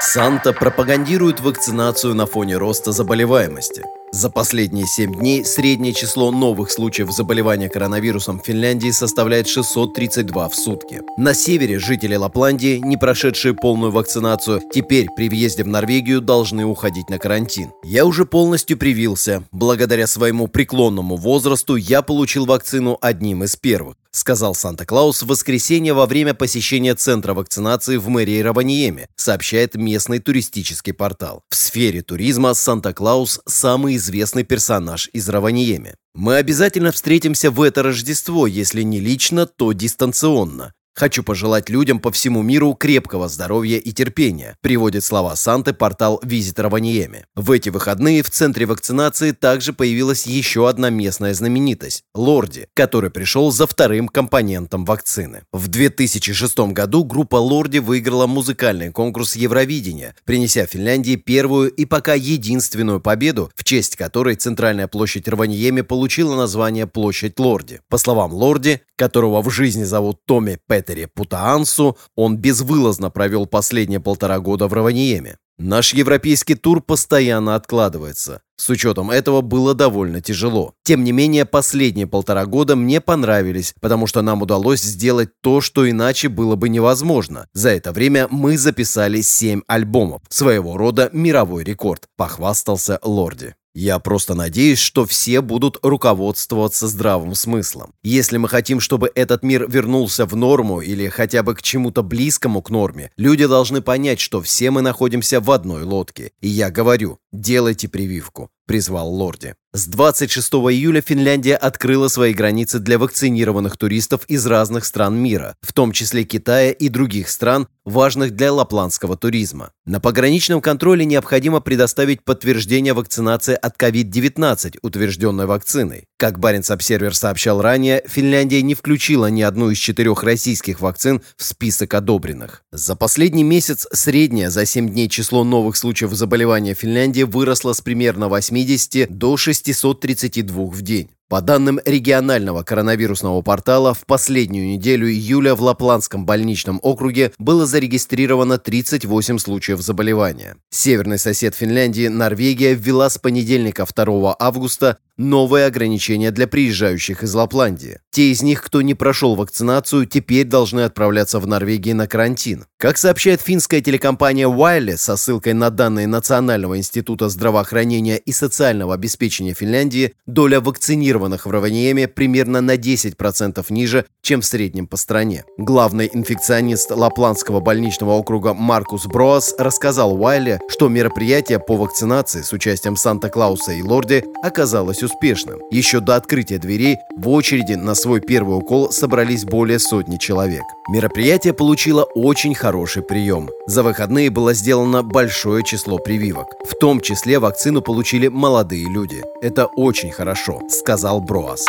Санта 0.01 0.51
пропагандирует 0.51 1.39
вакцинацию 1.39 2.13
на 2.15 2.25
фоне 2.25 2.57
роста 2.57 2.91
заболеваемости. 2.91 3.85
За 4.13 4.29
последние 4.29 4.85
7 4.87 5.15
дней 5.15 5.45
среднее 5.45 5.93
число 5.93 6.31
новых 6.31 6.69
случаев 6.69 7.11
заболевания 7.11 7.69
коронавирусом 7.69 8.41
в 8.41 8.45
Финляндии 8.45 8.91
составляет 8.91 9.47
632 9.47 10.49
в 10.49 10.55
сутки. 10.55 11.01
На 11.17 11.33
севере 11.33 11.79
жители 11.79 12.15
Лапландии, 12.15 12.81
не 12.83 12.97
прошедшие 12.97 13.53
полную 13.53 13.93
вакцинацию, 13.93 14.61
теперь 14.73 15.07
при 15.15 15.29
въезде 15.29 15.63
в 15.63 15.69
Норвегию 15.69 16.19
должны 16.19 16.65
уходить 16.65 17.09
на 17.09 17.19
карантин. 17.19 17.71
Я 17.85 18.05
уже 18.05 18.25
полностью 18.25 18.77
привился. 18.77 19.45
Благодаря 19.53 20.07
своему 20.07 20.49
преклонному 20.49 21.15
возрасту 21.15 21.77
я 21.77 22.01
получил 22.01 22.45
вакцину 22.45 22.97
одним 22.99 23.45
из 23.45 23.55
первых 23.55 23.95
сказал 24.11 24.53
Санта-Клаус 24.53 25.23
в 25.23 25.27
воскресенье 25.27 25.93
во 25.93 26.05
время 26.05 26.33
посещения 26.33 26.95
центра 26.95 27.33
вакцинации 27.33 27.97
в 27.97 28.07
мэрии 28.09 28.41
Раваниеме, 28.41 29.07
сообщает 29.15 29.75
местный 29.75 30.19
туристический 30.19 30.93
портал. 30.93 31.43
В 31.49 31.55
сфере 31.55 32.01
туризма 32.01 32.53
Санта-Клаус– 32.53 33.41
самый 33.45 33.97
известный 34.01 34.43
персонаж 34.43 35.09
из 35.13 35.29
Раваниеме. 35.29 35.95
Мы 36.13 36.35
обязательно 36.35 36.91
встретимся 36.91 37.51
в 37.51 37.61
это 37.61 37.83
Рождество, 37.83 38.47
если 38.47 38.81
не 38.81 38.99
лично, 38.99 39.45
то 39.45 39.71
дистанционно. 39.71 40.73
Хочу 40.93 41.23
пожелать 41.23 41.69
людям 41.69 41.99
по 41.99 42.11
всему 42.11 42.41
миру 42.41 42.73
крепкого 42.73 43.29
здоровья 43.29 43.77
и 43.77 43.91
терпения, 43.91 44.57
приводит 44.61 45.03
слова 45.05 45.35
Санты 45.35 45.73
портал 45.73 46.19
Визитора 46.21 46.69
Ваниеме. 46.69 47.25
В 47.33 47.51
эти 47.51 47.69
выходные 47.69 48.23
в 48.23 48.29
центре 48.29 48.65
вакцинации 48.65 49.31
также 49.31 49.71
появилась 49.71 50.27
еще 50.27 50.67
одна 50.67 50.89
местная 50.89 51.33
знаменитость– 51.33 52.03
Лорди, 52.13 52.67
который 52.73 53.09
пришел 53.09 53.51
за 53.51 53.67
вторым 53.67 54.09
компонентом 54.09 54.83
вакцины. 54.83 55.43
В 55.53 55.69
2006 55.69 56.59
году 56.73 57.05
группа 57.05 57.37
Лорди 57.37 57.77
выиграла 57.77 58.27
музыкальный 58.27 58.91
конкурс 58.91 59.35
Евровидения, 59.37 60.15
принеся 60.25 60.65
Финляндии 60.65 61.15
первую 61.15 61.71
и 61.71 61.85
пока 61.85 62.15
единственную 62.15 62.99
победу, 62.99 63.49
в 63.55 63.63
честь 63.63 63.95
которой 63.95 64.35
центральная 64.35 64.87
площадь 64.87 65.27
Раваньеме 65.27 65.83
получила 65.83 66.35
название 66.35 66.85
Площадь 66.85 67.39
Лорди. 67.39 67.79
По 67.89 67.97
словам 67.97 68.33
Лорди, 68.33 68.81
которого 68.97 69.41
в 69.41 69.49
жизни 69.49 69.83
зовут 69.83 70.25
Томми 70.25 70.59
Петери 70.81 71.05
Путаансу, 71.05 71.95
он 72.15 72.37
безвылазно 72.37 73.11
провел 73.11 73.45
последние 73.45 73.99
полтора 73.99 74.39
года 74.39 74.67
в 74.67 74.73
Раваниеме. 74.73 75.37
Наш 75.59 75.93
европейский 75.93 76.55
тур 76.55 76.81
постоянно 76.81 77.53
откладывается. 77.53 78.41
С 78.57 78.67
учетом 78.69 79.11
этого 79.11 79.41
было 79.41 79.75
довольно 79.75 80.19
тяжело. 80.19 80.73
Тем 80.83 81.03
не 81.03 81.11
менее, 81.11 81.45
последние 81.45 82.07
полтора 82.07 82.47
года 82.47 82.75
мне 82.75 82.99
понравились, 82.99 83.75
потому 83.79 84.07
что 84.07 84.23
нам 84.23 84.41
удалось 84.41 84.81
сделать 84.81 85.29
то, 85.41 85.61
что 85.61 85.87
иначе 85.87 86.29
было 86.29 86.55
бы 86.55 86.67
невозможно. 86.67 87.47
За 87.53 87.69
это 87.69 87.91
время 87.91 88.27
мы 88.31 88.57
записали 88.57 89.21
7 89.21 89.61
альбомов. 89.67 90.23
Своего 90.29 90.77
рода 90.77 91.11
мировой 91.13 91.63
рекорд, 91.63 92.05
похвастался 92.17 92.99
Лорди. 93.03 93.53
Я 93.73 93.99
просто 93.99 94.35
надеюсь, 94.35 94.79
что 94.79 95.05
все 95.05 95.41
будут 95.41 95.77
руководствоваться 95.81 96.87
здравым 96.87 97.35
смыслом. 97.35 97.93
Если 98.03 98.37
мы 98.37 98.49
хотим, 98.49 98.79
чтобы 98.79 99.11
этот 99.15 99.43
мир 99.43 99.69
вернулся 99.69 100.25
в 100.25 100.35
норму 100.35 100.81
или 100.81 101.07
хотя 101.07 101.41
бы 101.41 101.55
к 101.55 101.61
чему-то 101.61 102.03
близкому 102.03 102.61
к 102.61 102.69
норме, 102.69 103.11
люди 103.15 103.45
должны 103.45 103.81
понять, 103.81 104.19
что 104.19 104.41
все 104.41 104.71
мы 104.71 104.81
находимся 104.81 105.39
в 105.39 105.49
одной 105.51 105.83
лодке. 105.83 106.31
И 106.41 106.49
я 106.49 106.69
говорю, 106.69 107.19
делайте 107.31 107.87
прививку 107.87 108.51
призвал 108.71 109.13
Лорди. 109.13 109.55
С 109.73 109.87
26 109.87 110.51
июля 110.53 110.99
Финляндия 110.99 111.55
открыла 111.55 112.09
свои 112.09 112.33
границы 112.33 112.79
для 112.79 112.99
вакцинированных 112.99 113.77
туристов 113.77 114.25
из 114.27 114.45
разных 114.45 114.83
стран 114.83 115.15
мира, 115.15 115.55
в 115.61 115.71
том 115.71 115.93
числе 115.93 116.25
Китая 116.25 116.71
и 116.71 116.89
других 116.89 117.29
стран, 117.29 117.69
важных 117.85 118.35
для 118.35 118.51
лапландского 118.51 119.17
туризма. 119.17 119.71
На 119.85 119.99
пограничном 119.99 120.61
контроле 120.61 121.05
необходимо 121.05 121.61
предоставить 121.61 122.23
подтверждение 122.23 122.93
вакцинации 122.93 123.55
от 123.55 123.81
COVID-19, 123.81 124.79
утвержденной 124.81 125.45
вакциной. 125.45 126.05
Как 126.17 126.37
Баренц-Обсервер 126.37 127.15
сообщал 127.15 127.61
ранее, 127.61 128.03
Финляндия 128.07 128.61
не 128.61 128.75
включила 128.75 129.27
ни 129.27 129.41
одну 129.41 129.71
из 129.71 129.79
четырех 129.79 130.21
российских 130.23 130.81
вакцин 130.81 131.21
в 131.35 131.43
список 131.43 131.93
одобренных. 131.95 132.63
За 132.71 132.95
последний 132.95 133.43
месяц 133.43 133.87
среднее 133.91 134.51
за 134.51 134.65
7 134.65 134.89
дней 134.89 135.09
число 135.09 135.43
новых 135.43 135.75
случаев 135.77 136.13
заболевания 136.13 136.75
Финляндии 136.75 137.23
выросло 137.23 137.73
с 137.73 137.81
примерно 137.81 138.27
80 138.27 139.17
до 139.17 139.35
632 139.63 140.65
в 140.65 140.81
день. 140.81 141.09
По 141.31 141.39
данным 141.39 141.79
регионального 141.85 142.61
коронавирусного 142.63 143.41
портала, 143.41 143.93
в 143.93 144.05
последнюю 144.05 144.67
неделю 144.67 145.09
июля 145.09 145.55
в 145.55 145.61
Лапландском 145.61 146.25
больничном 146.25 146.77
округе 146.83 147.31
было 147.37 147.65
зарегистрировано 147.65 148.57
38 148.57 149.37
случаев 149.37 149.79
заболевания. 149.79 150.57
Северный 150.71 151.17
сосед 151.17 151.55
Финляндии, 151.55 152.09
Норвегия, 152.09 152.73
ввела 152.73 153.09
с 153.09 153.17
понедельника 153.17 153.85
2 153.85 154.35
августа 154.37 154.97
новые 155.21 155.65
ограничения 155.67 156.31
для 156.31 156.47
приезжающих 156.47 157.23
из 157.23 157.33
Лапландии. 157.33 157.99
Те 158.11 158.31
из 158.31 158.41
них, 158.41 158.61
кто 158.63 158.81
не 158.81 158.93
прошел 158.95 159.35
вакцинацию, 159.35 160.05
теперь 160.05 160.45
должны 160.45 160.81
отправляться 160.81 161.39
в 161.39 161.47
Норвегию 161.47 161.95
на 161.95 162.07
карантин. 162.07 162.65
Как 162.77 162.97
сообщает 162.97 163.39
финская 163.39 163.81
телекомпания 163.81 164.47
Wiley 164.47 164.97
со 164.97 165.15
ссылкой 165.15 165.53
на 165.53 165.69
данные 165.69 166.07
Национального 166.07 166.77
института 166.77 167.29
здравоохранения 167.29 168.17
и 168.17 168.31
социального 168.31 168.95
обеспечения 168.95 169.53
Финляндии, 169.53 170.13
доля 170.25 170.59
вакцинированных 170.59 171.20
в 171.29 171.49
Раваниеме 171.49 172.07
примерно 172.07 172.61
на 172.61 172.75
10% 172.75 173.65
ниже, 173.69 174.05
чем 174.21 174.41
в 174.41 174.45
среднем 174.45 174.87
по 174.87 174.97
стране. 174.97 175.43
Главный 175.57 176.09
инфекционист 176.11 176.91
Лапландского 176.91 177.59
больничного 177.59 178.11
округа 178.11 178.53
Маркус 178.53 179.05
Броас 179.05 179.55
рассказал 179.57 180.21
Уайле, 180.21 180.59
что 180.69 180.87
мероприятие 180.87 181.59
по 181.59 181.75
вакцинации 181.75 182.41
с 182.41 182.53
участием 182.53 182.95
Санта-Клауса 182.95 183.73
и 183.73 183.81
Лорди 183.81 184.23
оказалось 184.43 185.03
успешным. 185.03 185.59
Еще 185.71 185.99
до 185.99 186.15
открытия 186.15 186.57
дверей 186.57 186.97
в 187.17 187.29
очереди 187.29 187.73
на 187.73 187.95
свой 187.95 188.21
первый 188.21 188.57
укол 188.57 188.91
собрались 188.91 189.45
более 189.45 189.79
сотни 189.79 190.17
человек. 190.17 190.63
Мероприятие 190.89 191.53
получило 191.53 192.03
очень 192.15 192.55
хороший 192.55 193.03
прием. 193.03 193.49
За 193.67 193.83
выходные 193.83 194.29
было 194.29 194.53
сделано 194.53 195.03
большое 195.03 195.63
число 195.63 195.97
прививок. 195.97 196.47
В 196.65 196.75
том 196.75 197.01
числе 197.01 197.39
вакцину 197.39 197.81
получили 197.81 198.27
молодые 198.27 198.85
люди. 198.87 199.23
Это 199.41 199.65
очень 199.65 200.11
хорошо, 200.11 200.61
сказал 200.69 201.10
Броас. 201.19 201.65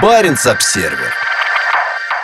Баренц-Обсервер. 0.00 1.12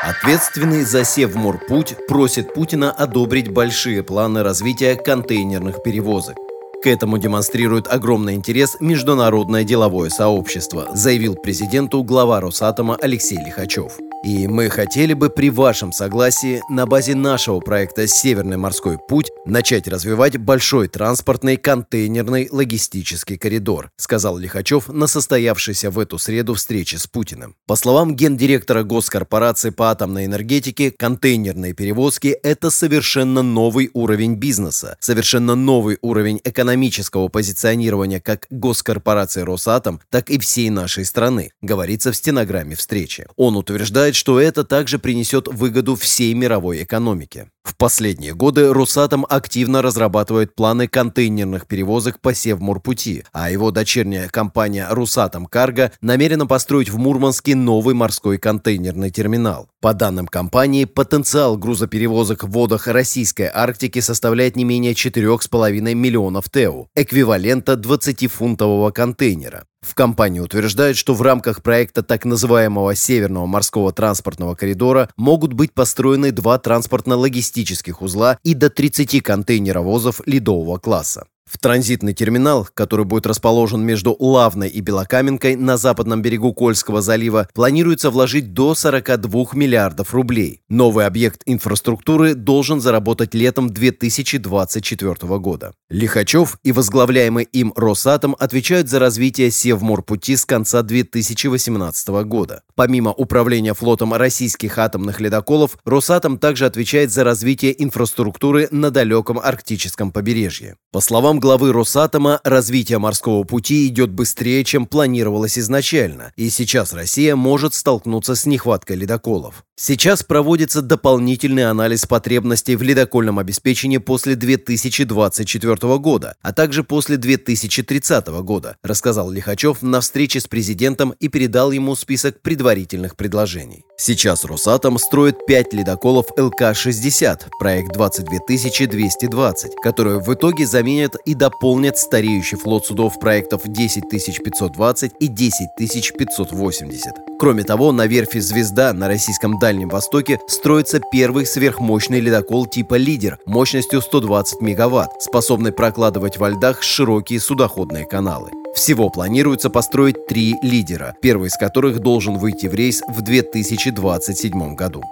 Ответственный 0.03 0.85
за 0.85 1.05
Севморпуть 1.05 1.97
просит 2.07 2.55
Путина 2.55 2.91
одобрить 2.91 3.53
большие 3.53 4.03
планы 4.03 4.43
развития 4.43 4.95
контейнерных 4.97 5.83
перевозок. 5.83 6.37
К 6.81 6.87
этому 6.87 7.19
демонстрирует 7.19 7.89
огромный 7.89 8.35
интерес 8.35 8.77
международное 8.79 9.65
деловое 9.65 10.11
сообщество, 10.11 10.87
заявил 10.95 11.35
президенту 11.35 12.05
глава 12.05 12.41
Росатома 12.41 12.97
Алексей 13.01 13.39
Лихачев. 13.39 13.99
И 14.25 14.49
мы 14.49 14.69
хотели 14.69 15.13
бы 15.13 15.31
при 15.31 15.49
вашем 15.49 15.93
согласии 15.93 16.61
на 16.69 16.87
базе 16.87 17.15
нашего 17.15 17.61
проекта 17.61 18.09
«Северный 18.09 18.57
морской 18.57 18.99
путь» 18.99 19.31
начать 19.47 19.87
развивать 19.87 20.37
большой 20.37 20.89
транспортный 20.89 21.57
контейнерный 21.57 22.49
логистический 22.51 23.39
коридор, 23.39 23.93
сказал 23.97 24.37
Лихачев 24.37 24.89
на 24.89 25.07
состоявшейся 25.07 25.91
в 25.93 26.01
эту 26.01 26.19
среду 26.19 26.55
встрече 26.55 26.99
с 26.99 27.07
Путиным. 27.07 27.55
По 27.67 27.77
словам 27.77 28.17
гендиректора 28.17 28.83
Госкорпорации 28.83 29.71
по 29.71 29.91
атомной 29.91 30.27
энергетике, 30.27 30.91
контейнерные 30.91 31.73
перевозки– 31.73 32.29
это 32.43 32.71
совершенно 32.71 33.43
новый 33.43 33.89
уровень 33.95 34.35
бизнеса, 34.35 34.97
совершенно 34.99 35.55
новый 35.55 35.97
уровень 36.03 36.41
экономического 36.69 37.29
позиционирования 37.29 38.21
как 38.21 38.47
госкорпорации 38.51 39.41
«Росатом», 39.41 40.01
так 40.11 40.29
и 40.31 40.39
всей 40.39 40.69
нашей 40.69 41.05
страны, 41.07 41.51
говорится 41.63 42.13
в 42.13 42.17
стенограмме 42.17 42.77
встречи. 42.77 43.27
Он 43.37 43.57
утверждает, 43.57 44.15
что 44.15 44.39
это 44.39 44.65
также 44.65 44.99
принесет 44.99 45.49
выгоду 45.49 45.97
всей 45.97 46.35
мировой 46.35 46.83
экономике. 46.83 47.49
В 47.69 47.77
последние 47.77 48.35
годы 48.35 48.73
Росатом 48.73 49.27
активно 49.29 49.83
разрабатывает 49.83 50.55
планы 50.55 50.89
контейнерных 50.89 51.67
перевозок 51.67 52.19
по 52.19 52.33
Севморпути, 52.33 53.25
а 53.33 53.51
его 53.51 53.71
дочерняя 53.71 54.29
компания 54.29 54.87
Русатом 54.91 55.45
Карго 55.45 55.93
намерена 56.01 56.47
построить 56.47 56.89
в 56.89 56.97
Мурманске 56.97 57.55
новый 57.55 57.95
морской 57.95 58.39
контейнерный 58.39 59.11
терминал. 59.11 59.69
По 59.81 59.93
данным 59.93 60.27
компании, 60.27 60.87
потенциал 60.87 61.59
грузоперевозок 61.59 62.43
в 62.43 62.51
водах 62.51 62.87
Российской 62.87 63.51
Арктики 63.53 64.01
составляет 64.01 64.57
не 64.57 64.65
менее 64.65 64.95
4,5 64.95 65.95
миллионов 65.95 66.49
ТЭУ, 66.59 66.89
эквивалента 66.97 67.75
20-фунтового 67.75 68.91
контейнера. 68.91 69.63
В 69.81 69.95
компании 69.95 70.41
утверждают, 70.41 70.97
что 70.97 71.15
в 71.15 71.23
рамках 71.23 71.63
проекта 71.63 72.03
так 72.03 72.25
называемого 72.25 72.97
Северного 72.97 73.47
морского 73.47 73.93
транспортного 73.93 74.57
коридора 74.57 75.09
могут 75.17 75.53
быть 75.53 75.73
построены 75.73 76.33
два 76.33 76.59
транспортно-логистических 76.59 78.03
узла 78.03 78.39
и 78.43 78.55
до 78.55 78.71
30 78.71 79.23
контейнеровозов 79.23 80.21
ледового 80.27 80.79
класса. 80.79 81.29
В 81.49 81.57
транзитный 81.57 82.13
терминал, 82.13 82.69
который 82.75 83.07
будет 83.07 83.27
расположен 83.27 83.83
между 83.83 84.15
Лавной 84.19 84.69
и 84.69 84.81
Белокаменкой 84.81 85.57
на 85.57 85.79
западном 85.79 86.21
берегу 86.21 86.53
Кольского 86.53 87.01
залива, 87.01 87.49
планируется 87.55 88.11
вложить 88.11 88.53
до 88.53 88.75
42 88.75 89.47
миллиардов 89.55 90.13
рублей. 90.13 90.61
Новый 90.69 91.07
объект 91.07 91.41
инфраструктуры 91.47 92.35
должен 92.35 92.83
заработать 92.83 93.35
летом 93.35 93.71
2024 93.71 95.39
года. 95.39 95.73
Лихачев 95.89 96.59
и 96.63 96.73
возглавляемый 96.73 97.45
им 97.45 97.73
Росатом 97.75 98.37
отвечают 98.39 98.91
за 98.91 98.99
развитие 98.99 99.51
Севморпути 99.51 100.37
с 100.37 100.45
конца 100.45 100.83
2018 100.83 102.09
года. 102.25 102.63
Помимо 102.79 103.11
управления 103.11 103.75
флотом 103.75 104.15
российских 104.15 104.79
атомных 104.79 105.21
ледоколов, 105.21 105.79
Росатом 105.85 106.39
также 106.39 106.65
отвечает 106.65 107.11
за 107.11 107.25
развитие 107.25 107.75
инфраструктуры 107.83 108.69
на 108.71 108.93
далеком 108.93 109.41
арктическом 109.41 110.13
побережье. 110.13 110.77
По 110.93 111.01
словам 111.01 111.41
главы 111.41 111.73
Росатома, 111.73 112.41
развитие 112.45 112.99
морского 112.99 113.43
пути 113.43 113.89
идет 113.89 114.13
быстрее, 114.13 114.63
чем 114.63 114.87
планировалось 114.87 115.59
изначально, 115.59 116.33
и 116.37 116.51
сейчас 116.51 116.93
Россия 116.93 117.35
может 117.35 117.75
столкнуться 117.75 118.37
с 118.37 118.47
нехваткой 118.47 118.95
ледоколов. 118.95 119.65
Сейчас 119.81 120.23
проводится 120.25 120.81
дополнительный 120.81 121.69
анализ 121.69 122.07
потребностей 122.07 122.75
в 122.75 122.83
ледокольном 122.83 123.39
обеспечении 123.39 123.99
после 123.99 124.35
2024 124.35 125.99
года, 125.99 126.37
а 126.43 126.53
также 126.53 126.83
после 126.85 127.17
2030 127.17 128.27
года, 128.43 128.77
рассказал 128.83 129.31
Лихачев 129.31 129.83
на 129.83 130.01
встрече 130.01 130.41
с 130.41 130.49
президентом 130.49 131.15
и 131.21 131.29
передал 131.29 131.71
ему 131.71 131.95
список 131.95 132.41
предварительных 132.43 132.68
предложений. 133.17 133.85
Сейчас 133.97 134.45
Росатом 134.45 134.99
строит 134.99 135.45
5 135.47 135.73
ледоколов 135.75 136.27
ЛК-60, 136.37 137.49
проект 137.59 137.93
22220, 137.93 139.75
которые 139.83 140.21
в 140.21 140.33
итоге 140.33 140.67
заменят 140.67 141.17
и 141.27 141.35
дополнят 141.35 141.99
стареющий 141.99 142.57
флот 142.59 142.87
судов 142.87 143.19
проектов 143.19 143.63
10520 143.65 145.13
и 145.19 145.29
10580. 145.29 147.13
Кроме 147.41 147.63
того, 147.63 147.93
на 147.93 148.07
верфи 148.07 148.41
«Звезда» 148.41 148.93
на 148.93 149.09
российском 149.09 149.59
Дальнем 149.59 149.89
Востоке 149.89 150.39
строится 150.49 151.01
первый 151.13 151.47
сверхмощный 151.47 152.21
ледокол 152.21 152.67
типа 152.67 152.97
«Лидер» 152.97 153.39
мощностью 153.47 154.01
120 154.01 154.61
мегаватт, 154.61 155.23
способный 155.23 155.73
прокладывать 155.73 156.37
во 156.37 156.51
льдах 156.51 156.83
широкие 156.83 157.41
судоходные 157.41 158.07
каналы. 158.07 158.51
Всего 158.75 159.11
планируется 159.11 159.71
построить 159.71 160.27
три 160.27 160.57
«Лидера», 160.63 161.15
первый 161.21 161.49
из 161.49 161.57
которых 161.57 162.01
должен 162.01 162.39
выйти 162.39 162.67
в 162.67 162.75
рейс 162.75 163.03
в 163.09 163.23
2027 163.23 164.75
году. 164.75 165.03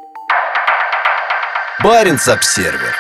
Баренц-Обсервер. 1.83 2.95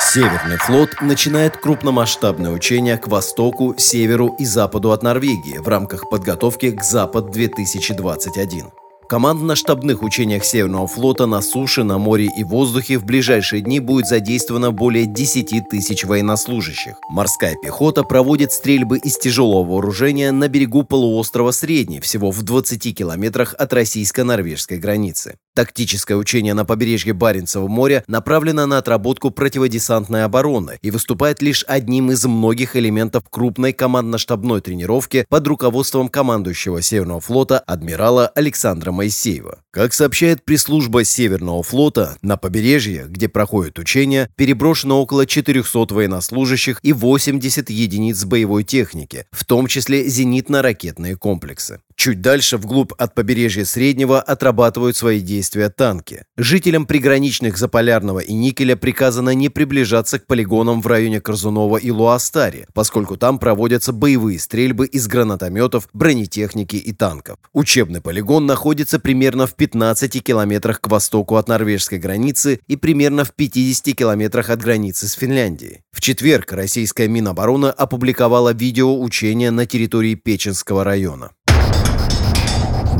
Северный 0.00 0.56
флот 0.56 0.90
начинает 1.00 1.56
крупномасштабные 1.56 2.52
учения 2.52 2.96
к 2.96 3.08
востоку, 3.08 3.74
северу 3.76 4.34
и 4.38 4.44
западу 4.44 4.92
от 4.92 5.02
Норвегии 5.02 5.58
в 5.58 5.68
рамках 5.68 6.08
подготовки 6.08 6.70
к 6.70 6.82
Запад-2021. 6.82 8.85
В 9.06 9.08
командно-штабных 9.08 10.02
учениях 10.02 10.44
Северного 10.44 10.88
флота 10.88 11.26
на 11.26 11.40
суше, 11.40 11.84
на 11.84 11.96
море 11.96 12.28
и 12.36 12.42
воздухе 12.42 12.98
в 12.98 13.04
ближайшие 13.04 13.62
дни 13.62 13.78
будет 13.78 14.08
задействовано 14.08 14.72
более 14.72 15.06
10 15.06 15.68
тысяч 15.70 16.04
военнослужащих. 16.04 16.96
Морская 17.08 17.54
пехота 17.54 18.02
проводит 18.02 18.50
стрельбы 18.50 18.98
из 18.98 19.16
тяжелого 19.16 19.62
вооружения 19.62 20.32
на 20.32 20.48
берегу 20.48 20.82
полуострова 20.82 21.52
Средний, 21.52 22.00
всего 22.00 22.32
в 22.32 22.42
20 22.42 22.96
километрах 22.96 23.54
от 23.56 23.72
российско-норвежской 23.72 24.78
границы. 24.78 25.36
Тактическое 25.56 26.18
учение 26.18 26.52
на 26.52 26.66
побережье 26.66 27.14
Баренцева 27.14 27.66
моря 27.66 28.04
направлено 28.08 28.66
на 28.66 28.76
отработку 28.76 29.30
противодесантной 29.30 30.24
обороны 30.24 30.78
и 30.82 30.90
выступает 30.90 31.40
лишь 31.40 31.64
одним 31.66 32.10
из 32.10 32.26
многих 32.26 32.76
элементов 32.76 33.24
крупной 33.30 33.72
командно-штабной 33.72 34.60
тренировки 34.60 35.24
под 35.30 35.46
руководством 35.48 36.10
командующего 36.10 36.82
Северного 36.82 37.22
флота 37.22 37.58
адмирала 37.58 38.28
Александра 38.28 38.92
Моисеева. 38.92 39.60
Как 39.70 39.94
сообщает 39.94 40.44
пресс-служба 40.44 41.04
Северного 41.04 41.62
флота, 41.62 42.18
на 42.20 42.36
побережье, 42.36 43.06
где 43.08 43.26
проходят 43.26 43.78
учения, 43.78 44.28
переброшено 44.36 45.00
около 45.00 45.24
400 45.24 45.94
военнослужащих 45.94 46.80
и 46.82 46.92
80 46.92 47.70
единиц 47.70 48.22
боевой 48.26 48.62
техники, 48.62 49.24
в 49.30 49.46
том 49.46 49.68
числе 49.68 50.06
зенитно-ракетные 50.06 51.16
комплексы. 51.16 51.80
Чуть 51.96 52.20
дальше, 52.20 52.58
вглубь 52.58 52.92
от 52.98 53.14
побережья 53.14 53.64
Среднего, 53.64 54.20
отрабатывают 54.20 54.96
свои 54.96 55.20
действия 55.20 55.70
танки. 55.70 56.24
Жителям 56.36 56.84
приграничных 56.84 57.56
Заполярного 57.56 58.20
и 58.20 58.34
Никеля 58.34 58.76
приказано 58.76 59.30
не 59.30 59.48
приближаться 59.48 60.18
к 60.18 60.26
полигонам 60.26 60.82
в 60.82 60.86
районе 60.86 61.22
Корзунова 61.22 61.78
и 61.78 61.90
Луастари, 61.90 62.66
поскольку 62.74 63.16
там 63.16 63.38
проводятся 63.38 63.94
боевые 63.94 64.38
стрельбы 64.38 64.86
из 64.86 65.08
гранатометов, 65.08 65.88
бронетехники 65.94 66.76
и 66.76 66.92
танков. 66.92 67.38
Учебный 67.54 68.02
полигон 68.02 68.44
находится 68.44 69.00
примерно 69.00 69.46
в 69.46 69.54
15 69.54 70.22
километрах 70.22 70.82
к 70.82 70.88
востоку 70.88 71.36
от 71.36 71.48
норвежской 71.48 71.98
границы 71.98 72.60
и 72.66 72.76
примерно 72.76 73.24
в 73.24 73.32
50 73.32 73.96
километрах 73.96 74.50
от 74.50 74.60
границы 74.60 75.08
с 75.08 75.14
Финляндией. 75.14 75.80
В 75.92 76.02
четверг 76.02 76.52
российская 76.52 77.08
Минобороны 77.08 77.68
опубликовала 77.68 78.52
видео 78.52 79.00
учения 79.00 79.50
на 79.50 79.64
территории 79.64 80.14
Печенского 80.14 80.84
района. 80.84 81.30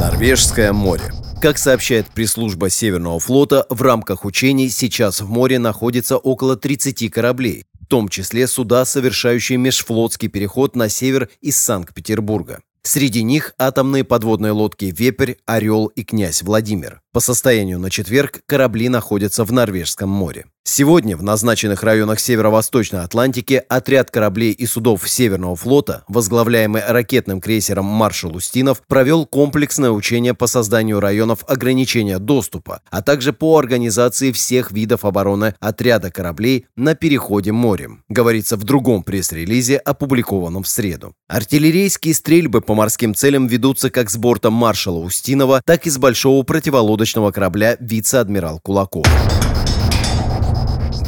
Норвежское 0.07 0.73
море. 0.73 1.13
Как 1.43 1.59
сообщает 1.59 2.07
пресс-служба 2.07 2.71
Северного 2.71 3.19
флота, 3.19 3.67
в 3.71 3.83
рамках 3.83 4.25
учений 4.25 4.69
сейчас 4.69 5.21
в 5.21 5.29
море 5.29 5.59
находится 5.59 6.17
около 6.17 6.57
30 6.57 7.11
кораблей, 7.11 7.65
в 7.81 7.87
том 7.87 8.09
числе 8.09 8.47
суда, 8.47 8.85
совершающие 8.85 9.59
межфлотский 9.59 10.29
переход 10.29 10.77
на 10.77 10.89
север 10.89 11.29
из 11.41 11.57
Санкт-Петербурга. 11.57 12.61
Среди 12.83 13.25
них 13.25 13.53
атомные 13.59 14.05
подводные 14.05 14.53
лодки 14.53 14.95
«Вепрь», 14.97 15.35
«Орел» 15.45 15.87
и 15.87 16.05
«Князь 16.05 16.41
Владимир». 16.41 17.01
По 17.17 17.21
состоянию 17.21 17.79
на 17.79 17.89
четверг 17.89 18.41
корабли 18.45 18.91
находятся 18.91 19.45
в 19.45 19.51
Норвежском 19.51 20.11
море. 20.11 20.45
Сегодня 20.69 21.17
в 21.17 21.23
назначенных 21.23 21.85
районах 21.85 22.19
Северо-Восточной 22.19 23.05
Атлантики 23.05 23.63
отряд 23.69 24.11
кораблей 24.11 24.51
и 24.51 24.67
судов 24.67 25.09
Северного 25.09 25.55
флота, 25.55 26.05
возглавляемый 26.09 26.83
ракетным 26.87 27.41
крейсером 27.41 27.85
«Маршал 27.85 28.35
Устинов», 28.35 28.83
провел 28.89 29.27
комплексное 29.27 29.93
учение 29.93 30.35
по 30.35 30.49
созданию 30.49 30.99
районов 30.99 31.45
ограничения 31.47 32.19
доступа, 32.19 32.81
а 32.91 33.01
также 33.01 33.33
по 33.33 33.57
организации 33.57 34.33
всех 34.33 34.73
видов 34.73 35.05
обороны 35.05 35.55
отряда 35.61 36.11
кораблей 36.11 36.67
на 36.75 36.97
переходе 36.97 37.53
морем, 37.53 38.03
говорится 38.09 38.57
в 38.57 38.65
другом 38.65 39.05
пресс-релизе, 39.05 39.77
опубликованном 39.77 40.65
в 40.65 40.69
среду. 40.69 41.15
Артиллерийские 41.29 42.13
стрельбы 42.13 42.61
по 42.61 42.75
морским 42.75 43.15
целям 43.15 43.47
ведутся 43.47 43.89
как 43.89 44.11
с 44.11 44.17
борта 44.17 44.51
маршала 44.51 44.99
Устинова, 44.99 45.63
так 45.65 45.87
и 45.87 45.91
с 45.91 45.97
большого 45.97 46.43
противолодочного 46.43 47.06
корабля 47.33 47.77
«Вице-адмирал 47.81 48.61
Кулаков». 48.61 49.07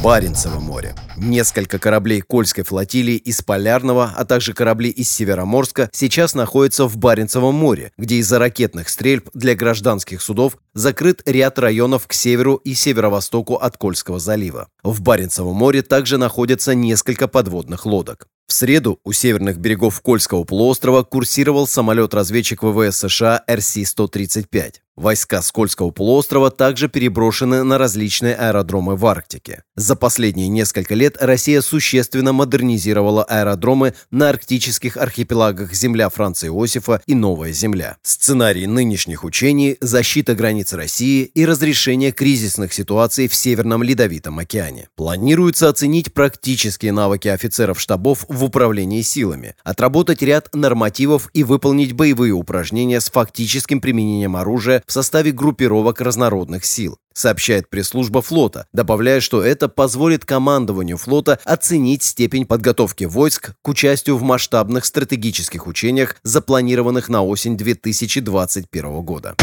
Баренцево 0.03 0.61
море. 0.61 0.95
Несколько 1.17 1.81
кораблей 1.81 2.21
Кольской 2.21 2.63
флотилии 2.63 3.17
из 3.17 3.43
Полярного, 3.43 4.13
а 4.17 4.25
также 4.25 4.53
корабли 4.53 4.91
из 4.91 5.11
Североморска 5.11 5.91
сейчас 5.93 6.35
находятся 6.35 6.85
в 6.87 6.97
Баренцевом 6.97 7.57
море, 7.57 7.91
где 7.99 8.17
из-за 8.17 8.39
ракетных 8.39 8.89
стрельб 8.89 9.29
для 9.35 9.57
гражданских 9.57 10.23
судов 10.23 10.57
закрыт 10.73 11.23
ряд 11.27 11.59
районов 11.59 12.07
к 12.07 12.13
северу 12.13 12.55
и 12.55 12.75
северо-востоку 12.75 13.57
от 13.57 13.77
Кольского 13.77 14.21
залива. 14.21 14.69
В 14.85 15.01
Баренцевом 15.01 15.57
море 15.57 15.83
также 15.83 16.17
находятся 16.17 16.77
несколько 16.77 17.27
подводных 17.27 17.85
лодок. 17.85 18.29
В 18.49 18.55
среду 18.55 18.99
у 19.05 19.13
северных 19.13 19.59
берегов 19.59 20.01
Кольского 20.01 20.45
полуострова 20.45 21.03
курсировал 21.03 21.67
самолет-разведчик 21.67 22.63
ВВС 22.63 22.97
США 22.97 23.45
РС-135. 23.47 24.77
Войска 24.99 25.43
Скользкого 25.43 25.93
полуострова 25.93 26.51
также 26.51 26.89
переброшены 26.89 27.63
на 27.63 27.79
различные 27.79 28.35
аэродромы 28.35 28.97
в 28.97 29.07
Арктике. 29.07 29.63
За 29.77 29.95
последние 29.95 30.49
несколько 30.49 30.97
лет 30.97 31.17
Россия 31.21 31.61
существенно 31.61 32.33
модернизировала 32.33 33.23
аэродромы 33.23 33.95
на 34.11 34.29
арктических 34.29 34.97
архипелагах 34.97 35.73
Земля 35.73 36.09
Франца 36.09 36.49
Иосифа 36.49 37.01
и 37.07 37.15
Новая 37.15 37.53
Земля. 37.53 37.99
Сценарий 38.03 38.67
нынешних 38.67 39.23
учений– 39.23 39.77
защита 39.81 40.35
границ 40.35 40.73
России 40.73 41.31
и 41.33 41.47
разрешение 41.47 42.11
кризисных 42.11 42.73
ситуаций 42.73 43.29
в 43.29 43.37
Северном 43.37 43.85
Ледовитом 43.85 44.41
океане. 44.41 44.89
Планируется 44.97 45.69
оценить 45.69 46.13
практические 46.13 46.91
навыки 46.91 47.29
офицеров 47.29 47.81
штабов 47.81 48.25
в 48.29 48.38
управлении 48.45 49.03
силами, 49.03 49.55
отработать 49.65 50.23
ряд 50.23 50.55
нормативов 50.55 51.31
и 51.33 51.45
выполнить 51.45 51.93
боевые 51.93 52.33
упражнения 52.33 53.01
с 53.01 53.11
фактическим 53.11 53.81
применением 53.81 54.37
оружия 54.37 54.83
в 54.87 54.93
составе 54.93 55.33
группировок 55.33 56.01
разнородных 56.01 56.65
сил, 56.65 56.99
сообщает 57.13 57.69
пресс-служба 57.69 58.23
флота, 58.23 58.67
добавляя, 58.73 59.21
что 59.21 59.43
это 59.43 59.69
позволит 59.69 60.25
командованию 60.25 60.97
флота 60.97 61.39
оценить 61.45 62.03
степень 62.03 62.47
подготовки 62.47 63.05
войск 63.05 63.53
к 63.63 63.69
участию 63.69 64.17
в 64.17 64.23
масштабных 64.23 64.85
стратегических 64.85 65.67
учениях, 65.67 66.17
запланированных 66.23 67.09
на 67.09 67.23
осень 67.25 67.57
2021 67.57 69.03
года. 69.03 69.35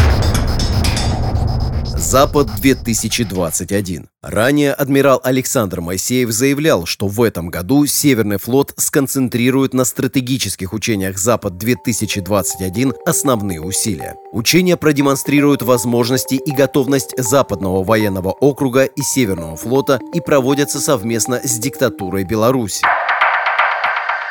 Запад-2021. 1.94 4.06
Ранее 4.22 4.72
адмирал 4.72 5.20
Александр 5.22 5.80
Моисеев 5.80 6.30
заявлял, 6.30 6.86
что 6.86 7.06
в 7.06 7.22
этом 7.22 7.48
году 7.48 7.86
Северный 7.86 8.38
флот 8.38 8.72
сконцентрирует 8.76 9.74
на 9.74 9.84
стратегических 9.84 10.72
учениях 10.72 11.18
Запад-2021 11.18 12.94
основные 13.06 13.60
усилия. 13.60 14.16
Учения 14.32 14.76
продемонстрируют 14.76 15.62
возможности 15.62 16.34
и 16.34 16.52
готовность 16.52 17.14
Западного 17.16 17.84
военного 17.84 18.30
округа 18.30 18.84
и 18.84 19.02
Северного 19.02 19.56
флота 19.56 20.00
и 20.12 20.20
проводятся 20.20 20.80
совместно 20.80 21.40
с 21.42 21.58
диктатурой 21.58 22.24
Беларуси. 22.24 22.84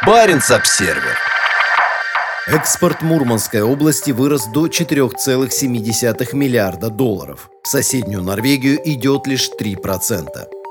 Баренц-Обсервер. 0.06 1.16
Экспорт 2.48 3.02
Мурманской 3.02 3.64
области 3.64 4.12
вырос 4.12 4.46
до 4.46 4.68
4,7 4.68 6.36
миллиарда 6.36 6.92
долларов. 6.92 7.50
В 7.64 7.68
соседнюю 7.68 8.22
Норвегию 8.22 8.80
идет 8.86 9.26
лишь 9.26 9.50
3%. 9.60 10.28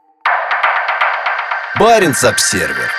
Баренц-Обсервер. 1.79 2.89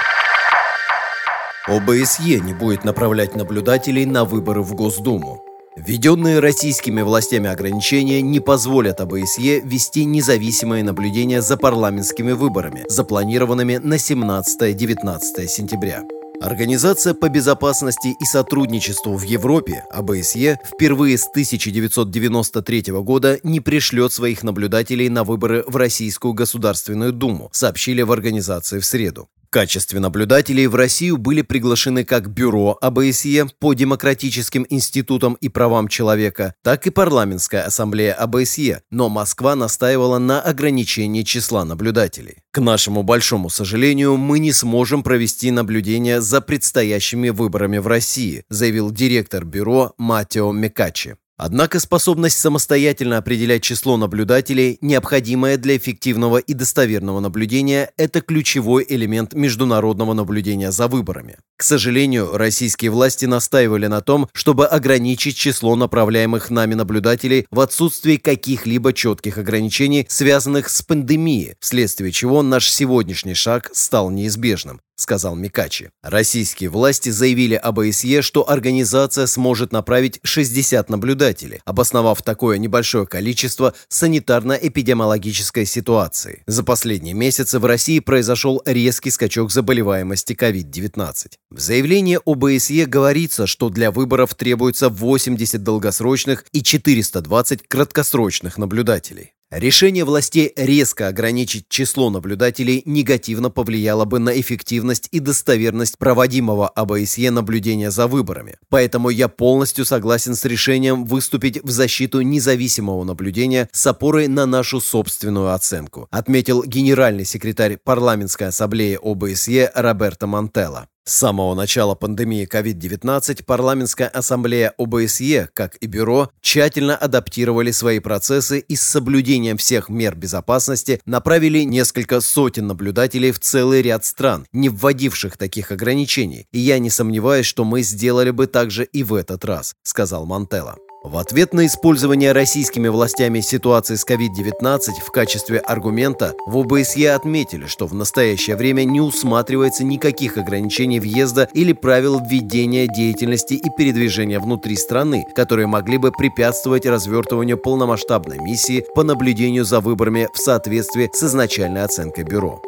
ОБСЕ 1.66 2.40
не 2.40 2.54
будет 2.54 2.82
направлять 2.82 3.36
наблюдателей 3.36 4.04
на 4.04 4.24
выборы 4.24 4.62
в 4.62 4.74
Госдуму. 4.74 5.44
Введенные 5.76 6.40
российскими 6.40 7.02
властями 7.02 7.48
ограничения 7.48 8.20
не 8.20 8.40
позволят 8.40 9.00
ОБСЕ 9.00 9.60
вести 9.60 10.04
независимое 10.04 10.82
наблюдение 10.82 11.40
за 11.40 11.56
парламентскими 11.56 12.32
выборами, 12.32 12.84
запланированными 12.88 13.76
на 13.76 13.94
17-19 13.94 15.46
сентября. 15.46 16.02
Организация 16.40 17.14
по 17.14 17.28
безопасности 17.28 18.16
и 18.20 18.24
сотрудничеству 18.24 19.16
в 19.16 19.22
Европе, 19.22 19.84
ОБСЕ, 19.92 20.58
впервые 20.66 21.16
с 21.16 21.28
1993 21.28 22.86
года 23.02 23.38
не 23.44 23.60
пришлет 23.60 24.12
своих 24.12 24.42
наблюдателей 24.42 25.08
на 25.08 25.22
выборы 25.22 25.62
в 25.68 25.76
Российскую 25.76 26.34
Государственную 26.34 27.12
Думу, 27.12 27.50
сообщили 27.52 28.02
в 28.02 28.10
организации 28.10 28.80
в 28.80 28.84
среду. 28.84 29.28
Качестве 29.52 30.00
наблюдателей 30.00 30.66
в 30.66 30.74
Россию 30.74 31.18
были 31.18 31.42
приглашены 31.42 32.06
как 32.06 32.30
Бюро 32.30 32.78
АБСЕ 32.80 33.48
по 33.58 33.74
демократическим 33.74 34.66
институтам 34.70 35.34
и 35.34 35.50
правам 35.50 35.88
человека, 35.88 36.54
так 36.62 36.86
и 36.86 36.90
Парламентская 36.90 37.62
ассамблея 37.62 38.14
АБСЕ, 38.14 38.80
но 38.90 39.10
Москва 39.10 39.54
настаивала 39.54 40.16
на 40.16 40.40
ограничении 40.40 41.22
числа 41.22 41.66
наблюдателей. 41.66 42.38
К 42.50 42.62
нашему 42.62 43.02
большому 43.02 43.50
сожалению, 43.50 44.16
мы 44.16 44.38
не 44.38 44.52
сможем 44.52 45.02
провести 45.02 45.50
наблюдение 45.50 46.22
за 46.22 46.40
предстоящими 46.40 47.28
выборами 47.28 47.76
в 47.76 47.86
России, 47.86 48.44
заявил 48.48 48.90
директор 48.90 49.44
бюро 49.44 49.92
Матео 49.98 50.50
Мекачи. 50.52 51.16
Однако 51.44 51.80
способность 51.80 52.38
самостоятельно 52.38 53.18
определять 53.18 53.64
число 53.64 53.96
наблюдателей, 53.96 54.78
необходимая 54.80 55.56
для 55.56 55.76
эффективного 55.76 56.38
и 56.38 56.54
достоверного 56.54 57.18
наблюдения, 57.18 57.90
это 57.96 58.20
ключевой 58.20 58.86
элемент 58.88 59.34
международного 59.34 60.12
наблюдения 60.12 60.70
за 60.70 60.86
выборами. 60.86 61.38
К 61.56 61.64
сожалению, 61.64 62.36
российские 62.36 62.92
власти 62.92 63.24
настаивали 63.24 63.88
на 63.88 64.02
том, 64.02 64.28
чтобы 64.32 64.68
ограничить 64.68 65.36
число 65.36 65.74
направляемых 65.74 66.48
нами 66.48 66.74
наблюдателей 66.74 67.46
в 67.50 67.58
отсутствии 67.58 68.18
каких-либо 68.18 68.92
четких 68.92 69.36
ограничений, 69.36 70.06
связанных 70.08 70.68
с 70.68 70.80
пандемией, 70.82 71.56
вследствие 71.58 72.12
чего 72.12 72.42
наш 72.42 72.70
сегодняшний 72.70 73.34
шаг 73.34 73.68
стал 73.74 74.10
неизбежным 74.10 74.80
сказал 74.96 75.34
Микачи. 75.34 75.90
Российские 76.02 76.70
власти 76.70 77.10
заявили 77.10 77.54
об 77.54 77.80
ОСЕ, 77.80 78.22
что 78.22 78.48
организация 78.48 79.26
сможет 79.26 79.72
направить 79.72 80.20
60 80.22 80.88
наблюдателей, 80.90 81.60
обосновав 81.64 82.22
такое 82.22 82.58
небольшое 82.58 83.06
количество 83.06 83.74
санитарно-эпидемиологической 83.88 85.66
ситуации. 85.66 86.42
За 86.46 86.62
последние 86.62 87.14
месяцы 87.14 87.58
в 87.58 87.64
России 87.64 87.98
произошел 87.98 88.62
резкий 88.64 89.10
скачок 89.10 89.50
заболеваемости 89.50 90.32
COVID-19. 90.32 91.32
В 91.50 91.60
заявлении 91.60 92.18
об 92.24 92.44
ОСЕ 92.44 92.86
говорится, 92.86 93.46
что 93.46 93.68
для 93.68 93.90
выборов 93.90 94.34
требуется 94.34 94.88
80 94.88 95.62
долгосрочных 95.62 96.44
и 96.52 96.62
420 96.62 97.68
краткосрочных 97.68 98.58
наблюдателей. 98.58 99.32
Решение 99.52 100.06
властей 100.06 100.50
резко 100.56 101.08
ограничить 101.08 101.68
число 101.68 102.08
наблюдателей 102.08 102.82
негативно 102.86 103.50
повлияло 103.50 104.06
бы 104.06 104.18
на 104.18 104.30
эффективность 104.40 105.08
и 105.10 105.20
достоверность 105.20 105.98
проводимого 105.98 106.68
ОБСЕ 106.68 107.30
наблюдения 107.30 107.90
за 107.90 108.06
выборами. 108.06 108.56
Поэтому 108.70 109.10
я 109.10 109.28
полностью 109.28 109.84
согласен 109.84 110.36
с 110.36 110.46
решением 110.46 111.04
выступить 111.04 111.62
в 111.62 111.70
защиту 111.70 112.22
независимого 112.22 113.04
наблюдения 113.04 113.68
с 113.72 113.86
опорой 113.86 114.26
на 114.26 114.46
нашу 114.46 114.80
собственную 114.80 115.52
оценку, 115.52 116.08
отметил 116.10 116.62
генеральный 116.62 117.26
секретарь 117.26 117.76
парламентской 117.76 118.44
ассамблеи 118.44 118.98
ОБСЕ 119.02 119.70
Роберто 119.74 120.26
Мантелло. 120.26 120.88
С 121.04 121.14
самого 121.14 121.56
начала 121.56 121.96
пандемии 121.96 122.48
COVID-19 122.48 123.44
парламентская 123.44 124.06
ассамблея 124.06 124.72
ОБСЕ, 124.78 125.48
как 125.52 125.74
и 125.80 125.86
бюро, 125.86 126.30
тщательно 126.40 126.96
адаптировали 126.96 127.72
свои 127.72 127.98
процессы 127.98 128.60
и 128.60 128.76
с 128.76 128.82
соблюдением 128.82 129.56
всех 129.56 129.88
мер 129.88 130.14
безопасности 130.14 131.00
направили 131.04 131.64
несколько 131.64 132.20
сотен 132.20 132.68
наблюдателей 132.68 133.32
в 133.32 133.40
целый 133.40 133.82
ряд 133.82 134.04
стран, 134.04 134.46
не 134.52 134.68
вводивших 134.68 135.36
таких 135.36 135.72
ограничений. 135.72 136.46
И 136.52 136.60
я 136.60 136.78
не 136.78 136.88
сомневаюсь, 136.88 137.46
что 137.46 137.64
мы 137.64 137.82
сделали 137.82 138.30
бы 138.30 138.46
так 138.46 138.70
же 138.70 138.84
и 138.84 139.02
в 139.02 139.14
этот 139.14 139.44
раз, 139.44 139.74
сказал 139.82 140.24
Мантелло. 140.24 140.76
В 141.04 141.16
ответ 141.16 141.52
на 141.52 141.66
использование 141.66 142.30
российскими 142.30 142.86
властями 142.86 143.40
ситуации 143.40 143.96
с 143.96 144.06
COVID-19 144.06 144.78
в 145.04 145.10
качестве 145.10 145.58
аргумента, 145.58 146.34
в 146.46 146.56
ОБСЕ 146.56 147.10
отметили, 147.10 147.66
что 147.66 147.88
в 147.88 147.94
настоящее 147.94 148.54
время 148.54 148.84
не 148.84 149.00
усматривается 149.00 149.82
никаких 149.82 150.36
ограничений 150.36 151.00
въезда 151.00 151.48
или 151.54 151.72
правил 151.72 152.20
введения 152.20 152.86
деятельности 152.86 153.54
и 153.54 153.68
передвижения 153.76 154.38
внутри 154.38 154.76
страны, 154.76 155.26
которые 155.34 155.66
могли 155.66 155.98
бы 155.98 156.12
препятствовать 156.12 156.86
развертыванию 156.86 157.58
полномасштабной 157.58 158.38
миссии 158.38 158.84
по 158.94 159.02
наблюдению 159.02 159.64
за 159.64 159.80
выборами 159.80 160.28
в 160.32 160.38
соответствии 160.38 161.10
с 161.12 161.24
изначальной 161.24 161.82
оценкой 161.82 162.22
бюро. 162.22 162.62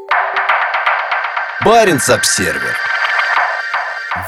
Баренц-Обсервер. 1.65 2.94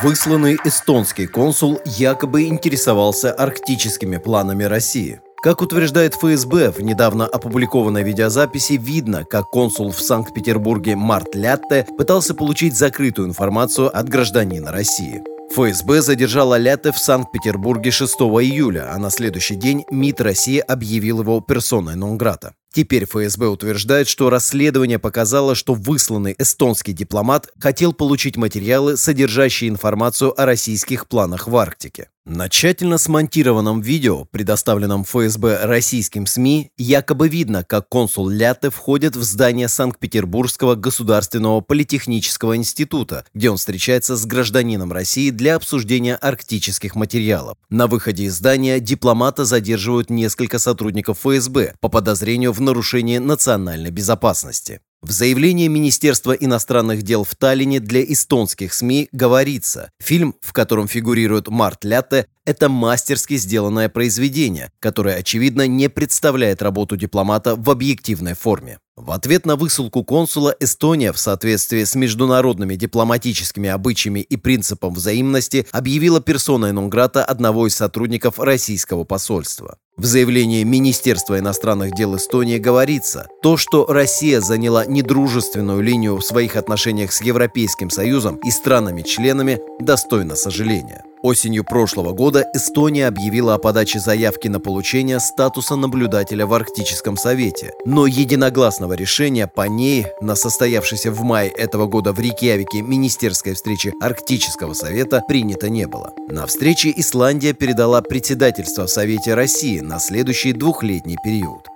Высланный 0.02 0.58
эстонский 0.64 1.28
консул 1.28 1.80
якобы 1.84 2.44
интересовался 2.44 3.32
арктическими 3.32 4.16
планами 4.16 4.64
России. 4.64 5.20
Как 5.40 5.62
утверждает 5.62 6.14
ФСБ, 6.14 6.72
в 6.72 6.80
недавно 6.80 7.24
опубликованной 7.24 8.02
видеозаписи 8.02 8.72
видно, 8.72 9.24
как 9.24 9.48
консул 9.50 9.92
в 9.92 10.00
Санкт-Петербурге 10.00 10.96
Март 10.96 11.36
Лятте 11.36 11.86
пытался 11.96 12.34
получить 12.34 12.76
закрытую 12.76 13.28
информацию 13.28 13.96
от 13.96 14.08
гражданина 14.08 14.72
России. 14.72 15.22
ФСБ 15.52 16.02
задержала 16.02 16.58
Лятте 16.58 16.90
в 16.90 16.98
Санкт-Петербурге 16.98 17.92
6 17.92 18.12
июля, 18.14 18.92
а 18.92 18.98
на 18.98 19.10
следующий 19.10 19.54
день 19.54 19.84
МИД 19.88 20.20
России 20.20 20.58
объявил 20.58 21.20
его 21.20 21.40
персоной 21.40 21.94
нон-грата. 21.94 22.54
Теперь 22.76 23.06
ФСБ 23.06 23.46
утверждает, 23.46 24.06
что 24.06 24.28
расследование 24.28 24.98
показало, 24.98 25.54
что 25.54 25.72
высланный 25.72 26.34
эстонский 26.36 26.92
дипломат 26.92 27.48
хотел 27.58 27.94
получить 27.94 28.36
материалы, 28.36 28.98
содержащие 28.98 29.70
информацию 29.70 30.38
о 30.38 30.44
российских 30.44 31.08
планах 31.08 31.48
в 31.48 31.56
Арктике. 31.56 32.10
На 32.28 32.48
тщательно 32.48 32.98
смонтированном 32.98 33.80
видео, 33.80 34.24
предоставленном 34.24 35.04
ФСБ 35.04 35.60
российским 35.62 36.26
СМИ, 36.26 36.72
якобы 36.76 37.28
видно, 37.28 37.62
как 37.62 37.88
консул 37.88 38.28
Ляте 38.28 38.70
входит 38.70 39.14
в 39.14 39.22
здание 39.22 39.68
Санкт-Петербургского 39.68 40.74
государственного 40.74 41.60
политехнического 41.60 42.56
института, 42.56 43.24
где 43.32 43.48
он 43.48 43.58
встречается 43.58 44.16
с 44.16 44.26
гражданином 44.26 44.92
России 44.92 45.30
для 45.30 45.54
обсуждения 45.54 46.16
арктических 46.16 46.96
материалов. 46.96 47.58
На 47.70 47.86
выходе 47.86 48.24
из 48.24 48.34
здания 48.34 48.80
дипломата 48.80 49.44
задерживают 49.44 50.10
несколько 50.10 50.58
сотрудников 50.58 51.20
ФСБ 51.20 51.74
по 51.80 51.88
подозрению 51.88 52.52
в 52.52 52.60
нарушении 52.66 53.16
национальной 53.16 53.90
безопасности. 53.90 54.80
В 55.02 55.12
заявлении 55.12 55.68
Министерства 55.68 56.32
иностранных 56.32 57.02
дел 57.02 57.22
в 57.22 57.34
Таллине 57.36 57.78
для 57.78 58.02
эстонских 58.02 58.74
СМИ 58.74 59.08
говорится, 59.12 59.90
фильм, 60.00 60.34
в 60.40 60.52
котором 60.52 60.88
фигурирует 60.88 61.46
Март 61.48 61.84
Лятте, 61.84 62.26
это 62.44 62.68
мастерски 62.68 63.36
сделанное 63.36 63.88
произведение, 63.88 64.72
которое, 64.80 65.16
очевидно, 65.16 65.68
не 65.68 65.88
представляет 65.88 66.60
работу 66.60 66.96
дипломата 66.96 67.54
в 67.54 67.70
объективной 67.70 68.34
форме. 68.34 68.78
В 68.96 69.12
ответ 69.12 69.46
на 69.46 69.56
высылку 69.56 70.02
консула 70.02 70.56
Эстония 70.58 71.12
в 71.12 71.18
соответствии 71.18 71.84
с 71.84 71.94
международными 71.94 72.76
дипломатическими 72.76 73.68
обычаями 73.68 74.20
и 74.20 74.36
принципом 74.36 74.94
взаимности 74.94 75.66
объявила 75.70 76.20
персоной 76.20 76.72
нон-грата 76.72 77.24
одного 77.24 77.66
из 77.66 77.76
сотрудников 77.76 78.38
российского 78.38 79.04
посольства. 79.04 79.78
В 79.98 80.04
заявлении 80.04 80.62
Министерства 80.62 81.38
иностранных 81.38 81.94
дел 81.94 82.16
Эстонии 82.16 82.58
говорится, 82.58 83.28
то, 83.40 83.56
что 83.56 83.86
Россия 83.86 84.42
заняла 84.42 84.84
недружественную 84.84 85.80
линию 85.80 86.16
в 86.18 86.22
своих 86.22 86.56
отношениях 86.56 87.12
с 87.14 87.22
Европейским 87.22 87.88
Союзом 87.88 88.36
и 88.44 88.50
странами-членами, 88.50 89.58
достойно 89.80 90.36
сожаления. 90.36 91.02
Осенью 91.22 91.64
прошлого 91.64 92.12
года 92.12 92.44
Эстония 92.54 93.08
объявила 93.08 93.54
о 93.54 93.58
подаче 93.58 93.98
заявки 93.98 94.48
на 94.48 94.60
получение 94.60 95.18
статуса 95.18 95.74
наблюдателя 95.74 96.46
в 96.46 96.54
Арктическом 96.54 97.16
совете, 97.16 97.72
но 97.84 98.06
единогласного 98.06 98.92
решения 98.92 99.48
по 99.48 99.62
ней 99.62 100.06
на 100.20 100.36
состоявшейся 100.36 101.10
в 101.10 101.22
мае 101.22 101.50
этого 101.50 101.86
года 101.86 102.12
в 102.12 102.20
Рейкьявике 102.20 102.82
министерской 102.82 103.54
встрече 103.54 103.92
Арктического 104.00 104.74
совета 104.74 105.22
принято 105.26 105.68
не 105.68 105.88
было. 105.88 106.12
На 106.28 106.46
встрече 106.46 106.92
Исландия 106.94 107.54
передала 107.54 108.02
председательство 108.02 108.86
в 108.86 108.90
Совете 108.90 109.34
России 109.34 109.80
на 109.86 110.00
следующий 110.00 110.52
двухлетний 110.52 111.16
период. 111.22 111.68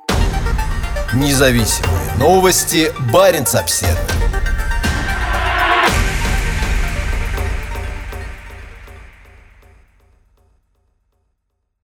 Независимые 1.15 2.13
новости. 2.19 2.93
Баренц-Обсервер. 3.13 4.40